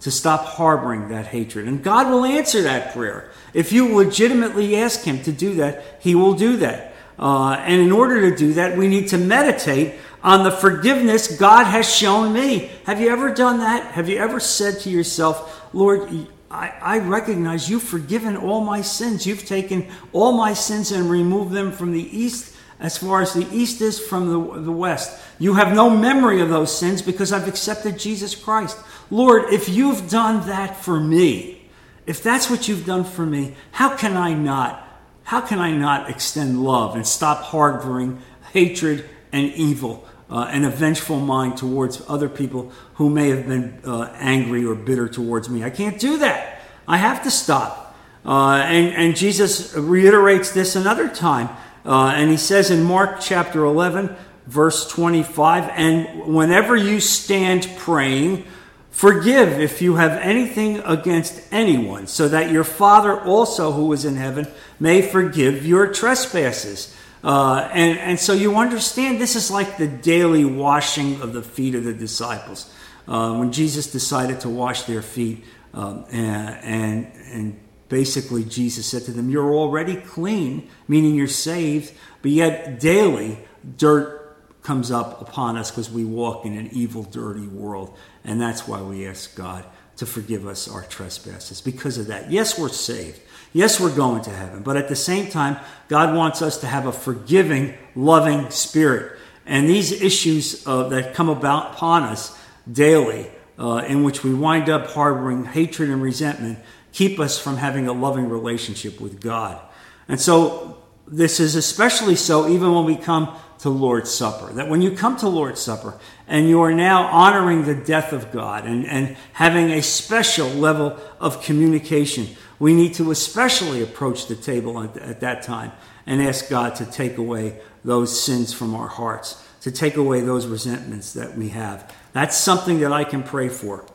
to 0.02 0.12
stop 0.12 0.44
harboring 0.44 1.08
that 1.08 1.26
hatred. 1.26 1.66
And 1.66 1.82
God 1.82 2.12
will 2.12 2.24
answer 2.24 2.62
that 2.62 2.94
prayer. 2.94 3.32
If 3.52 3.72
you 3.72 3.92
legitimately 3.92 4.76
ask 4.76 5.02
Him 5.02 5.20
to 5.24 5.32
do 5.32 5.56
that, 5.56 5.82
He 5.98 6.14
will 6.14 6.34
do 6.34 6.58
that. 6.58 6.94
Uh, 7.18 7.54
and 7.58 7.80
in 7.80 7.90
order 7.90 8.30
to 8.30 8.36
do 8.36 8.54
that, 8.54 8.76
we 8.76 8.86
need 8.86 9.08
to 9.08 9.18
meditate 9.18 9.94
on 10.24 10.42
the 10.42 10.50
forgiveness 10.50 11.36
God 11.36 11.64
has 11.64 11.94
shown 11.94 12.32
me. 12.32 12.70
Have 12.86 13.00
you 13.00 13.10
ever 13.10 13.32
done 13.32 13.58
that? 13.58 13.92
Have 13.92 14.08
you 14.08 14.16
ever 14.16 14.40
said 14.40 14.80
to 14.80 14.90
yourself, 14.90 15.68
Lord, 15.74 16.10
I, 16.50 16.72
I, 16.80 16.98
recognize 17.00 17.68
you've 17.68 17.82
forgiven 17.82 18.36
all 18.36 18.62
my 18.62 18.80
sins. 18.80 19.26
You've 19.26 19.44
taken 19.44 19.88
all 20.12 20.32
my 20.32 20.54
sins 20.54 20.92
and 20.92 21.10
removed 21.10 21.52
them 21.52 21.72
from 21.72 21.92
the 21.92 22.16
east 22.16 22.56
as 22.80 22.96
far 22.96 23.20
as 23.20 23.34
the 23.34 23.46
east 23.52 23.80
is 23.80 24.00
from 24.00 24.28
the, 24.28 24.60
the 24.62 24.72
west. 24.72 25.20
You 25.38 25.54
have 25.54 25.74
no 25.74 25.90
memory 25.90 26.40
of 26.40 26.48
those 26.48 26.76
sins 26.76 27.02
because 27.02 27.32
I've 27.32 27.48
accepted 27.48 27.98
Jesus 27.98 28.34
Christ. 28.34 28.78
Lord, 29.10 29.52
if 29.52 29.68
you've 29.68 30.08
done 30.08 30.46
that 30.46 30.76
for 30.76 30.98
me, 30.98 31.68
if 32.06 32.22
that's 32.22 32.48
what 32.48 32.66
you've 32.68 32.86
done 32.86 33.04
for 33.04 33.26
me, 33.26 33.56
how 33.72 33.96
can 33.96 34.16
I 34.16 34.32
not? 34.32 34.80
How 35.24 35.40
can 35.40 35.58
I 35.58 35.72
not 35.72 36.08
extend 36.08 36.62
love 36.62 36.94
and 36.94 37.06
stop 37.06 37.42
harboring 37.42 38.22
hatred 38.52 39.08
and 39.32 39.52
evil 39.54 40.06
uh, 40.30 40.48
and 40.50 40.64
a 40.64 40.70
vengeful 40.70 41.20
mind 41.20 41.56
towards 41.56 42.02
other 42.08 42.28
people 42.28 42.72
who 42.94 43.10
may 43.10 43.28
have 43.28 43.46
been 43.46 43.80
uh, 43.84 44.14
angry 44.18 44.64
or 44.64 44.74
bitter 44.74 45.08
towards 45.08 45.48
me. 45.48 45.62
I 45.62 45.70
can't 45.70 45.98
do 45.98 46.18
that. 46.18 46.62
I 46.88 46.96
have 46.96 47.22
to 47.24 47.30
stop. 47.30 47.96
Uh, 48.24 48.62
and, 48.66 48.94
and 48.94 49.16
Jesus 49.16 49.74
reiterates 49.74 50.50
this 50.50 50.76
another 50.76 51.08
time. 51.08 51.48
Uh, 51.84 52.12
and 52.16 52.30
he 52.30 52.36
says 52.36 52.70
in 52.70 52.82
Mark 52.82 53.20
chapter 53.20 53.64
11, 53.64 54.16
verse 54.46 54.88
25, 54.88 55.70
and 55.74 56.34
whenever 56.34 56.74
you 56.74 57.00
stand 57.00 57.68
praying, 57.76 58.44
forgive 58.90 59.60
if 59.60 59.82
you 59.82 59.96
have 59.96 60.12
anything 60.12 60.78
against 60.80 61.42
anyone, 61.52 62.06
so 62.06 62.28
that 62.28 62.50
your 62.50 62.64
Father 62.64 63.20
also 63.20 63.72
who 63.72 63.92
is 63.92 64.06
in 64.06 64.16
heaven 64.16 64.46
may 64.80 65.02
forgive 65.02 65.66
your 65.66 65.92
trespasses. 65.92 66.96
Uh, 67.24 67.70
and, 67.72 67.98
and 67.98 68.20
so 68.20 68.34
you 68.34 68.56
understand 68.56 69.18
this 69.18 69.34
is 69.34 69.50
like 69.50 69.78
the 69.78 69.88
daily 69.88 70.44
washing 70.44 71.22
of 71.22 71.32
the 71.32 71.42
feet 71.42 71.74
of 71.74 71.82
the 71.82 71.94
disciples. 71.94 72.70
Uh, 73.08 73.36
when 73.36 73.50
Jesus 73.50 73.90
decided 73.90 74.40
to 74.40 74.50
wash 74.50 74.82
their 74.82 75.00
feet, 75.00 75.42
um, 75.72 76.04
and, 76.12 76.58
and, 76.62 77.12
and 77.32 77.60
basically 77.88 78.44
Jesus 78.44 78.86
said 78.86 79.04
to 79.04 79.10
them, 79.10 79.30
You're 79.30 79.54
already 79.54 79.96
clean, 79.96 80.68
meaning 80.86 81.14
you're 81.14 81.26
saved, 81.26 81.94
but 82.20 82.30
yet 82.30 82.78
daily 82.78 83.38
dirt 83.78 84.20
comes 84.62 84.90
up 84.90 85.20
upon 85.22 85.56
us 85.56 85.70
because 85.70 85.90
we 85.90 86.04
walk 86.04 86.44
in 86.44 86.56
an 86.56 86.68
evil, 86.72 87.04
dirty 87.04 87.46
world. 87.46 87.96
And 88.22 88.40
that's 88.40 88.68
why 88.68 88.82
we 88.82 89.06
ask 89.06 89.34
God 89.34 89.64
to 89.96 90.06
forgive 90.06 90.46
us 90.46 90.68
our 90.68 90.82
trespasses 90.82 91.60
because 91.60 91.98
of 91.98 92.08
that. 92.08 92.30
Yes, 92.30 92.58
we're 92.58 92.68
saved. 92.68 93.20
Yes, 93.52 93.78
we're 93.78 93.94
going 93.94 94.22
to 94.22 94.30
heaven, 94.30 94.62
but 94.62 94.76
at 94.76 94.88
the 94.88 94.96
same 94.96 95.30
time, 95.30 95.56
God 95.88 96.14
wants 96.14 96.42
us 96.42 96.58
to 96.58 96.66
have 96.66 96.86
a 96.86 96.92
forgiving, 96.92 97.74
loving 97.94 98.50
spirit. 98.50 99.16
And 99.46 99.68
these 99.68 99.92
issues 99.92 100.66
uh, 100.66 100.88
that 100.88 101.14
come 101.14 101.28
about 101.28 101.74
upon 101.74 102.02
us 102.02 102.36
daily 102.70 103.30
uh, 103.58 103.84
in 103.86 104.02
which 104.02 104.24
we 104.24 104.34
wind 104.34 104.68
up 104.68 104.88
harboring 104.90 105.44
hatred 105.44 105.90
and 105.90 106.02
resentment 106.02 106.58
keep 106.92 107.20
us 107.20 107.38
from 107.38 107.56
having 107.56 107.86
a 107.86 107.92
loving 107.92 108.28
relationship 108.28 109.00
with 109.00 109.20
God. 109.20 109.60
And 110.08 110.20
so 110.20 110.78
this 111.06 111.40
is 111.40 111.54
especially 111.54 112.16
so 112.16 112.48
even 112.48 112.72
when 112.72 112.84
we 112.84 112.96
come 112.96 113.36
to 113.60 113.68
Lord's 113.68 114.10
Supper. 114.10 114.52
That 114.52 114.68
when 114.68 114.82
you 114.82 114.92
come 114.92 115.16
to 115.18 115.28
Lord's 115.28 115.60
Supper 115.60 115.98
and 116.26 116.48
you 116.48 116.60
are 116.62 116.72
now 116.72 117.04
honoring 117.06 117.64
the 117.64 117.74
death 117.74 118.12
of 118.12 118.32
God 118.32 118.64
and, 118.64 118.86
and 118.86 119.16
having 119.34 119.70
a 119.70 119.82
special 119.82 120.48
level 120.48 120.98
of 121.20 121.42
communication, 121.42 122.28
we 122.58 122.72
need 122.72 122.94
to 122.94 123.10
especially 123.10 123.82
approach 123.82 124.26
the 124.26 124.36
table 124.36 124.82
at, 124.82 124.96
at 124.96 125.20
that 125.20 125.42
time 125.42 125.72
and 126.06 126.22
ask 126.22 126.48
God 126.48 126.74
to 126.76 126.86
take 126.86 127.18
away 127.18 127.60
those 127.84 128.18
sins 128.18 128.52
from 128.52 128.74
our 128.74 128.88
hearts, 128.88 129.42
to 129.60 129.70
take 129.70 129.96
away 129.96 130.20
those 130.20 130.46
resentments 130.46 131.12
that 131.12 131.36
we 131.36 131.50
have. 131.50 131.92
That's 132.12 132.36
something 132.36 132.80
that 132.80 132.92
I 132.92 133.04
can 133.04 133.22
pray 133.22 133.48
for. 133.48 133.86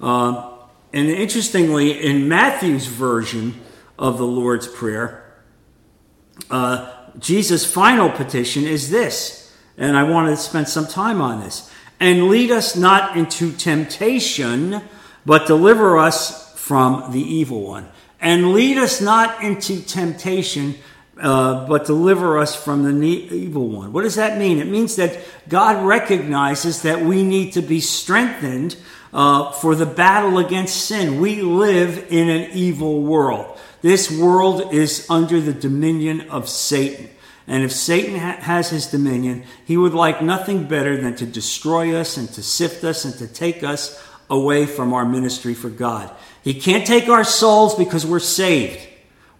Um, 0.00 0.54
and 0.92 1.08
interestingly, 1.08 2.00
in 2.00 2.28
Matthew's 2.28 2.86
version 2.86 3.60
of 3.98 4.18
the 4.18 4.26
Lord's 4.26 4.66
Prayer, 4.66 5.24
uh, 6.50 6.94
Jesus' 7.18 7.70
final 7.70 8.10
petition 8.10 8.64
is 8.64 8.90
this, 8.90 9.37
and 9.78 9.96
I 9.96 10.02
want 10.02 10.28
to 10.28 10.36
spend 10.36 10.68
some 10.68 10.86
time 10.86 11.20
on 11.20 11.40
this. 11.40 11.70
And 12.00 12.28
lead 12.28 12.50
us 12.50 12.76
not 12.76 13.16
into 13.16 13.52
temptation, 13.52 14.82
but 15.24 15.46
deliver 15.46 15.98
us 15.98 16.54
from 16.58 17.12
the 17.12 17.22
evil 17.22 17.62
one. 17.62 17.88
And 18.20 18.52
lead 18.52 18.78
us 18.78 19.00
not 19.00 19.42
into 19.42 19.80
temptation, 19.80 20.74
uh, 21.20 21.66
but 21.66 21.86
deliver 21.86 22.38
us 22.38 22.54
from 22.54 23.00
the 23.00 23.06
evil 23.06 23.68
one. 23.68 23.92
What 23.92 24.02
does 24.02 24.16
that 24.16 24.38
mean? 24.38 24.58
It 24.58 24.68
means 24.68 24.96
that 24.96 25.18
God 25.48 25.84
recognizes 25.84 26.82
that 26.82 27.00
we 27.00 27.22
need 27.22 27.52
to 27.52 27.62
be 27.62 27.80
strengthened 27.80 28.76
uh, 29.12 29.52
for 29.52 29.74
the 29.74 29.86
battle 29.86 30.38
against 30.38 30.86
sin. 30.86 31.20
We 31.20 31.42
live 31.42 32.06
in 32.10 32.28
an 32.28 32.50
evil 32.52 33.02
world. 33.02 33.58
This 33.80 34.10
world 34.10 34.74
is 34.74 35.06
under 35.08 35.40
the 35.40 35.52
dominion 35.52 36.28
of 36.30 36.48
Satan. 36.48 37.08
And 37.48 37.64
if 37.64 37.72
Satan 37.72 38.16
ha- 38.16 38.36
has 38.40 38.68
his 38.68 38.86
dominion, 38.86 39.42
he 39.64 39.78
would 39.78 39.94
like 39.94 40.22
nothing 40.22 40.68
better 40.68 41.00
than 41.00 41.16
to 41.16 41.26
destroy 41.26 41.96
us 41.96 42.18
and 42.18 42.28
to 42.34 42.42
sift 42.42 42.84
us 42.84 43.06
and 43.06 43.14
to 43.14 43.26
take 43.26 43.64
us 43.64 44.00
away 44.30 44.66
from 44.66 44.92
our 44.92 45.06
ministry 45.06 45.54
for 45.54 45.70
God. 45.70 46.14
He 46.44 46.52
can't 46.52 46.86
take 46.86 47.08
our 47.08 47.24
souls 47.24 47.74
because 47.74 48.04
we're 48.04 48.20
saved. 48.20 48.86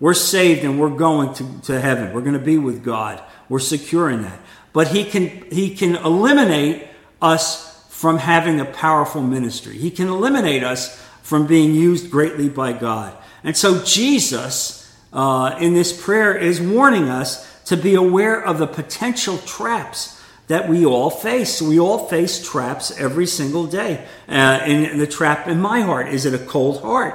We're 0.00 0.14
saved 0.14 0.64
and 0.64 0.80
we're 0.80 0.88
going 0.88 1.34
to, 1.34 1.60
to 1.62 1.80
heaven. 1.80 2.14
We're 2.14 2.22
going 2.22 2.38
to 2.38 2.44
be 2.44 2.56
with 2.56 2.82
God. 2.82 3.22
We're 3.48 3.58
secure 3.58 4.08
in 4.08 4.22
that. 4.22 4.40
But 4.72 4.88
he 4.88 5.04
can, 5.04 5.28
he 5.50 5.74
can 5.74 5.96
eliminate 5.96 6.86
us 7.20 7.86
from 7.90 8.18
having 8.18 8.60
a 8.60 8.64
powerful 8.64 9.22
ministry. 9.22 9.76
He 9.76 9.90
can 9.90 10.08
eliminate 10.08 10.62
us 10.62 10.98
from 11.22 11.46
being 11.46 11.74
used 11.74 12.10
greatly 12.10 12.48
by 12.48 12.72
God. 12.72 13.14
And 13.44 13.56
so 13.56 13.84
Jesus, 13.84 14.90
uh, 15.12 15.56
in 15.60 15.74
this 15.74 16.00
prayer, 16.00 16.34
is 16.34 16.60
warning 16.60 17.08
us 17.08 17.46
to 17.68 17.76
be 17.76 17.94
aware 17.94 18.42
of 18.42 18.58
the 18.58 18.66
potential 18.66 19.38
traps 19.38 20.22
that 20.46 20.68
we 20.68 20.86
all 20.86 21.10
face. 21.10 21.60
We 21.60 21.78
all 21.78 22.08
face 22.08 22.42
traps 22.42 22.98
every 22.98 23.26
single 23.26 23.66
day. 23.66 24.06
Uh, 24.28 24.32
and 24.32 25.00
the 25.00 25.06
trap 25.06 25.46
in 25.46 25.60
my 25.60 25.82
heart 25.82 26.08
is 26.08 26.24
it 26.24 26.34
a 26.34 26.44
cold 26.44 26.80
heart? 26.80 27.14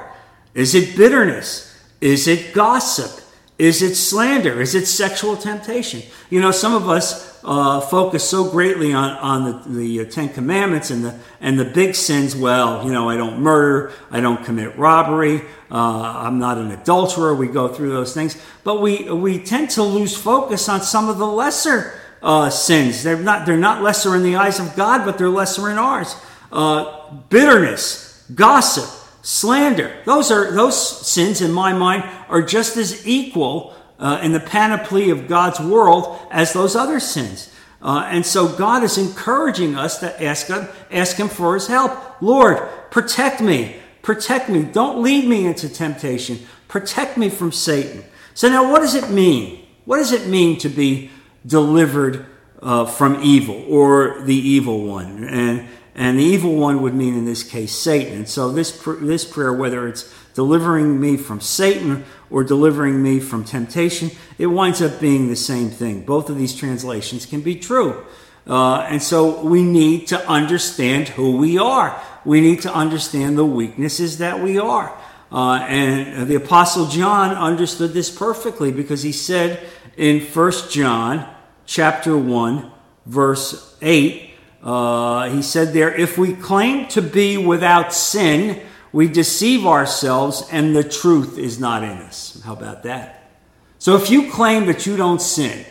Is 0.53 0.75
it 0.75 0.95
bitterness? 0.95 1.75
Is 1.99 2.27
it 2.27 2.53
gossip? 2.53 3.22
Is 3.59 3.83
it 3.83 3.95
slander? 3.95 4.61
Is 4.61 4.73
it 4.73 4.87
sexual 4.87 5.37
temptation? 5.37 6.01
You 6.31 6.41
know, 6.41 6.51
some 6.51 6.73
of 6.73 6.89
us 6.89 7.39
uh, 7.43 7.81
focus 7.81 8.27
so 8.27 8.49
greatly 8.49 8.93
on, 8.93 9.11
on 9.11 9.43
the, 9.45 9.79
the 9.79 9.99
uh, 10.01 10.09
Ten 10.09 10.29
Commandments 10.29 10.89
and 10.89 11.05
the, 11.05 11.19
and 11.39 11.59
the 11.59 11.65
big 11.65 11.93
sins. 11.93 12.35
Well, 12.35 12.83
you 12.83 12.91
know, 12.91 13.09
I 13.09 13.15
don't 13.15 13.41
murder, 13.41 13.93
I 14.09 14.21
don't 14.21 14.43
commit 14.43 14.75
robbery, 14.75 15.41
uh, 15.69 16.23
I'm 16.25 16.39
not 16.39 16.57
an 16.57 16.71
adulterer. 16.71 17.35
We 17.35 17.47
go 17.47 17.67
through 17.67 17.91
those 17.91 18.13
things. 18.13 18.41
But 18.63 18.81
we, 18.81 19.09
we 19.11 19.39
tend 19.39 19.69
to 19.71 19.83
lose 19.83 20.17
focus 20.17 20.67
on 20.67 20.81
some 20.81 21.07
of 21.07 21.19
the 21.19 21.27
lesser 21.27 21.99
uh, 22.23 22.49
sins. 22.49 23.03
They're 23.03 23.17
not, 23.17 23.45
they're 23.45 23.57
not 23.57 23.83
lesser 23.83 24.15
in 24.15 24.23
the 24.23 24.37
eyes 24.37 24.59
of 24.59 24.75
God, 24.75 25.05
but 25.05 25.17
they're 25.17 25.29
lesser 25.29 25.69
in 25.69 25.77
ours. 25.77 26.15
Uh, 26.51 27.11
bitterness, 27.29 28.25
gossip, 28.33 29.02
slander. 29.23 29.95
Those 30.05 30.29
are 30.29 30.51
those 30.51 31.07
sins 31.07 31.41
in 31.41 31.51
my 31.51 31.73
mind 31.73 32.03
are 32.29 32.43
just 32.43 32.77
as 32.77 33.07
equal 33.07 33.73
uh, 33.97 34.19
in 34.21 34.33
the 34.33 34.39
panoply 34.39 35.09
of 35.09 35.27
God's 35.27 35.59
world 35.59 36.19
as 36.29 36.53
those 36.53 36.75
other 36.75 36.99
sins. 36.99 37.49
Uh, 37.81 38.05
and 38.07 38.25
so 38.25 38.47
God 38.47 38.83
is 38.83 38.97
encouraging 38.97 39.75
us 39.75 39.99
to 39.99 40.23
ask 40.23 40.47
him, 40.47 40.67
ask 40.91 41.17
him 41.17 41.27
for 41.27 41.55
his 41.55 41.67
help. 41.67 42.21
Lord, 42.21 42.59
protect 42.91 43.41
me. 43.41 43.77
Protect 44.01 44.49
me. 44.49 44.63
Don't 44.63 45.01
lead 45.01 45.27
me 45.27 45.45
into 45.45 45.67
temptation. 45.67 46.39
Protect 46.67 47.17
me 47.17 47.29
from 47.29 47.51
Satan. 47.51 48.03
So 48.33 48.49
now 48.49 48.71
what 48.71 48.79
does 48.79 48.95
it 48.95 49.09
mean? 49.09 49.65
What 49.85 49.97
does 49.97 50.11
it 50.11 50.27
mean 50.27 50.57
to 50.59 50.69
be 50.69 51.11
delivered 51.45 52.25
uh, 52.61 52.85
from 52.85 53.21
evil 53.21 53.65
or 53.67 54.21
the 54.21 54.35
evil 54.35 54.85
one? 54.85 55.25
And 55.25 55.67
and 55.95 56.17
the 56.17 56.23
evil 56.23 56.55
one 56.55 56.81
would 56.81 56.95
mean 56.95 57.15
in 57.15 57.25
this 57.25 57.43
case 57.43 57.73
Satan. 57.73 58.13
And 58.13 58.29
so 58.29 58.51
this 58.51 58.71
this 59.01 59.25
prayer, 59.25 59.53
whether 59.53 59.87
it's 59.87 60.13
delivering 60.33 60.99
me 60.99 61.17
from 61.17 61.39
Satan 61.39 62.05
or 62.29 62.43
delivering 62.43 63.01
me 63.01 63.19
from 63.19 63.43
temptation, 63.43 64.11
it 64.37 64.47
winds 64.47 64.81
up 64.81 64.99
being 64.99 65.27
the 65.27 65.35
same 65.35 65.69
thing. 65.69 66.03
Both 66.03 66.29
of 66.29 66.37
these 66.37 66.55
translations 66.55 67.25
can 67.25 67.41
be 67.41 67.55
true. 67.55 68.05
Uh, 68.45 68.79
and 68.89 69.01
so 69.01 69.41
we 69.43 69.63
need 69.63 70.07
to 70.07 70.27
understand 70.27 71.09
who 71.09 71.37
we 71.37 71.57
are. 71.57 72.01
We 72.25 72.41
need 72.41 72.61
to 72.63 72.73
understand 72.73 73.37
the 73.37 73.45
weaknesses 73.45 74.17
that 74.17 74.41
we 74.41 74.57
are. 74.57 74.97
Uh, 75.31 75.59
and 75.67 76.27
the 76.27 76.35
Apostle 76.35 76.87
John 76.87 77.31
understood 77.31 77.93
this 77.93 78.11
perfectly 78.11 78.71
because 78.71 79.01
he 79.01 79.11
said 79.11 79.65
in 79.97 80.19
1 80.19 80.51
John 80.69 81.27
chapter 81.65 82.17
1, 82.17 82.71
verse 83.05 83.77
8, 83.81 84.32
uh, 84.63 85.29
he 85.29 85.41
said 85.41 85.73
there, 85.73 85.93
if 85.93 86.17
we 86.17 86.33
claim 86.33 86.87
to 86.87 87.01
be 87.01 87.37
without 87.37 87.93
sin, 87.93 88.61
we 88.93 89.07
deceive 89.07 89.65
ourselves 89.65 90.47
and 90.51 90.75
the 90.75 90.83
truth 90.83 91.37
is 91.37 91.59
not 91.59 91.83
in 91.83 91.89
us. 91.89 92.41
How 92.45 92.53
about 92.53 92.83
that? 92.83 93.31
So 93.77 93.97
if 93.97 94.09
you 94.09 94.31
claim 94.31 94.65
that 94.67 94.85
you 94.85 94.95
don't 94.95 95.21
sin, 95.21 95.65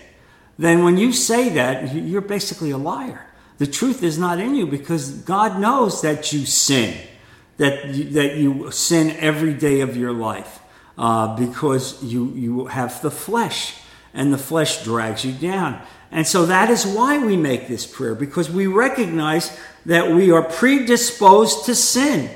then 0.59 0.85
when 0.85 0.99
you 0.99 1.13
say 1.13 1.49
that, 1.51 1.95
you're 1.95 2.21
basically 2.21 2.71
a 2.71 2.77
liar. 2.77 3.27
The 3.57 3.67
truth 3.67 4.03
is 4.03 4.19
not 4.19 4.39
in 4.39 4.55
you 4.55 4.67
because 4.67 5.11
God 5.11 5.59
knows 5.59 6.03
that 6.03 6.33
you 6.33 6.45
sin, 6.45 6.95
that 7.57 7.87
you, 7.87 8.05
that 8.11 8.37
you 8.37 8.71
sin 8.71 9.17
every 9.19 9.55
day 9.55 9.81
of 9.81 9.97
your 9.97 10.13
life 10.13 10.61
uh, 10.99 11.35
because 11.37 12.03
you, 12.03 12.33
you 12.35 12.67
have 12.67 13.01
the 13.03 13.11
flesh 13.11 13.77
and 14.13 14.33
the 14.33 14.39
flesh 14.39 14.85
drags 14.85 15.25
you 15.25 15.33
down. 15.33 15.81
And 16.13 16.27
so 16.27 16.45
that 16.47 16.69
is 16.69 16.87
why 16.87 17.25
we 17.25 17.39
make 17.39 17.69
this 17.69 17.87
prayer, 17.87 18.15
because 18.15 18.51
we 18.51 18.67
recognize 18.67 19.59
that 19.87 20.11
we 20.11 20.31
are 20.31 20.43
predisposed 20.43 21.65
to 21.65 21.75
sin, 21.75 22.31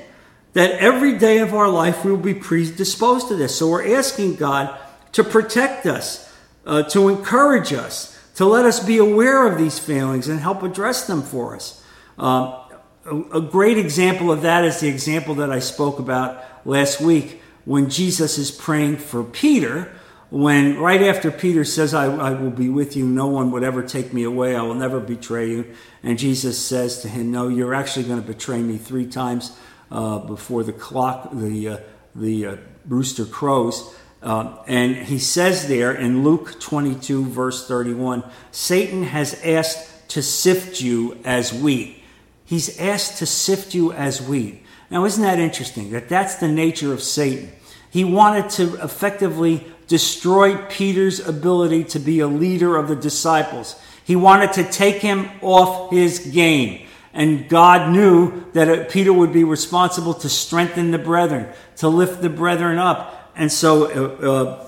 that 0.55 0.71
every 0.73 1.19
day 1.19 1.39
of 1.39 1.53
our 1.53 1.69
life 1.69 2.03
we 2.03 2.11
will 2.11 2.19
be 2.19 2.35
predisposed 2.35 3.29
to 3.29 3.37
this. 3.37 3.57
So 3.57 3.69
we're 3.69 3.97
asking 3.97 4.37
God 4.37 4.77
to 5.13 5.23
protect 5.23 5.85
us, 5.85 6.33
uh, 6.65 6.85
to 6.85 7.11
encourage 7.11 7.75
us, 7.75 8.19
to 8.37 8.47
let 8.47 8.65
us 8.65 8.85
be 8.85 8.97
aware 8.97 9.47
of 9.47 9.59
these 9.59 9.79
failings 9.79 10.27
and 10.27 10.41
help 10.41 10.63
address 10.63 11.07
them 11.07 11.23
for 11.23 11.55
us. 11.55 11.85
Uh, 12.19 12.65
a, 13.05 13.21
a 13.35 13.41
great 13.43 13.77
example 13.77 14.33
of 14.33 14.43
that 14.43 14.65
is 14.65 14.81
the 14.81 14.89
example 14.89 15.35
that 15.37 15.53
I 15.53 15.59
spoke 15.59 15.99
about 15.99 16.43
last 16.67 17.01
week 17.01 17.43
when 17.67 17.91
Jesus 17.91 18.39
is 18.39 18.51
praying 18.51 18.97
for 18.97 19.23
Peter 19.23 19.93
when 20.37 20.79
right 20.79 21.03
after 21.03 21.31
Peter 21.31 21.65
says, 21.65 21.95
I, 21.95 22.07
I, 22.07 22.31
will 22.33 22.51
be 22.51 22.69
with 22.69 22.95
you, 22.95 23.07
no 23.07 23.27
one 23.27 23.51
would 23.53 23.63
ever 23.63 23.83
take 23.83 24.13
me 24.13 24.23
away, 24.23 24.55
I 24.55 24.63
will 24.63 24.75
never 24.75 25.01
betray 25.01 25.51
you. 25.51 25.75
And 26.03 26.19
Jesus 26.19 26.63
says 26.63 27.01
to 27.03 27.09
him, 27.09 27.31
No, 27.31 27.49
you're 27.49 27.75
actually 27.75 28.05
going 28.05 28.21
to 28.21 28.27
betray 28.27 28.61
me 28.61 28.77
three 28.77 29.07
times 29.07 29.57
uh, 29.91 30.19
before 30.19 30.63
the 30.63 30.73
clock, 30.73 31.31
the, 31.33 31.69
uh, 31.69 31.79
the 32.15 32.47
uh, 32.47 32.57
rooster 32.87 33.25
crows. 33.25 33.95
Uh, 34.23 34.57
and 34.67 34.97
he 34.97 35.19
says 35.19 35.69
there 35.69 35.93
in 35.93 36.23
Luke 36.23 36.61
22, 36.61 37.25
verse 37.27 37.67
31, 37.67 38.23
Satan 38.51 39.05
has 39.05 39.41
asked 39.43 40.09
to 40.11 40.23
sift 40.23 40.81
you 40.81 41.19
as 41.25 41.53
wheat. 41.53 42.03
He's 42.45 42.79
asked 42.79 43.19
to 43.19 43.27
sift 43.27 43.75
you 43.75 43.93
as 43.93 44.21
wheat. 44.21 44.63
Now, 44.91 45.05
isn't 45.05 45.23
that 45.23 45.39
interesting? 45.39 45.91
That 45.91 46.09
that's 46.09 46.37
the 46.37 46.49
nature 46.49 46.93
of 46.93 47.03
Satan. 47.03 47.53
He 47.91 48.05
wanted 48.05 48.51
to 48.51 48.75
effectively 48.83 49.67
destroyed 49.87 50.69
Peter's 50.69 51.21
ability 51.21 51.85
to 51.85 51.99
be 51.99 52.21
a 52.21 52.27
leader 52.27 52.77
of 52.77 52.89
the 52.89 52.97
disciples. 52.97 53.81
He 54.05 54.17
wanted 54.17 54.53
to 54.55 54.65
take 54.65 54.97
him 54.97 55.29
off 55.43 55.91
his 55.91 56.19
game. 56.19 56.87
And 57.13 57.49
God 57.49 57.93
knew 57.93 58.45
that 58.53 58.69
uh, 58.69 58.85
Peter 58.85 59.13
would 59.13 59.33
be 59.33 59.43
responsible 59.43 60.15
to 60.15 60.29
strengthen 60.29 60.91
the 60.91 60.99
brethren, 60.99 61.49
to 61.77 61.89
lift 61.89 62.21
the 62.21 62.29
brethren 62.29 62.79
up. 62.79 63.33
And 63.35 63.51
so 63.51 63.87
uh, 63.87 64.31
uh, 64.31 64.67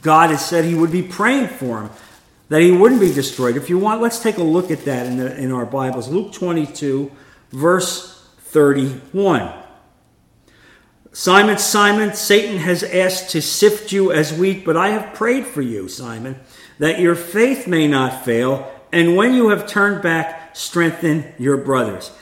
God 0.00 0.30
has 0.30 0.44
said 0.44 0.64
he 0.64 0.74
would 0.74 0.92
be 0.92 1.02
praying 1.02 1.48
for 1.48 1.82
him, 1.82 1.90
that 2.48 2.62
he 2.62 2.70
wouldn't 2.70 3.00
be 3.00 3.12
destroyed. 3.12 3.56
If 3.56 3.68
you 3.68 3.78
want, 3.78 4.00
let's 4.00 4.20
take 4.20 4.38
a 4.38 4.42
look 4.42 4.70
at 4.70 4.84
that 4.84 5.06
in, 5.06 5.16
the, 5.16 5.36
in 5.36 5.50
our 5.50 5.66
Bibles. 5.66 6.08
Luke 6.08 6.32
22, 6.32 7.10
verse 7.50 8.24
31. 8.38 9.59
Simon, 11.12 11.58
Simon, 11.58 12.14
Satan 12.14 12.58
has 12.58 12.84
asked 12.84 13.30
to 13.30 13.42
sift 13.42 13.90
you 13.90 14.12
as 14.12 14.32
wheat, 14.32 14.64
but 14.64 14.76
I 14.76 14.90
have 14.90 15.14
prayed 15.14 15.44
for 15.44 15.60
you, 15.60 15.88
Simon, 15.88 16.38
that 16.78 17.00
your 17.00 17.16
faith 17.16 17.66
may 17.66 17.88
not 17.88 18.24
fail, 18.24 18.70
and 18.92 19.16
when 19.16 19.34
you 19.34 19.48
have 19.48 19.66
turned 19.66 20.02
back, 20.02 20.56
strengthen 20.56 21.32
your 21.38 21.56
brothers. 21.56 22.12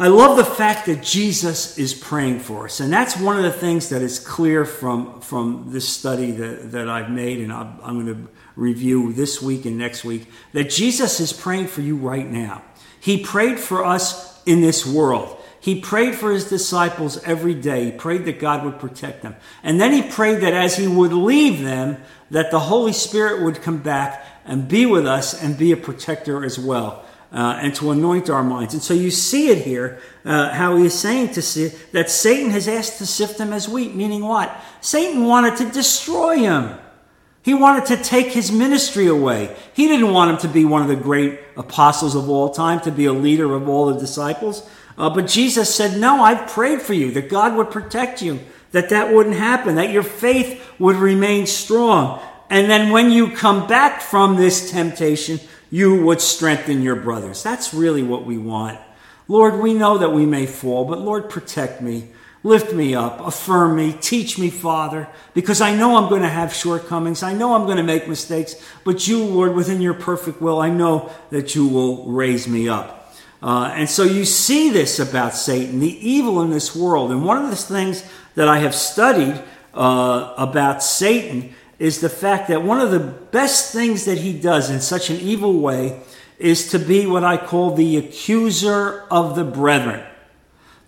I 0.00 0.08
love 0.08 0.36
the 0.36 0.44
fact 0.44 0.86
that 0.86 1.02
Jesus 1.02 1.76
is 1.76 1.92
praying 1.92 2.38
for 2.38 2.66
us. 2.66 2.78
And 2.78 2.92
that's 2.92 3.16
one 3.16 3.36
of 3.36 3.42
the 3.42 3.50
things 3.50 3.88
that 3.88 4.00
is 4.00 4.20
clear 4.20 4.64
from, 4.64 5.20
from 5.20 5.70
this 5.70 5.88
study 5.88 6.30
that, 6.30 6.70
that 6.70 6.88
I've 6.88 7.10
made, 7.10 7.40
and 7.40 7.52
I'm, 7.52 7.80
I'm 7.82 8.04
going 8.04 8.14
to 8.14 8.30
review 8.54 9.12
this 9.12 9.42
week 9.42 9.64
and 9.64 9.76
next 9.76 10.04
week, 10.04 10.28
that 10.52 10.70
Jesus 10.70 11.18
is 11.18 11.32
praying 11.32 11.66
for 11.66 11.80
you 11.80 11.96
right 11.96 12.28
now. 12.30 12.62
He 13.00 13.24
prayed 13.24 13.58
for 13.58 13.84
us 13.84 14.40
in 14.44 14.60
this 14.60 14.86
world. 14.86 15.37
He 15.68 15.82
prayed 15.82 16.14
for 16.14 16.32
his 16.32 16.48
disciples 16.48 17.22
every 17.24 17.52
day. 17.52 17.84
He 17.84 17.90
prayed 17.90 18.24
that 18.24 18.40
God 18.40 18.64
would 18.64 18.78
protect 18.78 19.20
them. 19.20 19.36
And 19.62 19.78
then 19.78 19.92
he 19.92 20.00
prayed 20.00 20.40
that 20.40 20.54
as 20.54 20.78
he 20.78 20.88
would 20.88 21.12
leave 21.12 21.60
them, 21.60 21.98
that 22.30 22.50
the 22.50 22.58
Holy 22.58 22.94
Spirit 22.94 23.42
would 23.42 23.60
come 23.60 23.76
back 23.76 24.24
and 24.46 24.66
be 24.66 24.86
with 24.86 25.06
us 25.06 25.34
and 25.34 25.58
be 25.58 25.70
a 25.70 25.76
protector 25.76 26.42
as 26.42 26.58
well. 26.58 27.04
Uh, 27.30 27.58
and 27.60 27.74
to 27.74 27.90
anoint 27.90 28.30
our 28.30 28.42
minds. 28.42 28.72
And 28.72 28.82
so 28.82 28.94
you 28.94 29.10
see 29.10 29.50
it 29.50 29.58
here, 29.58 30.00
uh, 30.24 30.54
how 30.54 30.74
he 30.76 30.86
is 30.86 30.98
saying 30.98 31.32
to 31.32 31.42
see 31.42 31.68
that 31.92 32.08
Satan 32.08 32.50
has 32.50 32.66
asked 32.66 32.96
to 32.96 33.06
sift 33.06 33.36
them 33.36 33.52
as 33.52 33.68
wheat, 33.68 33.94
meaning 33.94 34.24
what? 34.24 34.50
Satan 34.80 35.26
wanted 35.26 35.58
to 35.58 35.70
destroy 35.70 36.38
him. 36.38 36.78
He 37.42 37.52
wanted 37.52 37.84
to 37.94 38.02
take 38.02 38.28
his 38.28 38.50
ministry 38.50 39.06
away. 39.06 39.54
He 39.74 39.86
didn't 39.86 40.14
want 40.14 40.30
him 40.30 40.38
to 40.38 40.48
be 40.48 40.64
one 40.64 40.80
of 40.80 40.88
the 40.88 40.96
great 40.96 41.40
apostles 41.58 42.14
of 42.14 42.30
all 42.30 42.48
time, 42.48 42.80
to 42.80 42.90
be 42.90 43.04
a 43.04 43.12
leader 43.12 43.54
of 43.54 43.68
all 43.68 43.92
the 43.92 44.00
disciples. 44.00 44.66
Uh, 44.98 45.08
but 45.08 45.28
Jesus 45.28 45.72
said, 45.72 45.98
No, 45.98 46.22
I've 46.22 46.50
prayed 46.50 46.82
for 46.82 46.92
you, 46.92 47.12
that 47.12 47.30
God 47.30 47.56
would 47.56 47.70
protect 47.70 48.20
you, 48.20 48.40
that 48.72 48.90
that 48.90 49.14
wouldn't 49.14 49.36
happen, 49.36 49.76
that 49.76 49.90
your 49.90 50.02
faith 50.02 50.62
would 50.78 50.96
remain 50.96 51.46
strong. 51.46 52.20
And 52.50 52.68
then 52.68 52.90
when 52.90 53.10
you 53.10 53.30
come 53.30 53.66
back 53.68 54.02
from 54.02 54.36
this 54.36 54.70
temptation, 54.70 55.38
you 55.70 56.04
would 56.04 56.20
strengthen 56.20 56.82
your 56.82 56.96
brothers. 56.96 57.42
That's 57.42 57.72
really 57.72 58.02
what 58.02 58.26
we 58.26 58.38
want. 58.38 58.78
Lord, 59.28 59.60
we 59.60 59.74
know 59.74 59.98
that 59.98 60.12
we 60.12 60.26
may 60.26 60.46
fall, 60.46 60.84
but 60.84 60.98
Lord, 60.98 61.30
protect 61.30 61.80
me. 61.80 62.08
Lift 62.42 62.72
me 62.72 62.94
up, 62.94 63.20
affirm 63.20 63.76
me, 63.76 63.92
teach 63.92 64.38
me, 64.38 64.48
Father, 64.48 65.08
because 65.34 65.60
I 65.60 65.74
know 65.74 65.96
I'm 65.96 66.08
going 66.08 66.22
to 66.22 66.28
have 66.28 66.54
shortcomings. 66.54 67.22
I 67.22 67.34
know 67.34 67.54
I'm 67.54 67.64
going 67.64 67.78
to 67.78 67.82
make 67.82 68.08
mistakes, 68.08 68.54
but 68.84 69.08
you, 69.08 69.24
Lord, 69.24 69.54
within 69.54 69.82
your 69.82 69.94
perfect 69.94 70.40
will, 70.40 70.60
I 70.60 70.70
know 70.70 71.10
that 71.30 71.54
you 71.54 71.66
will 71.66 72.06
raise 72.06 72.46
me 72.46 72.68
up. 72.68 73.07
Uh, 73.42 73.72
and 73.74 73.88
so 73.88 74.02
you 74.02 74.24
see 74.24 74.70
this 74.70 74.98
about 74.98 75.34
Satan, 75.34 75.80
the 75.80 76.08
evil 76.08 76.42
in 76.42 76.50
this 76.50 76.74
world. 76.74 77.10
And 77.10 77.24
one 77.24 77.42
of 77.42 77.50
the 77.50 77.56
things 77.56 78.04
that 78.34 78.48
I 78.48 78.58
have 78.58 78.74
studied 78.74 79.42
uh, 79.74 80.34
about 80.36 80.82
Satan 80.82 81.54
is 81.78 82.00
the 82.00 82.08
fact 82.08 82.48
that 82.48 82.62
one 82.62 82.80
of 82.80 82.90
the 82.90 82.98
best 82.98 83.72
things 83.72 84.04
that 84.06 84.18
he 84.18 84.32
does 84.32 84.70
in 84.70 84.80
such 84.80 85.10
an 85.10 85.16
evil 85.16 85.60
way 85.60 86.00
is 86.38 86.70
to 86.70 86.78
be 86.78 87.06
what 87.06 87.24
I 87.24 87.36
call 87.36 87.74
the 87.74 87.96
accuser 87.96 89.04
of 89.10 89.36
the 89.36 89.44
brethren. 89.44 90.04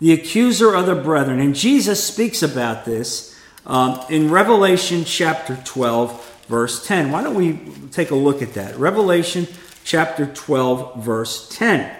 The 0.00 0.12
accuser 0.12 0.74
of 0.74 0.86
the 0.86 0.94
brethren. 0.94 1.38
And 1.40 1.54
Jesus 1.54 2.02
speaks 2.02 2.42
about 2.42 2.84
this 2.84 3.38
um, 3.66 4.00
in 4.08 4.30
Revelation 4.30 5.04
chapter 5.04 5.56
12, 5.64 6.44
verse 6.48 6.86
10. 6.86 7.12
Why 7.12 7.22
don't 7.22 7.34
we 7.34 7.60
take 7.92 8.10
a 8.10 8.16
look 8.16 8.42
at 8.42 8.54
that? 8.54 8.76
Revelation 8.76 9.46
chapter 9.84 10.26
12, 10.26 11.04
verse 11.04 11.48
10. 11.50 11.99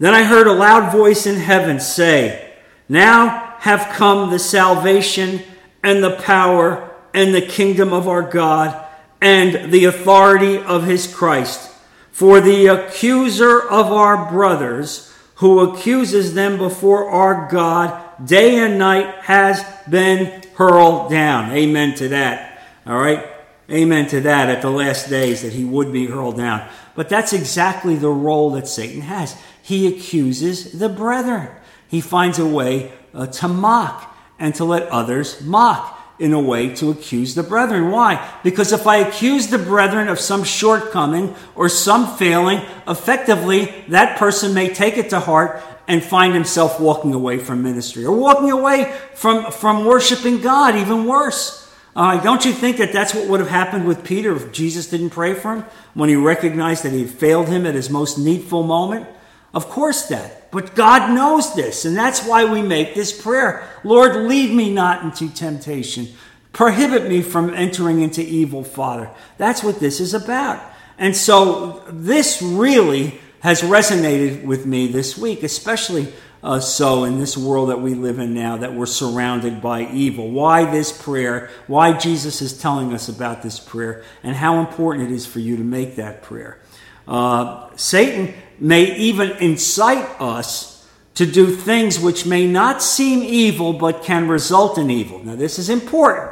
Then 0.00 0.14
I 0.14 0.24
heard 0.24 0.46
a 0.46 0.52
loud 0.52 0.90
voice 0.90 1.26
in 1.26 1.36
heaven 1.36 1.78
say, 1.78 2.54
Now 2.88 3.54
have 3.58 3.94
come 3.94 4.30
the 4.30 4.38
salvation 4.38 5.42
and 5.82 6.02
the 6.02 6.16
power 6.16 6.90
and 7.12 7.34
the 7.34 7.42
kingdom 7.42 7.92
of 7.92 8.08
our 8.08 8.22
God 8.22 8.82
and 9.20 9.70
the 9.70 9.84
authority 9.84 10.56
of 10.56 10.86
his 10.86 11.06
Christ. 11.06 11.70
For 12.12 12.40
the 12.40 12.68
accuser 12.68 13.60
of 13.60 13.92
our 13.92 14.30
brothers, 14.30 15.14
who 15.34 15.70
accuses 15.70 16.32
them 16.32 16.56
before 16.56 17.10
our 17.10 17.46
God 17.50 18.26
day 18.26 18.56
and 18.56 18.78
night, 18.78 19.14
has 19.24 19.62
been 19.88 20.42
hurled 20.54 21.10
down. 21.10 21.50
Amen 21.52 21.94
to 21.96 22.08
that. 22.08 22.62
All 22.86 22.98
right? 22.98 23.26
Amen 23.70 24.08
to 24.08 24.22
that 24.22 24.48
at 24.48 24.62
the 24.62 24.70
last 24.70 25.10
days 25.10 25.42
that 25.42 25.52
he 25.52 25.64
would 25.64 25.92
be 25.92 26.06
hurled 26.06 26.38
down. 26.38 26.66
But 26.94 27.10
that's 27.10 27.34
exactly 27.34 27.96
the 27.96 28.08
role 28.08 28.52
that 28.52 28.66
Satan 28.66 29.02
has 29.02 29.36
he 29.62 29.86
accuses 29.86 30.72
the 30.72 30.88
brethren. 30.88 31.48
He 31.88 32.00
finds 32.00 32.38
a 32.38 32.46
way 32.46 32.92
uh, 33.12 33.26
to 33.26 33.48
mock 33.48 34.16
and 34.38 34.54
to 34.56 34.64
let 34.64 34.88
others 34.88 35.40
mock 35.42 35.98
in 36.20 36.34
a 36.34 36.40
way 36.40 36.74
to 36.76 36.90
accuse 36.90 37.34
the 37.34 37.42
brethren. 37.42 37.90
Why? 37.90 38.30
Because 38.42 38.72
if 38.72 38.86
I 38.86 38.96
accuse 38.96 39.46
the 39.46 39.58
brethren 39.58 40.08
of 40.08 40.20
some 40.20 40.44
shortcoming 40.44 41.34
or 41.54 41.68
some 41.68 42.16
failing, 42.16 42.60
effectively 42.86 43.74
that 43.88 44.18
person 44.18 44.52
may 44.52 44.68
take 44.68 44.98
it 44.98 45.10
to 45.10 45.20
heart 45.20 45.62
and 45.88 46.04
find 46.04 46.34
himself 46.34 46.78
walking 46.78 47.14
away 47.14 47.38
from 47.38 47.62
ministry 47.62 48.04
or 48.04 48.16
walking 48.16 48.50
away 48.50 48.94
from, 49.14 49.50
from 49.50 49.84
worshiping 49.84 50.40
God, 50.40 50.76
even 50.76 51.06
worse. 51.06 51.68
Uh, 51.96 52.20
don't 52.22 52.44
you 52.44 52.52
think 52.52 52.76
that 52.76 52.92
that's 52.92 53.14
what 53.14 53.26
would 53.26 53.40
have 53.40 53.48
happened 53.48 53.86
with 53.86 54.04
Peter 54.04 54.36
if 54.36 54.52
Jesus 54.52 54.88
didn't 54.88 55.10
pray 55.10 55.34
for 55.34 55.56
him 55.56 55.64
when 55.94 56.08
he 56.08 56.16
recognized 56.16 56.84
that 56.84 56.92
he 56.92 57.00
had 57.00 57.10
failed 57.10 57.48
him 57.48 57.66
at 57.66 57.74
his 57.74 57.90
most 57.90 58.18
needful 58.18 58.62
moment? 58.62 59.08
Of 59.52 59.68
course, 59.68 60.06
that. 60.06 60.50
But 60.50 60.74
God 60.74 61.14
knows 61.14 61.54
this, 61.54 61.84
and 61.84 61.96
that's 61.96 62.24
why 62.24 62.44
we 62.44 62.62
make 62.62 62.94
this 62.94 63.18
prayer 63.18 63.68
Lord, 63.84 64.28
lead 64.28 64.54
me 64.54 64.72
not 64.72 65.04
into 65.04 65.28
temptation. 65.28 66.08
Prohibit 66.52 67.08
me 67.08 67.22
from 67.22 67.54
entering 67.54 68.00
into 68.00 68.22
evil, 68.22 68.64
Father. 68.64 69.10
That's 69.38 69.62
what 69.62 69.78
this 69.78 70.00
is 70.00 70.14
about. 70.14 70.60
And 70.98 71.16
so, 71.16 71.84
this 71.88 72.42
really 72.42 73.20
has 73.40 73.62
resonated 73.62 74.44
with 74.44 74.66
me 74.66 74.88
this 74.88 75.16
week, 75.16 75.42
especially 75.42 76.12
uh, 76.42 76.58
so 76.58 77.04
in 77.04 77.18
this 77.18 77.36
world 77.36 77.70
that 77.70 77.80
we 77.80 77.94
live 77.94 78.18
in 78.18 78.34
now, 78.34 78.56
that 78.56 78.74
we're 78.74 78.86
surrounded 78.86 79.60
by 79.60 79.86
evil. 79.90 80.30
Why 80.30 80.70
this 80.70 80.90
prayer? 80.90 81.50
Why 81.66 81.96
Jesus 81.96 82.42
is 82.42 82.58
telling 82.58 82.92
us 82.92 83.08
about 83.08 83.42
this 83.42 83.60
prayer, 83.60 84.04
and 84.22 84.34
how 84.34 84.60
important 84.60 85.10
it 85.10 85.14
is 85.14 85.26
for 85.26 85.38
you 85.38 85.56
to 85.56 85.64
make 85.64 85.96
that 85.96 86.22
prayer. 86.22 86.58
Uh, 87.06 87.68
Satan 87.76 88.34
may 88.60 88.94
even 88.96 89.30
incite 89.38 90.08
us 90.20 90.70
to 91.14 91.26
do 91.26 91.54
things 91.54 91.98
which 91.98 92.24
may 92.24 92.46
not 92.46 92.82
seem 92.82 93.22
evil 93.22 93.72
but 93.72 94.02
can 94.02 94.28
result 94.28 94.78
in 94.78 94.90
evil. 94.90 95.22
Now, 95.24 95.36
this 95.36 95.58
is 95.58 95.68
important. 95.68 96.30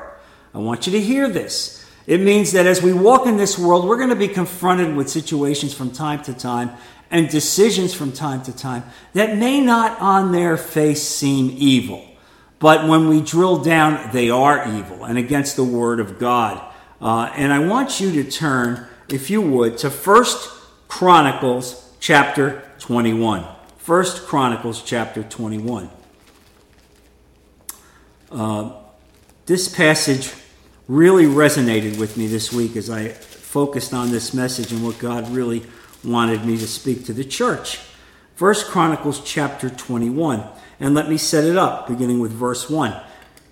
I 0.55 0.59
want 0.59 0.87
you 0.87 0.93
to 0.93 1.01
hear 1.01 1.29
this. 1.29 1.85
It 2.07 2.21
means 2.21 2.53
that 2.53 2.67
as 2.67 2.83
we 2.83 2.95
walk 2.95 3.27
in 3.27 3.37
this 3.37 3.59
world, 3.59 3.87
we're 3.87 3.99
going 3.99 4.09
to 4.09 4.17
be 4.17 4.29
confronted 4.29 4.97
with 4.97 5.11
situations 5.11 5.75
from 5.75 5.91
time 5.91 6.23
to 6.23 6.33
time 6.33 6.71
and 7.11 7.29
decisions 7.29 7.93
from 7.93 8.13
time 8.13 8.43
to 8.43 8.57
time 8.57 8.85
that 9.13 9.37
may 9.37 9.61
not 9.61 9.99
on 10.01 10.33
their 10.33 10.57
face 10.57 11.03
seem 11.03 11.55
evil. 11.59 12.05
But 12.59 12.89
when 12.89 13.09
we 13.09 13.21
drill 13.21 13.63
down, 13.63 14.11
they 14.13 14.31
are 14.31 14.67
evil 14.75 15.05
and 15.05 15.19
against 15.19 15.57
the 15.57 15.65
Word 15.65 16.01
of 16.01 16.19
God. 16.19 16.65
Uh, 17.01 17.31
and 17.35 17.53
I 17.53 17.61
want 17.61 18.01
you 18.01 18.23
to 18.23 18.31
turn, 18.31 18.87
if 19.09 19.31
you 19.31 19.41
would, 19.41 19.79
to 19.79 19.91
First 19.91 20.51
Chronicles 20.89 21.88
chapter 22.01 22.63
21. 22.79 23.45
First 23.79 24.27
Chronicles 24.27 24.83
chapter 24.83 25.23
21. 25.23 25.91
Uh, 28.31 28.73
this 29.47 29.69
passage 29.69 30.33
really 30.87 31.25
resonated 31.25 31.99
with 31.99 32.17
me 32.17 32.27
this 32.27 32.53
week 32.53 32.77
as 32.77 32.91
I 32.91 33.09
focused 33.09 33.95
on 33.95 34.11
this 34.11 34.35
message 34.35 34.73
and 34.73 34.85
what 34.85 34.99
God 34.99 35.29
really 35.31 35.63
wanted 36.05 36.45
me 36.45 36.57
to 36.59 36.67
speak 36.67 37.07
to 37.07 37.13
the 37.13 37.25
church. 37.25 37.81
First 38.37 38.67
Chronicles 38.67 39.23
chapter 39.25 39.71
21. 39.71 40.45
And 40.81 40.95
let 40.95 41.09
me 41.09 41.17
set 41.17 41.45
it 41.45 41.57
up, 41.57 41.89
beginning 41.89 42.21
with 42.21 42.31
verse 42.31 42.71
1. 42.71 42.95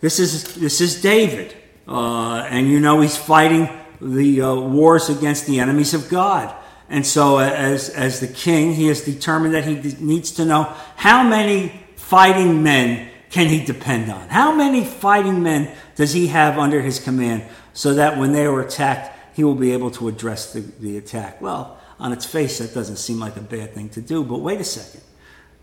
This 0.00 0.18
is, 0.18 0.54
this 0.54 0.80
is 0.80 1.00
David. 1.00 1.56
Uh, 1.88 2.46
and 2.50 2.68
you 2.68 2.78
know 2.78 3.00
he's 3.00 3.16
fighting 3.16 3.68
the 4.00 4.42
uh, 4.42 4.54
wars 4.54 5.08
against 5.08 5.46
the 5.46 5.58
enemies 5.58 5.94
of 5.94 6.08
God. 6.08 6.54
And 6.88 7.04
so, 7.04 7.38
as, 7.38 7.88
as 7.88 8.20
the 8.20 8.28
king, 8.28 8.72
he 8.74 8.86
has 8.86 9.02
determined 9.02 9.54
that 9.54 9.64
he 9.64 9.74
needs 9.98 10.32
to 10.32 10.44
know 10.44 10.64
how 10.94 11.22
many 11.22 11.80
fighting 11.96 12.62
men 12.62 13.10
can 13.30 13.48
he 13.48 13.64
depend 13.64 14.10
on? 14.10 14.28
How 14.28 14.54
many 14.54 14.84
fighting 14.84 15.42
men 15.42 15.74
does 15.96 16.12
he 16.12 16.28
have 16.28 16.58
under 16.58 16.80
his 16.80 17.00
command 17.00 17.44
so 17.72 17.94
that 17.94 18.18
when 18.18 18.32
they 18.32 18.46
are 18.46 18.60
attacked, 18.60 19.36
he 19.36 19.42
will 19.42 19.56
be 19.56 19.72
able 19.72 19.90
to 19.92 20.08
address 20.08 20.52
the, 20.52 20.60
the 20.60 20.96
attack? 20.96 21.40
Well, 21.40 21.78
on 21.98 22.12
its 22.12 22.24
face, 22.24 22.58
that 22.58 22.72
doesn't 22.72 22.96
seem 22.96 23.18
like 23.18 23.36
a 23.36 23.40
bad 23.40 23.74
thing 23.74 23.88
to 23.90 24.00
do, 24.00 24.22
but 24.22 24.38
wait 24.38 24.60
a 24.60 24.64
second. 24.64 25.00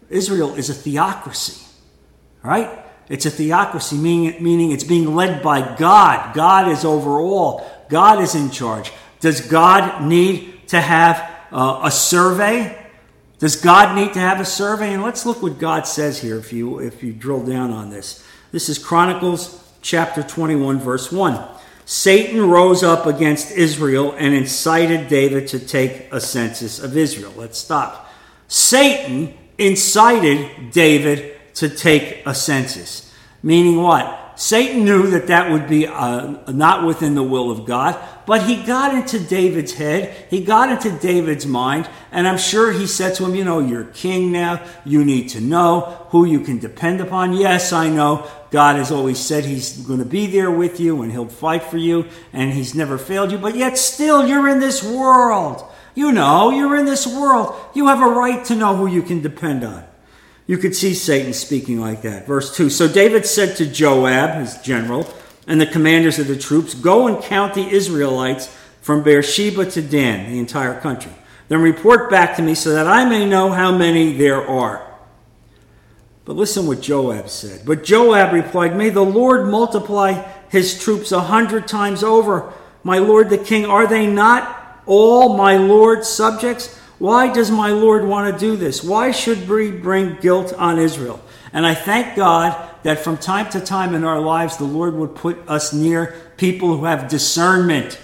Israel 0.10 0.56
is 0.56 0.70
a 0.70 0.74
theocracy, 0.74 1.66
right? 2.44 2.70
It's 3.10 3.26
a 3.26 3.32
theocracy, 3.32 3.96
meaning, 3.98 4.44
meaning 4.44 4.72
it's 4.72 4.84
being 4.84 5.16
led 5.16 5.42
by 5.42 5.76
God. 5.76 6.36
God 6.36 6.68
is 6.68 6.84
over 6.84 7.12
all, 7.20 7.66
God 7.90 8.22
is 8.22 8.36
in 8.36 8.50
charge. 8.50 8.92
Does 9.20 9.42
God 9.42 10.04
need 10.04 10.53
to 10.74 10.82
have 10.82 11.30
uh, 11.52 11.82
a 11.84 11.92
survey? 11.92 12.78
Does 13.40 13.56
God 13.56 13.96
need 13.96 14.14
to 14.14 14.20
have 14.20 14.40
a 14.40 14.46
survey? 14.46 14.94
And 14.94 15.04
let's 15.04 15.26
look 15.26 15.42
what 15.42 15.60
God 15.60 15.86
says 15.88 16.20
here 16.20 16.38
if 16.38 16.52
you 16.52 16.80
if 16.80 17.04
you 17.04 17.14
drill 17.14 17.46
down 17.46 17.72
on 17.72 17.90
this. 17.90 18.26
This 18.52 18.70
is 18.70 18.78
Chronicles 18.78 19.64
chapter 19.82 20.24
21 20.24 20.80
verse 20.80 21.12
1. 21.12 21.40
Satan 21.86 22.50
rose 22.50 22.82
up 22.82 23.06
against 23.06 23.52
Israel 23.52 24.16
and 24.18 24.34
incited 24.34 25.10
David 25.10 25.48
to 25.50 25.60
take 25.60 26.12
a 26.12 26.20
census 26.20 26.80
of 26.80 26.98
Israel. 26.98 27.34
Let's 27.36 27.60
stop. 27.60 28.10
Satan 28.48 29.34
incited 29.58 30.72
David 30.72 31.36
to 31.56 31.70
take 31.70 32.26
a 32.26 32.34
census. 32.34 33.14
Meaning 33.44 33.82
what? 33.82 34.23
Satan 34.36 34.84
knew 34.84 35.12
that 35.12 35.28
that 35.28 35.52
would 35.52 35.68
be 35.68 35.86
uh, 35.88 36.52
not 36.52 36.86
within 36.86 37.14
the 37.14 37.24
will 37.24 37.52
of 37.52 37.66
God, 37.66 38.00
but 38.26 38.44
he 38.44 38.64
got 38.64 38.96
into 38.96 39.20
David's 39.20 39.74
head. 39.74 40.16
He 40.30 40.44
got 40.44 40.72
into 40.72 40.98
David's 41.00 41.46
mind, 41.46 41.88
and 42.12 42.28
I'm 42.28 42.38
sure 42.38 42.72
he 42.72 42.88
said 42.88 43.16
to 43.16 43.26
him, 43.26 43.36
You 43.36 43.44
know, 43.44 43.60
you're 43.60 43.86
king 43.86 44.32
now. 44.32 44.66
You 44.86 45.06
need 45.06 45.30
to 45.30 45.42
know 45.42 46.08
who 46.10 46.26
you 46.26 46.40
can 46.40 46.58
depend 46.60 47.02
upon. 47.02 47.34
Yes, 47.34 47.74
I 47.74 47.90
know 47.90 48.28
God 48.50 48.78
has 48.78 48.92
always 48.92 49.20
said 49.20 49.46
he's 49.46 49.78
going 49.78 50.00
to 50.00 50.06
be 50.06 50.28
there 50.28 50.52
with 50.52 50.80
you 50.80 51.02
and 51.02 51.12
he'll 51.12 51.28
fight 51.28 51.64
for 51.64 51.78
you, 51.78 52.08
and 52.32 52.54
he's 52.54 52.74
never 52.74 52.98
failed 52.98 53.32
you, 53.32 53.38
but 53.38 53.56
yet 53.56 53.78
still 53.78 54.28
you're 54.28 54.50
in 54.50 54.60
this 54.60 54.84
world. 54.84 55.64
You 55.96 56.12
know, 56.12 56.50
you're 56.50 56.76
in 56.76 56.86
this 56.86 57.06
world. 57.06 57.56
You 57.76 57.88
have 57.88 58.02
a 58.02 58.08
right 58.08 58.44
to 58.46 58.56
know 58.56 58.76
who 58.76 58.88
you 58.88 59.04
can 59.04 59.22
depend 59.22 59.64
on. 59.64 59.86
You 60.46 60.58
could 60.58 60.76
see 60.76 60.94
Satan 60.94 61.34
speaking 61.34 61.80
like 61.80 62.02
that. 62.02 62.28
Verse 62.28 62.56
2 62.56 62.70
So 62.70 62.88
David 62.88 63.26
said 63.26 63.56
to 63.58 63.66
Joab, 63.66 64.40
his 64.40 64.58
general, 64.58 65.12
and 65.48 65.60
the 65.60 65.66
commanders 65.66 66.20
of 66.20 66.28
the 66.28 66.38
troops, 66.38 66.74
Go 66.74 67.08
and 67.08 67.24
count 67.24 67.54
the 67.54 67.68
Israelites 67.68 68.54
from 68.82 69.04
Beersheba 69.04 69.66
to 69.72 69.82
Dan, 69.82 70.32
the 70.32 70.40
entire 70.40 70.80
country. 70.80 71.14
Then 71.48 71.62
report 71.62 72.10
back 72.10 72.36
to 72.36 72.42
me 72.42 72.56
so 72.56 72.74
that 72.74 72.88
I 72.88 73.06
may 73.06 73.26
know 73.26 73.50
how 73.52 73.76
many 73.76 74.14
there 74.14 74.46
are. 74.46 74.90
But 76.26 76.36
listen 76.36 76.68
what 76.68 76.82
Joab 76.82 77.30
said. 77.30 77.66
But 77.66 77.84
Joab 77.84 78.34
replied, 78.34 78.78
May 78.78 78.90
the 78.90 79.04
Lord 79.04 79.50
multiply 79.50 80.14
his 80.50 80.82
troops 80.82 81.12
a 81.12 81.22
hundred 81.22 81.68
times 81.68 82.04
over. 82.04 82.54
My 82.84 82.98
lord 82.98 83.30
the 83.30 83.38
king, 83.38 83.66
are 83.66 83.88
they 83.88 84.08
not 84.08 84.82
all 84.86 85.38
my 85.38 85.58
lord's 85.58 86.08
subjects? 86.08 86.80
Why 87.04 87.34
does 87.34 87.52
my 87.52 87.72
Lord 87.72 88.06
want 88.06 88.34
to 88.34 88.40
do 88.40 88.56
this? 88.56 88.82
Why 88.82 89.12
should 89.12 89.50
we 89.50 89.72
bring 89.72 90.16
guilt 90.22 90.54
on 90.54 90.80
Israel? 90.80 91.20
And 91.52 91.66
I 91.66 91.76
thank 91.76 92.16
God 92.16 92.56
that 92.84 93.00
from 93.00 93.18
time 93.18 93.50
to 93.50 93.60
time 93.60 93.94
in 93.94 94.06
our 94.06 94.22
lives, 94.22 94.56
the 94.56 94.64
Lord 94.64 94.94
would 94.94 95.14
put 95.14 95.38
us 95.50 95.74
near 95.74 96.16
people 96.38 96.78
who 96.78 96.86
have 96.86 97.10
discernment, 97.10 98.00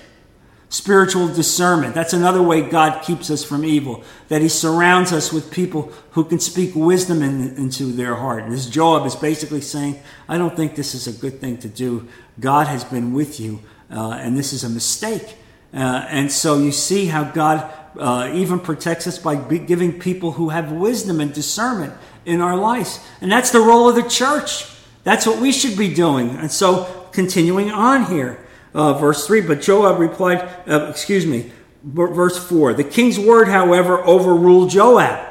spiritual 0.68 1.30
discernment. 1.30 1.96
That's 1.96 2.12
another 2.12 2.44
way 2.44 2.60
God 2.60 3.02
keeps 3.02 3.32
us 3.32 3.42
from 3.42 3.64
evil, 3.64 4.04
that 4.28 4.42
He 4.42 4.50
surrounds 4.50 5.14
us 5.14 5.32
with 5.32 5.50
people 5.50 5.94
who 6.12 6.26
can 6.26 6.42
speak 6.42 6.76
wisdom 6.76 7.22
in, 7.22 7.56
into 7.56 7.94
their 7.94 8.16
heart. 8.16 8.44
And 8.44 8.52
this 8.52 8.66
Joab 8.66 9.06
is 9.06 9.16
basically 9.16 9.62
saying, 9.62 9.98
I 10.28 10.38
don't 10.38 10.58
think 10.58 10.76
this 10.76 10.94
is 10.94 11.08
a 11.08 11.14
good 11.14 11.40
thing 11.40 11.58
to 11.60 11.70
do. 11.70 12.06
God 12.38 12.68
has 12.68 12.84
been 12.84 13.14
with 13.14 13.40
you, 13.40 13.62
uh, 13.90 14.20
and 14.20 14.36
this 14.36 14.52
is 14.52 14.66
a 14.66 14.70
mistake. 14.70 15.38
Uh, 15.74 16.06
and 16.10 16.32
so 16.32 16.58
you 16.58 16.72
see 16.72 17.06
how 17.06 17.24
God 17.24 17.72
uh, 17.98 18.32
even 18.34 18.60
protects 18.60 19.08
us 19.08 19.18
by 19.18 19.36
giving 19.36 20.00
people 20.00 20.34
who 20.34 20.50
have 20.50 20.72
wisdom 20.72 21.20
and 21.20 21.34
discernment 21.34 21.94
in 22.26 22.42
our 22.42 22.56
lives. 22.56 23.00
And 23.22 23.32
that's 23.32 23.52
the 23.52 23.60
role 23.60 23.90
of 23.90 23.96
the 23.96 24.04
church. 24.04 24.66
That's 25.04 25.26
what 25.26 25.40
we 25.40 25.52
should 25.52 25.78
be 25.78 25.94
doing. 25.94 26.32
And 26.32 26.52
so, 26.52 27.08
continuing 27.12 27.72
on 27.72 28.06
here, 28.06 28.46
uh, 28.74 28.94
verse 28.94 29.26
3 29.26 29.42
But 29.42 29.62
Joab 29.62 30.00
replied, 30.00 30.42
uh, 30.68 30.88
excuse 30.90 31.26
me, 31.26 31.52
verse 31.84 32.38
4 32.38 32.74
The 32.74 32.84
king's 32.84 33.20
word, 33.20 33.48
however, 33.48 34.04
overruled 34.04 34.70
Joab. 34.70 35.28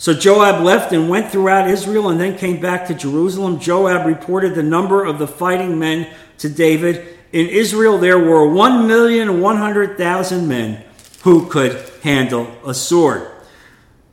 So 0.00 0.14
Joab 0.14 0.62
left 0.62 0.92
and 0.92 1.08
went 1.08 1.32
throughout 1.32 1.68
Israel 1.68 2.08
and 2.08 2.20
then 2.20 2.38
came 2.38 2.60
back 2.60 2.86
to 2.86 2.94
Jerusalem. 2.94 3.58
Joab 3.58 4.06
reported 4.06 4.54
the 4.54 4.62
number 4.62 5.04
of 5.04 5.18
the 5.18 5.26
fighting 5.26 5.76
men 5.76 6.08
to 6.38 6.48
David. 6.48 7.18
In 7.32 7.48
Israel, 7.48 7.98
there 7.98 8.20
were 8.20 8.46
1,100,000 8.46 10.46
men 10.46 10.84
who 11.22 11.48
could 11.48 11.90
handle 12.02 12.48
a 12.66 12.74
sword. 12.74 13.30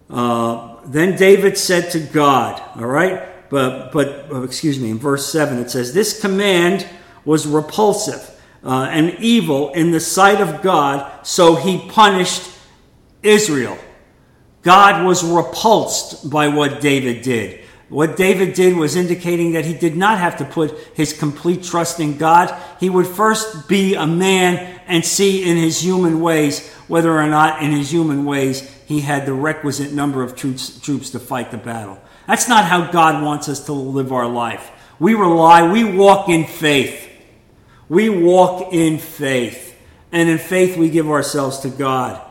Uh, 0.10 0.78
then 0.86 1.15
David 1.15 1.58
said 1.58 1.91
to 1.91 2.00
God, 2.00 2.62
all 2.76 2.86
right, 2.86 3.50
but, 3.50 3.91
but 3.91 4.32
uh, 4.32 4.41
excuse 4.44 4.80
me, 4.80 4.89
in 4.91 5.00
verse 5.00 5.32
7 5.32 5.58
it 5.60 5.70
says, 5.70 5.94
This 5.94 6.20
command 6.20 6.88
was 7.24 7.48
repulsive 7.48 8.32
uh, 8.63 8.88
and 8.91 9.15
evil 9.20 9.72
in 9.74 9.91
the 9.91 10.00
sight 10.00 10.41
of 10.41 10.62
God, 10.62 11.26
so 11.26 11.56
he 11.56 11.89
punished 11.89 12.50
Israel. 13.24 13.78
God 14.62 15.06
was 15.06 15.24
repulsed 15.24 16.30
by 16.30 16.48
what 16.48 16.82
David 16.82 17.22
did. 17.22 17.62
What 17.89 18.18
David 18.18 18.56
did 18.56 18.76
was 18.76 18.96
indicating 18.96 19.54
that 19.54 19.65
he 19.65 19.74
did 19.74 19.96
not 19.96 20.18
have 20.18 20.38
to 20.38 20.46
put 20.46 20.76
his 20.96 21.13
complete 21.13 21.63
trust 21.63 22.00
in 22.00 22.18
God. 22.18 22.54
He 22.80 22.89
would 22.89 23.06
first 23.06 23.70
be 23.70 23.94
a 23.94 24.08
man 24.08 24.75
and 24.88 25.06
see 25.06 25.50
in 25.50 25.58
his 25.58 25.84
human 25.84 26.21
ways 26.21 26.67
whether 26.88 27.12
or 27.12 27.28
not 27.28 27.62
in 27.62 27.71
his 27.71 27.91
human 27.91 28.26
ways 28.26 28.69
he 28.86 29.02
had 29.02 29.26
the 29.26 29.34
requisite 29.34 29.91
number 29.91 30.24
of 30.24 30.36
troops, 30.36 30.80
troops 30.80 31.10
to 31.12 31.19
fight 31.19 31.52
the 31.52 31.58
battle. 31.58 32.00
That's 32.28 32.48
not 32.48 32.65
how 32.65 32.91
God 32.91 33.24
wants 33.24 33.50
us 33.50 33.65
to 33.65 33.74
live 33.74 34.12
our 34.12 34.28
life. 34.28 34.71
We 35.00 35.13
rely, 35.13 35.71
we 35.71 35.84
walk 35.84 36.30
in 36.30 36.45
faith. 36.45 37.10
We 37.89 38.10
walk 38.10 38.74
in 38.74 38.98
faith. 38.98 39.78
And 40.12 40.30
in 40.30 40.38
faith, 40.38 40.78
we 40.78 40.89
give 40.89 41.10
ourselves 41.10 41.60
to 41.60 41.69
God. 41.69 42.21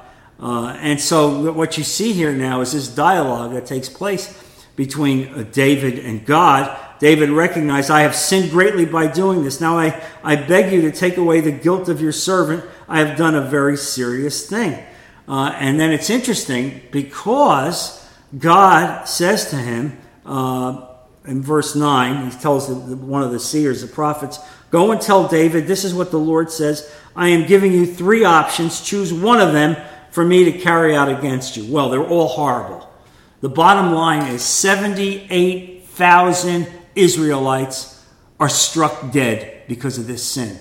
Uh, 0.40 0.76
and 0.80 1.00
so, 1.00 1.52
what 1.52 1.78
you 1.78 1.84
see 1.84 2.12
here 2.12 2.32
now 2.32 2.60
is 2.60 2.72
this 2.72 2.88
dialogue 2.88 3.52
that 3.52 3.66
takes 3.66 3.88
place 3.88 4.40
between 4.74 5.28
uh, 5.28 5.44
David 5.52 5.98
and 5.98 6.24
God. 6.24 6.76
David 6.98 7.30
recognized, 7.30 7.90
I 7.90 8.02
have 8.02 8.14
sinned 8.14 8.50
greatly 8.50 8.84
by 8.84 9.06
doing 9.06 9.44
this. 9.44 9.60
Now 9.60 9.78
I, 9.78 10.02
I 10.22 10.36
beg 10.36 10.72
you 10.72 10.82
to 10.82 10.92
take 10.92 11.16
away 11.16 11.40
the 11.40 11.52
guilt 11.52 11.88
of 11.88 12.00
your 12.00 12.12
servant. 12.12 12.64
I 12.88 13.00
have 13.00 13.18
done 13.18 13.34
a 13.34 13.42
very 13.42 13.76
serious 13.76 14.48
thing. 14.48 14.82
Uh, 15.26 15.56
and 15.58 15.80
then 15.80 15.90
it's 15.90 16.10
interesting 16.10 16.82
because 16.90 18.06
God 18.36 19.08
says 19.08 19.48
to 19.50 19.56
him 19.56 19.98
uh, 20.26 20.86
in 21.26 21.42
verse 21.42 21.74
9, 21.74 22.30
he 22.30 22.38
tells 22.38 22.68
one 22.68 23.22
of 23.22 23.32
the 23.32 23.40
seers, 23.40 23.80
the 23.80 23.88
prophets, 23.88 24.38
Go 24.70 24.90
and 24.90 25.00
tell 25.00 25.26
David, 25.28 25.66
this 25.68 25.84
is 25.84 25.94
what 25.94 26.10
the 26.10 26.18
Lord 26.18 26.50
says. 26.50 26.92
I 27.14 27.28
am 27.28 27.46
giving 27.46 27.72
you 27.72 27.86
three 27.86 28.24
options. 28.24 28.80
Choose 28.80 29.12
one 29.12 29.40
of 29.40 29.52
them 29.52 29.76
for 30.10 30.24
me 30.24 30.42
to 30.44 30.58
carry 30.58 30.96
out 30.96 31.08
against 31.08 31.56
you. 31.56 31.72
Well, 31.72 31.90
they're 31.90 32.04
all 32.04 32.26
horrible. 32.26 32.92
The 33.40 33.48
bottom 33.48 33.92
line 33.92 34.34
is 34.34 34.42
78,000 34.42 36.66
Israelites 36.94 38.04
are 38.38 38.48
struck 38.48 39.12
dead 39.12 39.62
because 39.68 39.98
of 39.98 40.06
this 40.06 40.22
sin. 40.24 40.58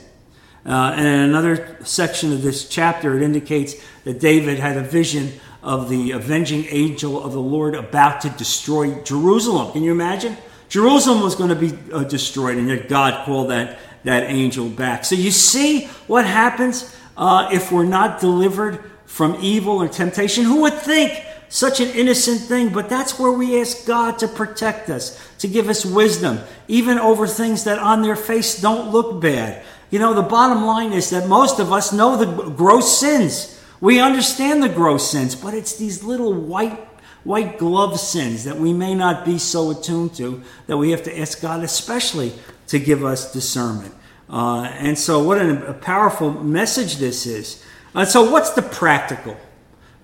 Uh, 0.66 0.94
and 0.96 1.06
in 1.06 1.20
another 1.20 1.78
section 1.84 2.32
of 2.32 2.42
this 2.42 2.70
chapter, 2.70 3.18
it 3.18 3.24
indicates 3.24 3.76
that 4.06 4.20
David 4.20 4.60
had 4.60 4.78
a 4.78 4.82
vision 4.82 5.34
of 5.62 5.90
the 5.90 6.12
avenging 6.12 6.66
angel 6.70 7.22
of 7.24 7.34
the 7.34 7.42
Lord 7.42 7.76
about 7.76 8.22
to 8.22 8.30
destroy 8.30 9.02
Jerusalem. 9.04 9.72
Can 9.74 9.84
you 9.84 9.92
imagine? 9.92 10.38
Jerusalem 10.70 11.22
was 11.22 11.36
going 11.36 11.50
to 11.50 11.56
be 11.56 11.78
uh, 11.92 12.04
destroyed, 12.04 12.58
and 12.58 12.68
yet 12.68 12.90
God 12.90 13.26
called 13.26 13.50
that, 13.50 13.78
that 14.04 14.24
angel 14.24 14.70
back. 14.70 15.06
So 15.06 15.16
you 15.16 15.32
see 15.32 15.86
what 16.08 16.26
happens 16.26 16.96
uh, 17.18 17.50
if 17.52 17.72
we're 17.72 17.86
not 17.86 18.20
delivered 18.20 18.92
from 19.06 19.38
evil 19.42 19.82
or 19.82 19.88
temptation. 19.88 20.46
Who 20.46 20.62
would 20.62 20.74
think 20.74 21.24
such 21.54 21.80
an 21.80 21.90
innocent 21.90 22.42
thing, 22.42 22.70
but 22.70 22.90
that's 22.90 23.20
where 23.20 23.32
we 23.32 23.62
ask 23.62 23.86
God 23.86 24.18
to 24.18 24.28
protect 24.28 24.90
us, 24.90 25.24
to 25.38 25.48
give 25.48 25.70
us 25.70 25.86
wisdom, 25.86 26.40
even 26.68 26.98
over 26.98 27.28
things 27.28 27.64
that 27.66 27.78
on 27.78 28.02
their 28.02 28.16
face 28.16 28.60
don't 28.60 28.90
look 28.90 29.22
bad. 29.22 29.64
You 29.92 30.00
know, 30.00 30.16
the 30.16 30.24
bottom 30.24 30.66
line 30.66 30.94
is 30.94 31.12
that 31.12 31.28
most 31.28 31.60
of 31.60 31.72
us 31.72 31.94
know 31.94 32.18
the 32.18 32.50
gross 32.50 33.00
sins. 33.00 33.64
We 33.80 34.00
understand 34.00 34.64
the 34.64 34.68
gross 34.68 35.12
sins, 35.12 35.36
but 35.36 35.54
it's 35.54 35.76
these 35.76 36.04
little 36.04 36.34
white 36.34 36.88
white 37.24 37.60
glove 37.60 38.00
sins 38.00 38.46
that 38.46 38.58
we 38.58 38.74
may 38.74 38.96
not 38.96 39.24
be 39.24 39.38
so 39.38 39.70
attuned 39.70 40.16
to 40.16 40.42
that 40.66 40.76
we 40.76 40.90
have 40.90 41.04
to 41.04 41.20
ask 41.20 41.40
God 41.40 41.64
especially 41.64 42.34
to 42.68 42.80
give 42.80 43.06
us 43.06 43.32
discernment. 43.32 43.94
Uh, 44.28 44.64
and 44.64 44.98
so, 44.98 45.22
what 45.22 45.38
a 45.38 45.78
powerful 45.80 46.32
message 46.32 46.96
this 46.96 47.28
is. 47.28 47.64
Uh, 47.94 48.06
so, 48.06 48.32
what's 48.32 48.50
the 48.50 48.64
practical? 48.64 49.38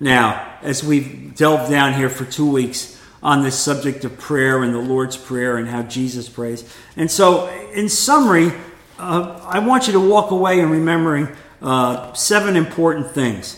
Now, 0.02 0.56
as 0.62 0.82
we've 0.82 1.34
delved 1.36 1.70
down 1.70 1.92
here 1.92 2.08
for 2.08 2.24
two 2.24 2.50
weeks 2.50 2.98
on 3.22 3.42
this 3.42 3.58
subject 3.58 4.02
of 4.06 4.18
prayer 4.18 4.62
and 4.62 4.74
the 4.74 4.78
Lord's 4.78 5.18
Prayer 5.18 5.58
and 5.58 5.68
how 5.68 5.82
Jesus 5.82 6.26
prays. 6.26 6.64
And 6.96 7.10
so, 7.10 7.48
in 7.74 7.90
summary, 7.90 8.50
uh, 8.98 9.40
I 9.46 9.58
want 9.58 9.88
you 9.88 9.92
to 9.92 10.00
walk 10.00 10.30
away 10.30 10.60
in 10.60 10.70
remembering 10.70 11.28
uh, 11.60 12.14
seven 12.14 12.56
important 12.56 13.10
things 13.10 13.56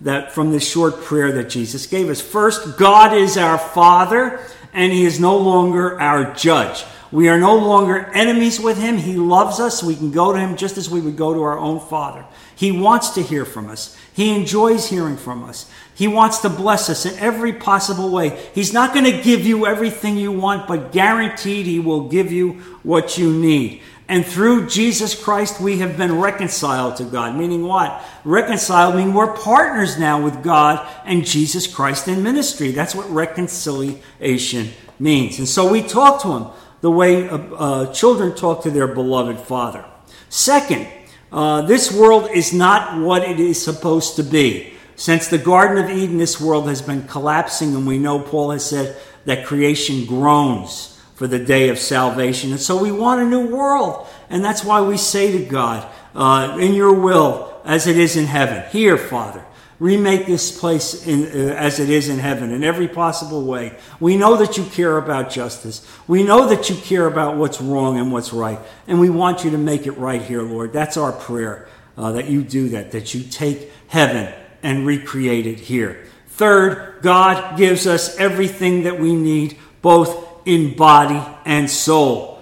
that 0.00 0.32
from 0.32 0.50
this 0.50 0.66
short 0.68 1.02
prayer 1.02 1.30
that 1.32 1.50
Jesus 1.50 1.86
gave 1.86 2.08
us. 2.08 2.22
First, 2.22 2.78
God 2.78 3.14
is 3.14 3.36
our 3.36 3.58
Father, 3.58 4.40
and 4.72 4.92
He 4.92 5.04
is 5.04 5.20
no 5.20 5.36
longer 5.36 6.00
our 6.00 6.32
judge. 6.34 6.84
We 7.12 7.28
are 7.28 7.38
no 7.38 7.56
longer 7.56 8.10
enemies 8.14 8.58
with 8.58 8.78
him. 8.78 8.96
He 8.96 9.16
loves 9.16 9.60
us. 9.60 9.82
We 9.82 9.94
can 9.94 10.10
go 10.10 10.32
to 10.32 10.38
him 10.38 10.56
just 10.56 10.78
as 10.78 10.88
we 10.88 11.00
would 11.02 11.16
go 11.16 11.34
to 11.34 11.42
our 11.42 11.58
own 11.58 11.78
Father. 11.78 12.24
He 12.56 12.72
wants 12.72 13.10
to 13.10 13.22
hear 13.22 13.44
from 13.44 13.68
us. 13.68 13.96
He 14.14 14.34
enjoys 14.34 14.88
hearing 14.88 15.18
from 15.18 15.44
us. 15.44 15.70
He 15.94 16.08
wants 16.08 16.38
to 16.38 16.48
bless 16.48 16.88
us 16.88 17.04
in 17.04 17.18
every 17.18 17.52
possible 17.52 18.10
way. 18.10 18.42
He's 18.54 18.72
not 18.72 18.94
going 18.94 19.04
to 19.04 19.22
give 19.22 19.44
you 19.44 19.66
everything 19.66 20.16
you 20.16 20.32
want, 20.32 20.66
but 20.66 20.90
guaranteed 20.90 21.66
He 21.66 21.78
will 21.78 22.08
give 22.08 22.32
you 22.32 22.54
what 22.82 23.18
you 23.18 23.30
need. 23.30 23.82
And 24.08 24.26
through 24.26 24.68
Jesus 24.68 25.14
Christ, 25.14 25.60
we 25.60 25.78
have 25.78 25.96
been 25.96 26.18
reconciled 26.18 26.96
to 26.96 27.04
God. 27.04 27.36
Meaning 27.36 27.66
what? 27.66 28.02
Reconciled 28.24 28.94
meaning 28.94 29.14
we're 29.14 29.34
partners 29.34 29.98
now 29.98 30.22
with 30.22 30.42
God 30.42 30.86
and 31.04 31.24
Jesus 31.24 31.66
Christ 31.66 32.08
in 32.08 32.22
ministry. 32.22 32.72
That's 32.72 32.94
what 32.94 33.08
reconciliation 33.10 34.70
means. 34.98 35.38
And 35.38 35.48
so 35.48 35.70
we 35.70 35.82
talk 35.82 36.22
to 36.22 36.28
Him 36.28 36.46
the 36.82 36.90
way 36.90 37.28
uh, 37.28 37.38
uh, 37.38 37.92
children 37.94 38.34
talk 38.34 38.64
to 38.64 38.70
their 38.70 38.86
beloved 38.86 39.38
Father. 39.38 39.84
Second, 40.28 40.86
uh, 41.32 41.62
this 41.62 41.90
world 41.90 42.28
is 42.30 42.52
not 42.52 43.00
what 43.00 43.22
it 43.22 43.40
is 43.40 43.62
supposed 43.62 44.16
to 44.16 44.22
be. 44.22 44.74
Since 44.96 45.28
the 45.28 45.38
Garden 45.38 45.82
of 45.82 45.90
Eden, 45.90 46.18
this 46.18 46.38
world 46.40 46.68
has 46.68 46.82
been 46.82 47.08
collapsing, 47.08 47.74
and 47.74 47.86
we 47.86 47.98
know 47.98 48.20
Paul 48.20 48.50
has 48.50 48.68
said 48.68 49.00
that 49.24 49.46
creation 49.46 50.04
groans 50.04 51.00
for 51.14 51.26
the 51.26 51.38
day 51.38 51.70
of 51.70 51.78
salvation. 51.78 52.50
And 52.50 52.60
so 52.60 52.76
we 52.76 52.92
want 52.92 53.22
a 53.22 53.24
new 53.24 53.46
world. 53.46 54.06
And 54.28 54.44
that's 54.44 54.64
why 54.64 54.82
we 54.82 54.96
say 54.96 55.32
to 55.38 55.44
God, 55.44 55.88
uh, 56.14 56.58
In 56.60 56.74
your 56.74 56.92
will, 56.92 57.60
as 57.64 57.86
it 57.86 57.96
is 57.96 58.16
in 58.16 58.26
heaven, 58.26 58.68
here, 58.70 58.98
Father, 58.98 59.44
remake 59.82 60.26
this 60.26 60.56
place 60.56 61.08
in, 61.08 61.24
uh, 61.24 61.54
as 61.54 61.80
it 61.80 61.90
is 61.90 62.08
in 62.08 62.20
heaven 62.20 62.52
in 62.52 62.62
every 62.62 62.86
possible 62.86 63.44
way. 63.44 63.76
We 63.98 64.16
know 64.16 64.36
that 64.36 64.56
you 64.56 64.64
care 64.64 64.96
about 64.96 65.28
justice. 65.28 65.84
We 66.06 66.22
know 66.22 66.48
that 66.48 66.70
you 66.70 66.76
care 66.76 67.08
about 67.08 67.36
what's 67.36 67.60
wrong 67.60 67.98
and 67.98 68.12
what's 68.12 68.32
right. 68.32 68.60
And 68.86 69.00
we 69.00 69.10
want 69.10 69.42
you 69.42 69.50
to 69.50 69.58
make 69.58 69.88
it 69.88 69.98
right 69.98 70.22
here, 70.22 70.42
Lord. 70.42 70.72
That's 70.72 70.96
our 70.96 71.10
prayer, 71.10 71.66
uh, 71.98 72.12
that 72.12 72.28
you 72.28 72.44
do 72.44 72.68
that, 72.68 72.92
that 72.92 73.12
you 73.12 73.24
take 73.24 73.72
heaven 73.88 74.32
and 74.62 74.86
recreate 74.86 75.46
it 75.46 75.58
here. 75.58 76.04
Third, 76.28 77.02
God 77.02 77.58
gives 77.58 77.88
us 77.88 78.16
everything 78.18 78.84
that 78.84 79.00
we 79.00 79.16
need, 79.16 79.58
both 79.82 80.46
in 80.46 80.76
body 80.76 81.20
and 81.44 81.68
soul. 81.68 82.40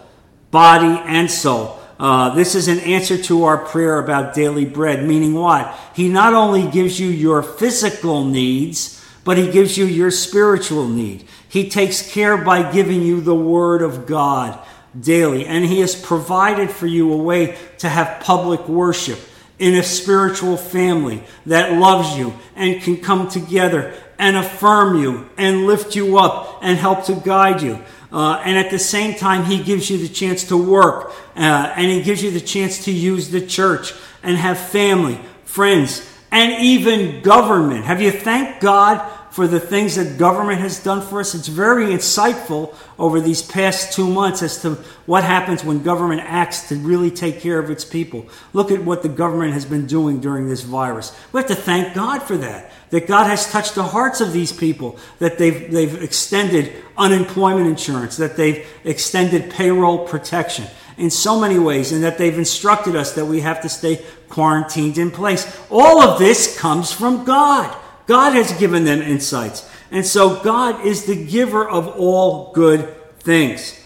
Body 0.51 1.01
and 1.07 1.31
soul. 1.31 1.80
Uh, 2.01 2.31
this 2.31 2.55
is 2.55 2.67
an 2.67 2.79
answer 2.81 3.19
to 3.19 3.45
our 3.45 3.59
prayer 3.59 3.99
about 3.99 4.33
daily 4.33 4.65
bread, 4.65 5.07
meaning 5.07 5.35
what? 5.35 5.79
He 5.95 6.09
not 6.09 6.33
only 6.33 6.67
gives 6.71 6.99
you 6.99 7.09
your 7.09 7.43
physical 7.43 8.25
needs, 8.25 9.05
but 9.23 9.37
He 9.37 9.51
gives 9.51 9.77
you 9.77 9.85
your 9.85 10.11
spiritual 10.11 10.89
need. 10.89 11.25
He 11.47 11.69
takes 11.69 12.11
care 12.11 12.39
by 12.39 12.73
giving 12.73 13.03
you 13.03 13.21
the 13.21 13.35
Word 13.35 13.83
of 13.83 14.07
God 14.07 14.59
daily, 14.99 15.45
and 15.45 15.63
He 15.67 15.81
has 15.81 15.95
provided 15.95 16.71
for 16.71 16.87
you 16.87 17.13
a 17.13 17.19
way 17.19 17.59
to 17.81 17.89
have 17.91 18.23
public 18.23 18.67
worship 18.67 19.21
in 19.59 19.75
a 19.75 19.83
spiritual 19.83 20.57
family 20.57 21.23
that 21.45 21.79
loves 21.79 22.17
you 22.17 22.33
and 22.57 22.81
can 22.81 22.97
come 22.97 23.29
together 23.29 23.93
and 24.19 24.39
affirm 24.39 24.99
you 25.03 25.29
and 25.37 25.67
lift 25.67 25.95
you 25.95 26.19
up 26.19 26.61
and 26.63 26.79
help 26.79 27.05
to 27.05 27.15
guide 27.15 27.61
you. 27.61 27.79
Uh, 28.13 28.43
and 28.45 28.59
at 28.59 28.71
the 28.71 28.79
same 28.79 29.17
time, 29.17 29.45
he 29.45 29.63
gives 29.63 29.89
you 29.89 29.99
the 29.99 30.09
chance 30.09 30.45
to 30.45 30.57
work 30.57 31.13
uh, 31.37 31.73
and 31.77 31.91
he 31.91 32.03
gives 32.03 32.23
you 32.23 32.31
the 32.31 32.41
chance 32.41 32.85
to 32.85 32.93
use 32.93 33.31
the 33.31 33.41
church 33.41 33.95
and 34.23 34.37
have 34.37 34.59
family, 34.59 35.21
friends, 35.45 36.07
and 36.31 36.53
even 36.63 37.23
government. 37.23 37.85
Have 37.85 38.03
you 38.03 38.11
thanked 38.11 38.61
God 38.61 39.01
for 39.31 39.47
the 39.47 39.61
things 39.61 39.97
that 39.97 40.19
government 40.19 40.61
has 40.61 40.83
done 40.83 41.01
for 41.01 41.21
us? 41.21 41.35
It's 41.35 41.49
very 41.49 41.87
insightful 41.87 42.75
over 42.99 43.21
these 43.21 43.43
past 43.43 43.93
two 43.93 44.09
months 44.09 44.43
as 44.43 44.61
to 44.63 44.75
what 45.07 45.25
happens 45.25 45.65
when 45.65 45.83
government 45.83 46.23
acts 46.25 46.69
to 46.69 46.77
really 46.77 47.11
take 47.11 47.41
care 47.41 47.59
of 47.59 47.71
its 47.71 47.85
people. 47.85 48.27
Look 48.53 48.71
at 48.71 48.85
what 48.85 49.03
the 49.03 49.09
government 49.09 49.55
has 49.55 49.65
been 49.65 49.87
doing 49.87 50.21
during 50.21 50.49
this 50.49 50.63
virus. 50.63 51.17
We 51.33 51.39
have 51.39 51.49
to 51.49 51.55
thank 51.55 51.95
God 51.95 52.23
for 52.23 52.37
that 52.39 52.73
that 52.91 53.07
God 53.07 53.29
has 53.29 53.51
touched 53.51 53.77
the 53.77 53.85
hearts 53.85 54.21
of 54.21 54.33
these 54.33 54.53
people, 54.53 54.99
that 55.21 55.39
they've, 55.39 55.71
they've 55.71 56.03
extended 56.03 56.73
unemployment 56.99 57.67
insurance, 57.67 58.17
that 58.17 58.37
they've 58.37 58.67
extended 58.85 59.51
payroll 59.51 60.07
protection 60.07 60.67
in 60.99 61.09
so 61.09 61.41
many 61.41 61.59
ways, 61.59 61.93
and 61.93 62.03
that 62.03 62.19
they've 62.19 62.37
instructed 62.37 62.95
us 62.95 63.15
that 63.15 63.25
we 63.25 63.41
have 63.41 63.63
to 63.63 63.69
stay 63.69 64.05
quarantined 64.29 64.99
in 64.99 65.11
place. 65.11 65.59
All 65.71 66.03
of 66.03 66.19
this 66.19 66.59
comes 66.59 66.93
from 66.93 67.25
God. 67.25 67.75
God 68.11 68.33
has 68.33 68.53
given 68.55 68.83
them 68.83 69.03
insights. 69.03 69.71
And 69.93 70.05
so 70.05 70.43
God 70.43 70.85
is 70.85 71.05
the 71.05 71.15
giver 71.15 71.69
of 71.69 71.87
all 71.87 72.51
good 72.53 72.93
things. 73.21 73.81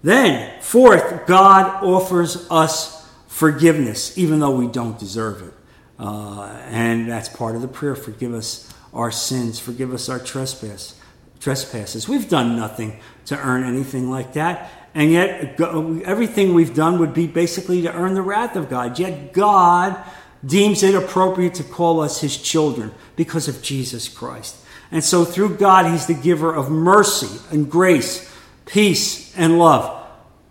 Then, 0.00 0.62
fourth, 0.62 1.26
God 1.26 1.82
offers 1.82 2.48
us 2.52 3.04
forgiveness, 3.26 4.16
even 4.16 4.38
though 4.38 4.54
we 4.54 4.68
don't 4.68 4.96
deserve 4.96 5.42
it. 5.42 5.54
Uh, 5.98 6.56
and 6.66 7.10
that's 7.10 7.28
part 7.28 7.56
of 7.56 7.62
the 7.62 7.68
prayer. 7.68 7.96
Forgive 7.96 8.32
us 8.32 8.72
our 8.92 9.10
sins. 9.10 9.58
Forgive 9.58 9.92
us 9.92 10.08
our 10.08 10.20
trespass, 10.20 10.94
trespasses. 11.40 12.08
We've 12.08 12.28
done 12.28 12.54
nothing 12.54 13.00
to 13.26 13.36
earn 13.36 13.64
anything 13.64 14.08
like 14.08 14.34
that. 14.34 14.70
And 14.94 15.10
yet, 15.10 15.60
everything 15.60 16.54
we've 16.54 16.76
done 16.76 17.00
would 17.00 17.12
be 17.12 17.26
basically 17.26 17.82
to 17.82 17.92
earn 17.92 18.14
the 18.14 18.22
wrath 18.22 18.54
of 18.54 18.70
God. 18.70 19.00
Yet, 19.00 19.32
God 19.32 20.00
deems 20.44 20.82
it 20.82 20.94
appropriate 20.94 21.54
to 21.54 21.64
call 21.64 22.00
us 22.00 22.20
his 22.20 22.36
children 22.36 22.92
because 23.16 23.48
of 23.48 23.62
Jesus 23.62 24.08
Christ. 24.08 24.56
And 24.90 25.02
so, 25.02 25.24
through 25.24 25.56
God, 25.56 25.90
he's 25.90 26.06
the 26.06 26.14
giver 26.14 26.54
of 26.54 26.70
mercy 26.70 27.40
and 27.50 27.70
grace, 27.70 28.32
peace 28.66 29.36
and 29.36 29.58
love. 29.58 30.06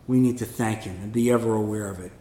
We 0.07 0.19
need 0.19 0.39
to 0.39 0.45
thank 0.45 0.81
him 0.81 0.97
and 1.01 1.13
be 1.13 1.31
ever 1.31 1.53
aware 1.53 1.87
of 1.89 1.99
it. 1.99 2.11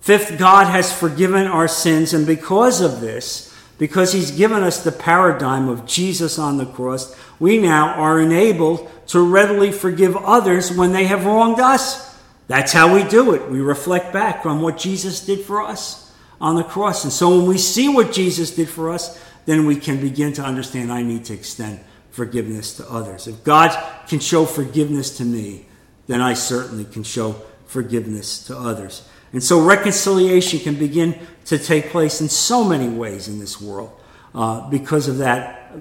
Fifth, 0.00 0.38
God 0.38 0.66
has 0.66 0.92
forgiven 0.92 1.46
our 1.46 1.68
sins, 1.68 2.14
and 2.14 2.26
because 2.26 2.80
of 2.80 3.00
this, 3.00 3.54
because 3.78 4.12
He's 4.12 4.30
given 4.30 4.62
us 4.62 4.82
the 4.82 4.92
paradigm 4.92 5.68
of 5.68 5.86
Jesus 5.86 6.38
on 6.38 6.58
the 6.58 6.66
cross, 6.66 7.16
we 7.38 7.58
now 7.58 7.94
are 7.94 8.20
enabled 8.20 8.90
to 9.08 9.20
readily 9.20 9.72
forgive 9.72 10.16
others 10.16 10.70
when 10.70 10.92
they 10.92 11.04
have 11.04 11.24
wronged 11.24 11.60
us. 11.60 12.18
That's 12.46 12.72
how 12.72 12.94
we 12.94 13.04
do 13.04 13.32
it. 13.32 13.50
We 13.50 13.60
reflect 13.60 14.12
back 14.12 14.44
on 14.44 14.60
what 14.60 14.76
Jesus 14.76 15.24
did 15.24 15.40
for 15.40 15.62
us 15.62 15.99
on 16.40 16.56
the 16.56 16.64
cross. 16.64 17.04
And 17.04 17.12
so 17.12 17.36
when 17.36 17.46
we 17.46 17.58
see 17.58 17.88
what 17.88 18.12
Jesus 18.12 18.54
did 18.54 18.68
for 18.68 18.90
us, 18.90 19.20
then 19.46 19.66
we 19.66 19.76
can 19.76 20.00
begin 20.00 20.32
to 20.34 20.42
understand 20.42 20.92
I 20.92 21.02
need 21.02 21.24
to 21.26 21.34
extend 21.34 21.80
forgiveness 22.10 22.76
to 22.76 22.90
others. 22.90 23.26
If 23.26 23.44
God 23.44 23.76
can 24.08 24.20
show 24.20 24.44
forgiveness 24.44 25.16
to 25.18 25.24
me, 25.24 25.66
then 26.06 26.20
I 26.20 26.34
certainly 26.34 26.84
can 26.84 27.02
show 27.02 27.36
forgiveness 27.66 28.44
to 28.46 28.56
others. 28.56 29.08
And 29.32 29.42
so 29.42 29.60
reconciliation 29.60 30.58
can 30.58 30.74
begin 30.74 31.18
to 31.46 31.58
take 31.58 31.90
place 31.90 32.20
in 32.20 32.28
so 32.28 32.64
many 32.64 32.88
ways 32.88 33.28
in 33.28 33.38
this 33.38 33.60
world 33.60 33.92
uh, 34.34 34.68
because 34.68 35.08
of 35.08 35.18
that 35.18 35.72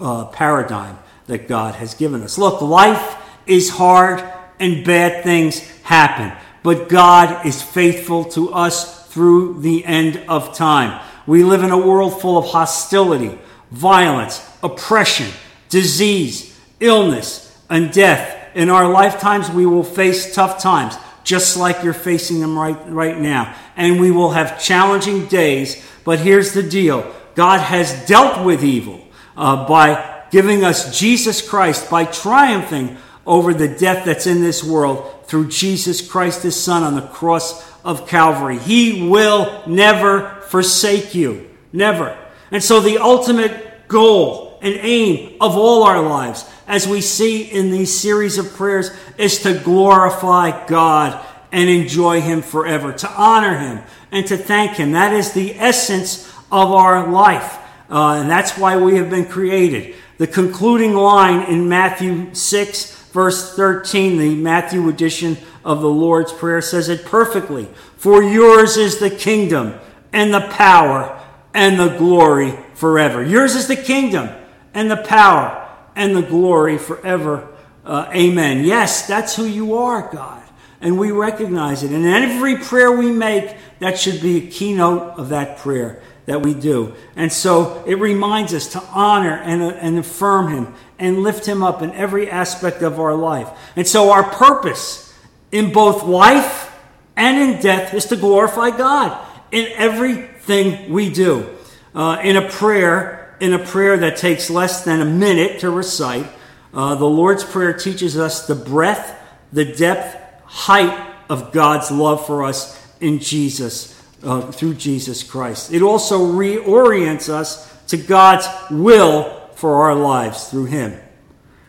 uh, 0.00 0.26
paradigm 0.26 0.98
that 1.26 1.46
God 1.46 1.76
has 1.76 1.94
given 1.94 2.22
us. 2.22 2.36
Look, 2.36 2.60
life 2.62 3.16
is 3.46 3.70
hard 3.70 4.24
and 4.58 4.84
bad 4.84 5.22
things 5.22 5.60
happen, 5.82 6.32
but 6.62 6.88
God 6.88 7.46
is 7.46 7.62
faithful 7.62 8.24
to 8.30 8.52
us 8.52 8.95
through 9.16 9.58
the 9.62 9.82
end 9.86 10.22
of 10.28 10.54
time. 10.54 11.02
We 11.26 11.42
live 11.42 11.62
in 11.62 11.70
a 11.70 11.78
world 11.78 12.20
full 12.20 12.36
of 12.36 12.44
hostility, 12.44 13.38
violence, 13.70 14.46
oppression, 14.62 15.32
disease, 15.70 16.54
illness, 16.80 17.58
and 17.70 17.90
death. 17.90 18.54
In 18.54 18.68
our 18.68 18.86
lifetimes, 18.86 19.48
we 19.48 19.64
will 19.64 19.84
face 19.84 20.34
tough 20.34 20.60
times 20.60 20.98
just 21.24 21.56
like 21.56 21.82
you're 21.82 21.94
facing 21.94 22.40
them 22.40 22.58
right, 22.58 22.76
right 22.90 23.18
now. 23.18 23.56
And 23.74 23.98
we 23.98 24.10
will 24.10 24.32
have 24.32 24.62
challenging 24.62 25.24
days, 25.28 25.82
but 26.04 26.18
here's 26.18 26.52
the 26.52 26.62
deal 26.62 27.10
God 27.34 27.60
has 27.60 28.04
dealt 28.04 28.44
with 28.44 28.62
evil 28.62 29.00
uh, 29.34 29.66
by 29.66 30.24
giving 30.30 30.62
us 30.62 30.98
Jesus 30.98 31.40
Christ, 31.40 31.88
by 31.88 32.04
triumphing 32.04 32.98
over 33.24 33.54
the 33.54 33.68
death 33.68 34.04
that's 34.04 34.26
in 34.26 34.42
this 34.42 34.62
world 34.62 35.26
through 35.26 35.48
Jesus 35.48 36.06
Christ, 36.06 36.42
his 36.42 36.62
Son, 36.62 36.82
on 36.82 36.94
the 36.94 37.08
cross 37.08 37.64
of 37.86 38.06
Calvary. 38.06 38.58
He 38.58 39.08
will 39.08 39.62
never 39.66 40.42
forsake 40.48 41.14
you. 41.14 41.48
Never. 41.72 42.18
And 42.50 42.62
so 42.62 42.80
the 42.80 42.98
ultimate 42.98 43.88
goal 43.88 44.58
and 44.60 44.74
aim 44.74 45.36
of 45.40 45.56
all 45.56 45.84
our 45.84 46.02
lives 46.02 46.44
as 46.66 46.86
we 46.86 47.00
see 47.00 47.42
in 47.42 47.70
these 47.70 47.96
series 47.98 48.38
of 48.38 48.52
prayers, 48.54 48.90
is 49.18 49.42
to 49.42 49.58
glorify 49.58 50.66
God 50.66 51.24
and 51.52 51.70
enjoy 51.70 52.20
Him 52.20 52.42
forever, 52.42 52.92
to 52.92 53.10
honor 53.10 53.56
Him 53.56 53.82
and 54.10 54.26
to 54.26 54.36
thank 54.36 54.72
Him. 54.72 54.92
That 54.92 55.12
is 55.12 55.32
the 55.32 55.54
essence 55.54 56.28
of 56.50 56.72
our 56.72 57.08
life. 57.08 57.58
Uh, 57.88 58.18
and 58.20 58.30
that's 58.30 58.58
why 58.58 58.76
we 58.76 58.96
have 58.96 59.10
been 59.10 59.26
created. 59.26 59.94
The 60.18 60.26
concluding 60.26 60.94
line 60.94 61.42
in 61.50 61.68
Matthew 61.68 62.34
6, 62.34 63.05
verse 63.16 63.56
13, 63.56 64.18
the 64.18 64.34
Matthew 64.34 64.86
edition 64.90 65.38
of 65.64 65.80
the 65.80 65.88
Lord's 65.88 66.34
Prayer, 66.34 66.60
says 66.60 66.90
it 66.90 67.06
perfectly. 67.06 67.66
For 67.96 68.22
yours 68.22 68.76
is 68.76 68.98
the 68.98 69.08
kingdom 69.08 69.72
and 70.12 70.34
the 70.34 70.46
power 70.50 71.18
and 71.54 71.80
the 71.80 71.96
glory 71.96 72.52
forever. 72.74 73.24
Yours 73.24 73.54
is 73.54 73.68
the 73.68 73.76
kingdom 73.76 74.28
and 74.74 74.90
the 74.90 74.98
power 74.98 75.66
and 75.94 76.14
the 76.14 76.20
glory 76.20 76.76
forever. 76.76 77.48
Uh, 77.86 78.10
amen. 78.14 78.64
Yes, 78.64 79.06
that's 79.06 79.34
who 79.34 79.46
you 79.46 79.78
are, 79.78 80.12
God. 80.12 80.42
and 80.80 80.98
we 80.98 81.10
recognize 81.10 81.82
it. 81.82 81.90
And 81.90 82.04
every 82.04 82.58
prayer 82.58 82.92
we 82.92 83.10
make, 83.10 83.56
that 83.78 83.98
should 83.98 84.20
be 84.20 84.46
a 84.46 84.50
keynote 84.50 85.18
of 85.18 85.30
that 85.30 85.56
prayer 85.56 86.02
that 86.26 86.42
we 86.42 86.54
do. 86.54 86.94
And 87.14 87.32
so 87.32 87.82
it 87.86 87.94
reminds 87.94 88.52
us 88.52 88.68
to 88.72 88.82
honor 88.92 89.40
and, 89.42 89.62
uh, 89.62 89.68
and 89.80 89.98
affirm 89.98 90.52
Him 90.52 90.74
and 90.98 91.22
lift 91.22 91.46
Him 91.46 91.62
up 91.62 91.82
in 91.82 91.92
every 91.92 92.30
aspect 92.30 92.82
of 92.82 92.98
our 92.98 93.14
life. 93.14 93.48
And 93.76 93.86
so 93.86 94.10
our 94.10 94.24
purpose 94.24 95.14
in 95.52 95.72
both 95.72 96.04
life 96.04 96.74
and 97.16 97.38
in 97.38 97.60
death 97.60 97.94
is 97.94 98.06
to 98.06 98.16
glorify 98.16 98.76
God 98.76 99.26
in 99.50 99.70
everything 99.74 100.92
we 100.92 101.10
do. 101.10 101.56
Uh, 101.94 102.20
in 102.22 102.36
a 102.36 102.48
prayer, 102.48 103.36
in 103.40 103.54
a 103.54 103.58
prayer 103.58 103.96
that 103.96 104.16
takes 104.16 104.50
less 104.50 104.84
than 104.84 105.00
a 105.00 105.04
minute 105.04 105.60
to 105.60 105.70
recite, 105.70 106.26
uh, 106.74 106.94
the 106.94 107.06
Lord's 107.06 107.42
Prayer 107.42 107.72
teaches 107.72 108.18
us 108.18 108.46
the 108.46 108.54
breadth, 108.54 109.14
the 109.50 109.64
depth, 109.64 110.22
height 110.44 111.14
of 111.30 111.52
God's 111.52 111.90
love 111.90 112.26
for 112.26 112.44
us 112.44 112.78
in 113.00 113.18
Jesus 113.18 113.98
uh, 114.22 114.42
through 114.52 114.74
Jesus 114.74 115.22
Christ. 115.22 115.72
It 115.72 115.82
also 115.82 116.32
reorients 116.32 117.28
us 117.28 117.72
to 117.86 117.96
God's 117.96 118.46
will 118.70 119.35
for 119.56 119.82
our 119.82 119.94
lives 119.94 120.48
through 120.48 120.66
Him. 120.66 120.98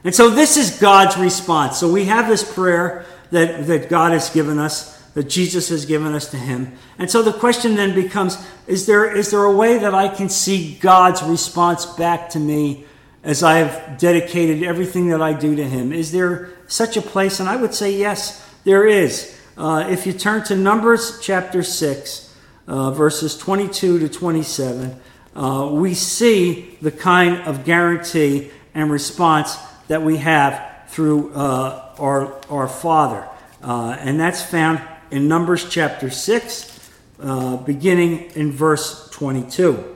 And 0.03 0.13
so 0.13 0.29
this 0.29 0.57
is 0.57 0.79
God's 0.79 1.17
response. 1.17 1.79
So 1.79 1.91
we 1.91 2.05
have 2.05 2.27
this 2.27 2.43
prayer 2.53 3.05
that, 3.31 3.65
that 3.67 3.89
God 3.89 4.11
has 4.11 4.29
given 4.29 4.59
us, 4.59 5.01
that 5.13 5.23
Jesus 5.23 5.69
has 5.69 5.85
given 5.85 6.13
us 6.13 6.29
to 6.31 6.37
Him. 6.37 6.73
And 6.99 7.09
so 7.09 7.23
the 7.23 7.33
question 7.33 7.75
then 7.75 7.95
becomes 7.95 8.37
is 8.67 8.85
there, 8.85 9.13
is 9.13 9.31
there 9.31 9.43
a 9.43 9.51
way 9.51 9.79
that 9.79 9.95
I 9.95 10.09
can 10.09 10.29
see 10.29 10.75
God's 10.75 11.23
response 11.23 11.85
back 11.85 12.29
to 12.31 12.39
me 12.39 12.85
as 13.23 13.41
I 13.41 13.59
have 13.59 13.97
dedicated 13.97 14.63
everything 14.63 15.09
that 15.09 15.21
I 15.21 15.33
do 15.33 15.55
to 15.55 15.67
Him? 15.67 15.91
Is 15.91 16.11
there 16.11 16.51
such 16.67 16.97
a 16.97 17.01
place? 17.01 17.39
And 17.39 17.49
I 17.49 17.55
would 17.55 17.73
say, 17.73 17.91
yes, 17.91 18.45
there 18.65 18.85
is. 18.85 19.37
Uh, 19.57 19.87
if 19.89 20.05
you 20.05 20.13
turn 20.13 20.43
to 20.43 20.55
Numbers 20.55 21.19
chapter 21.21 21.63
6, 21.63 22.35
uh, 22.67 22.91
verses 22.91 23.37
22 23.37 23.99
to 23.99 24.09
27, 24.09 24.99
uh, 25.37 25.69
we 25.71 25.93
see 25.93 26.75
the 26.81 26.91
kind 26.91 27.43
of 27.43 27.63
guarantee 27.63 28.49
and 28.73 28.89
response 28.89 29.55
that 29.87 30.01
we 30.01 30.17
have 30.17 30.87
through 30.87 31.31
uh, 31.33 31.93
our, 31.99 32.33
our 32.49 32.67
Father. 32.67 33.27
Uh, 33.61 33.95
and 33.99 34.19
that's 34.19 34.41
found 34.41 34.81
in 35.11 35.27
Numbers 35.27 35.69
chapter 35.69 36.09
6, 36.09 36.91
uh, 37.19 37.57
beginning 37.57 38.31
in 38.31 38.51
verse 38.51 39.09
22. 39.11 39.95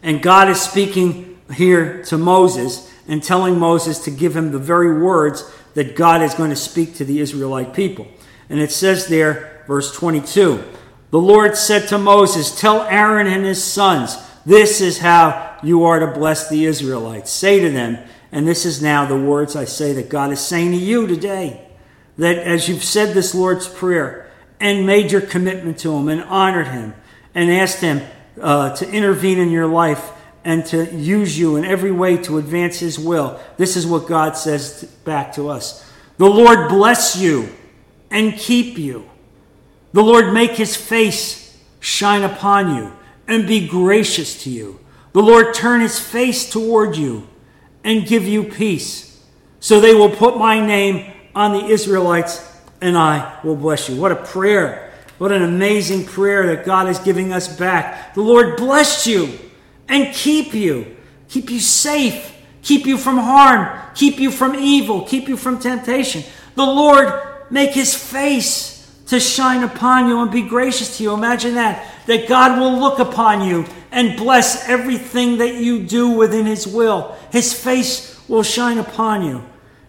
And 0.00 0.22
God 0.22 0.48
is 0.48 0.60
speaking 0.60 1.36
here 1.52 2.04
to 2.04 2.16
Moses 2.16 2.92
and 3.08 3.20
telling 3.20 3.58
Moses 3.58 3.98
to 4.04 4.12
give 4.12 4.36
him 4.36 4.52
the 4.52 4.58
very 4.60 5.02
words 5.02 5.48
that 5.74 5.96
God 5.96 6.22
is 6.22 6.34
going 6.34 6.50
to 6.50 6.56
speak 6.56 6.94
to 6.96 7.04
the 7.04 7.18
Israelite 7.18 7.74
people. 7.74 8.06
And 8.48 8.60
it 8.60 8.70
says 8.70 9.08
there, 9.08 9.64
verse 9.66 9.92
22 9.92 10.64
the 11.10 11.20
Lord 11.20 11.56
said 11.56 11.88
to 11.88 11.98
Moses, 11.98 12.58
Tell 12.58 12.82
Aaron 12.82 13.26
and 13.26 13.44
his 13.44 13.62
sons, 13.62 14.16
this 14.44 14.80
is 14.80 14.98
how 14.98 15.58
you 15.62 15.84
are 15.84 15.98
to 16.00 16.06
bless 16.06 16.48
the 16.48 16.64
Israelites. 16.64 17.30
Say 17.30 17.60
to 17.60 17.70
them, 17.70 17.98
and 18.32 18.46
this 18.46 18.64
is 18.64 18.82
now 18.82 19.06
the 19.06 19.18
words 19.18 19.56
I 19.56 19.64
say 19.64 19.92
that 19.94 20.08
God 20.08 20.32
is 20.32 20.40
saying 20.40 20.72
to 20.72 20.76
you 20.76 21.06
today, 21.06 21.66
that 22.18 22.38
as 22.38 22.68
you've 22.68 22.84
said 22.84 23.14
this 23.14 23.34
Lord's 23.34 23.68
Prayer 23.68 24.30
and 24.60 24.86
made 24.86 25.12
your 25.12 25.20
commitment 25.20 25.78
to 25.80 25.92
Him 25.94 26.08
and 26.08 26.22
honored 26.22 26.68
Him 26.68 26.94
and 27.34 27.50
asked 27.50 27.80
Him 27.80 28.02
uh, 28.40 28.74
to 28.76 28.88
intervene 28.90 29.38
in 29.38 29.50
your 29.50 29.66
life 29.66 30.12
and 30.44 30.64
to 30.66 30.94
use 30.94 31.38
you 31.38 31.56
in 31.56 31.64
every 31.64 31.90
way 31.90 32.16
to 32.18 32.38
advance 32.38 32.78
His 32.78 32.98
will, 32.98 33.40
this 33.56 33.76
is 33.76 33.86
what 33.86 34.06
God 34.06 34.36
says 34.36 34.84
back 35.04 35.34
to 35.34 35.48
us 35.48 35.84
The 36.18 36.30
Lord 36.30 36.68
bless 36.68 37.16
you 37.16 37.48
and 38.10 38.34
keep 38.34 38.78
you. 38.78 39.10
The 39.96 40.02
Lord 40.02 40.34
make 40.34 40.50
his 40.50 40.76
face 40.76 41.56
shine 41.80 42.22
upon 42.22 42.76
you 42.76 42.92
and 43.26 43.48
be 43.48 43.66
gracious 43.66 44.42
to 44.42 44.50
you. 44.50 44.78
The 45.14 45.22
Lord 45.22 45.54
turn 45.54 45.80
his 45.80 45.98
face 45.98 46.50
toward 46.50 46.96
you 46.96 47.26
and 47.82 48.06
give 48.06 48.24
you 48.24 48.44
peace. 48.44 49.24
So 49.58 49.80
they 49.80 49.94
will 49.94 50.10
put 50.10 50.36
my 50.36 50.60
name 50.60 51.10
on 51.34 51.54
the 51.54 51.64
Israelites 51.64 52.46
and 52.82 52.98
I 52.98 53.40
will 53.42 53.56
bless 53.56 53.88
you. 53.88 53.98
What 53.98 54.12
a 54.12 54.16
prayer. 54.16 54.92
What 55.16 55.32
an 55.32 55.42
amazing 55.42 56.04
prayer 56.04 56.54
that 56.54 56.66
God 56.66 56.90
is 56.90 56.98
giving 56.98 57.32
us 57.32 57.56
back. 57.56 58.12
The 58.12 58.20
Lord 58.20 58.58
bless 58.58 59.06
you 59.06 59.30
and 59.88 60.14
keep 60.14 60.52
you, 60.52 60.94
keep 61.30 61.48
you 61.48 61.58
safe, 61.58 62.36
keep 62.60 62.84
you 62.84 62.98
from 62.98 63.16
harm, 63.16 63.80
keep 63.94 64.18
you 64.18 64.30
from 64.30 64.56
evil, 64.56 65.06
keep 65.06 65.26
you 65.26 65.38
from 65.38 65.58
temptation. 65.58 66.22
The 66.54 66.66
Lord 66.66 67.18
make 67.50 67.70
his 67.70 67.94
face 67.94 68.75
to 69.06 69.20
shine 69.20 69.62
upon 69.62 70.08
you 70.08 70.20
and 70.20 70.30
be 70.30 70.42
gracious 70.42 70.98
to 70.98 71.02
you. 71.02 71.14
Imagine 71.14 71.54
that. 71.54 71.86
That 72.06 72.28
God 72.28 72.58
will 72.58 72.78
look 72.78 72.98
upon 72.98 73.46
you 73.46 73.66
and 73.90 74.16
bless 74.16 74.68
everything 74.68 75.38
that 75.38 75.54
you 75.54 75.82
do 75.82 76.10
within 76.10 76.46
His 76.46 76.66
will. 76.66 77.16
His 77.30 77.52
face 77.52 78.20
will 78.28 78.42
shine 78.42 78.78
upon 78.78 79.24
you. 79.24 79.44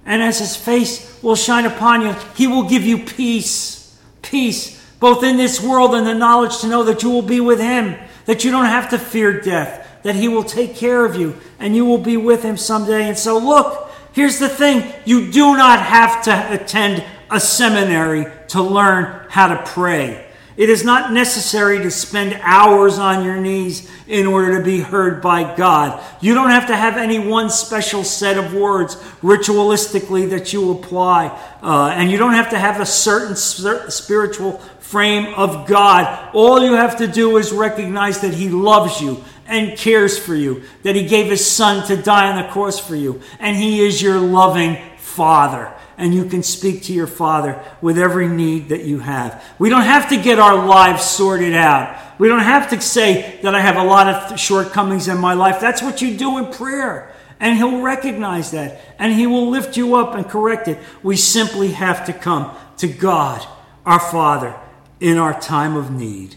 And 0.05 0.21
as 0.21 0.39
His 0.39 0.55
face 0.55 1.21
will 1.21 1.35
shine 1.35 1.65
upon 1.65 2.01
you, 2.01 2.15
He 2.35 2.47
will 2.47 2.69
give 2.69 2.83
you 2.83 2.99
peace. 2.99 3.99
Peace, 4.21 4.83
both 4.99 5.23
in 5.23 5.37
this 5.37 5.61
world 5.61 5.95
and 5.95 6.05
the 6.05 6.13
knowledge 6.13 6.59
to 6.59 6.67
know 6.67 6.83
that 6.83 7.03
you 7.03 7.09
will 7.09 7.21
be 7.21 7.39
with 7.39 7.59
Him, 7.59 7.95
that 8.25 8.43
you 8.43 8.51
don't 8.51 8.65
have 8.65 8.89
to 8.91 8.99
fear 8.99 9.41
death, 9.41 9.87
that 10.03 10.15
He 10.15 10.27
will 10.27 10.43
take 10.43 10.75
care 10.75 11.05
of 11.05 11.15
you, 11.15 11.35
and 11.59 11.75
you 11.75 11.85
will 11.85 11.97
be 11.97 12.17
with 12.17 12.43
Him 12.43 12.57
someday. 12.57 13.07
And 13.07 13.17
so, 13.17 13.37
look, 13.37 13.91
here's 14.13 14.39
the 14.39 14.49
thing 14.49 14.93
you 15.05 15.31
do 15.31 15.55
not 15.57 15.79
have 15.79 16.23
to 16.23 16.53
attend 16.53 17.03
a 17.29 17.39
seminary 17.39 18.31
to 18.49 18.61
learn 18.61 19.25
how 19.29 19.47
to 19.47 19.63
pray. 19.63 20.27
It 20.57 20.71
is 20.71 20.83
not 20.83 21.13
necessary 21.13 21.77
to 21.83 21.91
spend 21.91 22.33
hours 22.41 22.97
on 22.97 23.23
your 23.23 23.37
knees 23.37 23.87
in 24.07 24.25
order 24.25 24.57
to 24.57 24.65
be 24.65 24.79
heard 24.79 25.21
by 25.21 25.55
God. 25.55 26.03
You 26.19 26.33
don't 26.33 26.49
have 26.49 26.67
to 26.67 26.75
have 26.75 26.97
any 26.97 27.19
one 27.19 27.51
special 27.51 28.03
set 28.03 28.39
of 28.39 28.55
words 28.55 28.95
ritualistically 29.21 30.31
that 30.31 30.53
you 30.53 30.71
apply. 30.71 31.27
Uh, 31.61 31.89
and 31.89 32.09
you 32.09 32.17
don't 32.17 32.33
have 32.33 32.49
to 32.49 32.57
have 32.57 32.79
a 32.79 32.87
certain 32.87 33.35
spiritual 33.35 34.53
frame 34.79 35.31
of 35.35 35.67
God. 35.67 36.31
All 36.33 36.63
you 36.63 36.73
have 36.73 36.97
to 36.97 37.07
do 37.07 37.37
is 37.37 37.51
recognize 37.51 38.21
that 38.21 38.33
He 38.33 38.49
loves 38.49 38.99
you 38.99 39.23
and 39.45 39.77
cares 39.77 40.17
for 40.17 40.33
you, 40.33 40.63
that 40.81 40.95
He 40.95 41.05
gave 41.05 41.27
His 41.27 41.49
Son 41.49 41.85
to 41.85 42.01
die 42.01 42.31
on 42.31 42.41
the 42.41 42.49
cross 42.49 42.79
for 42.79 42.95
you, 42.95 43.21
and 43.39 43.55
He 43.55 43.85
is 43.85 44.01
your 44.01 44.17
loving 44.17 44.77
Father 44.97 45.71
and 45.97 46.13
you 46.13 46.25
can 46.25 46.43
speak 46.43 46.83
to 46.83 46.93
your 46.93 47.07
Father 47.07 47.61
with 47.81 47.97
every 47.97 48.27
need 48.27 48.69
that 48.69 48.83
you 48.83 48.99
have. 48.99 49.43
We 49.57 49.69
don't 49.69 49.81
have 49.81 50.09
to 50.09 50.21
get 50.21 50.37
our 50.37 50.65
lives 50.65 51.03
sorted 51.03 51.55
out. 51.55 52.19
We 52.19 52.27
don't 52.27 52.39
have 52.39 52.69
to 52.69 52.79
say 52.79 53.39
that 53.41 53.55
I 53.55 53.59
have 53.59 53.77
a 53.77 53.83
lot 53.83 54.07
of 54.07 54.39
shortcomings 54.39 55.07
in 55.07 55.17
my 55.17 55.33
life. 55.33 55.59
That's 55.59 55.81
what 55.81 56.01
you 56.01 56.15
do 56.15 56.37
in 56.37 56.53
prayer. 56.53 57.13
And 57.39 57.57
He'll 57.57 57.81
recognize 57.81 58.51
that. 58.51 58.79
And 58.99 59.13
He 59.13 59.25
will 59.25 59.49
lift 59.49 59.75
you 59.75 59.95
up 59.95 60.13
and 60.13 60.27
correct 60.27 60.67
it. 60.67 60.77
We 61.01 61.17
simply 61.17 61.71
have 61.71 62.05
to 62.05 62.13
come 62.13 62.55
to 62.77 62.87
God, 62.87 63.45
our 63.85 63.99
Father, 63.99 64.55
in 64.99 65.17
our 65.17 65.39
time 65.39 65.75
of 65.75 65.89
need 65.89 66.35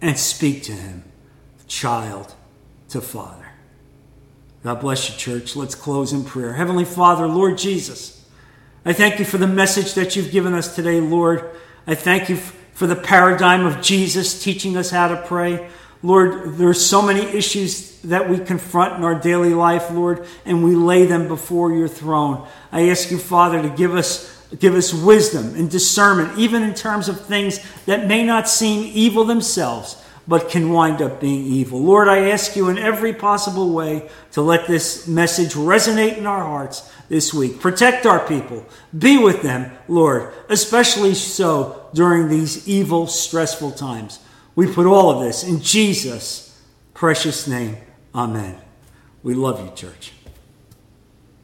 and 0.00 0.16
speak 0.16 0.62
to 0.64 0.72
Him, 0.72 1.04
child 1.66 2.34
to 2.90 3.00
Father. 3.00 3.48
God 4.62 4.80
bless 4.80 5.10
you, 5.10 5.16
church. 5.16 5.56
Let's 5.56 5.74
close 5.74 6.12
in 6.12 6.24
prayer. 6.24 6.52
Heavenly 6.52 6.84
Father, 6.84 7.26
Lord 7.26 7.58
Jesus, 7.58 8.21
I 8.84 8.92
thank 8.92 9.20
you 9.20 9.24
for 9.24 9.38
the 9.38 9.46
message 9.46 9.94
that 9.94 10.16
you've 10.16 10.32
given 10.32 10.54
us 10.54 10.74
today, 10.74 11.00
Lord. 11.00 11.48
I 11.86 11.94
thank 11.94 12.28
you 12.28 12.34
for 12.34 12.88
the 12.88 12.96
paradigm 12.96 13.64
of 13.64 13.80
Jesus 13.80 14.42
teaching 14.42 14.76
us 14.76 14.90
how 14.90 15.06
to 15.06 15.22
pray. 15.24 15.68
Lord, 16.02 16.56
there's 16.56 16.84
so 16.84 17.00
many 17.00 17.20
issues 17.20 18.00
that 18.00 18.28
we 18.28 18.40
confront 18.40 18.96
in 18.96 19.04
our 19.04 19.14
daily 19.14 19.54
life, 19.54 19.88
Lord, 19.92 20.26
and 20.44 20.64
we 20.64 20.74
lay 20.74 21.06
them 21.06 21.28
before 21.28 21.72
your 21.72 21.86
throne. 21.86 22.44
I 22.72 22.88
ask 22.88 23.12
you, 23.12 23.18
Father, 23.18 23.62
to 23.62 23.68
give 23.68 23.94
us 23.94 24.30
give 24.58 24.74
us 24.74 24.92
wisdom 24.92 25.54
and 25.54 25.70
discernment, 25.70 26.38
even 26.38 26.62
in 26.62 26.74
terms 26.74 27.08
of 27.08 27.24
things 27.24 27.58
that 27.86 28.06
may 28.06 28.22
not 28.22 28.48
seem 28.48 28.90
evil 28.92 29.24
themselves 29.24 30.01
but 30.26 30.48
can 30.48 30.70
wind 30.70 31.02
up 31.02 31.20
being 31.20 31.44
evil. 31.44 31.82
Lord, 31.82 32.08
I 32.08 32.30
ask 32.30 32.54
you 32.56 32.68
in 32.68 32.78
every 32.78 33.12
possible 33.12 33.72
way 33.72 34.08
to 34.32 34.42
let 34.42 34.66
this 34.66 35.08
message 35.08 35.54
resonate 35.54 36.18
in 36.18 36.26
our 36.26 36.42
hearts 36.42 36.90
this 37.08 37.34
week. 37.34 37.60
Protect 37.60 38.06
our 38.06 38.26
people. 38.26 38.64
Be 38.96 39.18
with 39.18 39.42
them, 39.42 39.72
Lord, 39.88 40.32
especially 40.48 41.14
so 41.14 41.90
during 41.92 42.28
these 42.28 42.68
evil, 42.68 43.06
stressful 43.06 43.72
times. 43.72 44.20
We 44.54 44.72
put 44.72 44.86
all 44.86 45.10
of 45.10 45.24
this 45.24 45.44
in 45.44 45.60
Jesus' 45.60 46.60
precious 46.94 47.46
name. 47.48 47.76
Amen. 48.14 48.56
We 49.22 49.34
love 49.34 49.64
you, 49.64 49.70
church. 49.74 50.12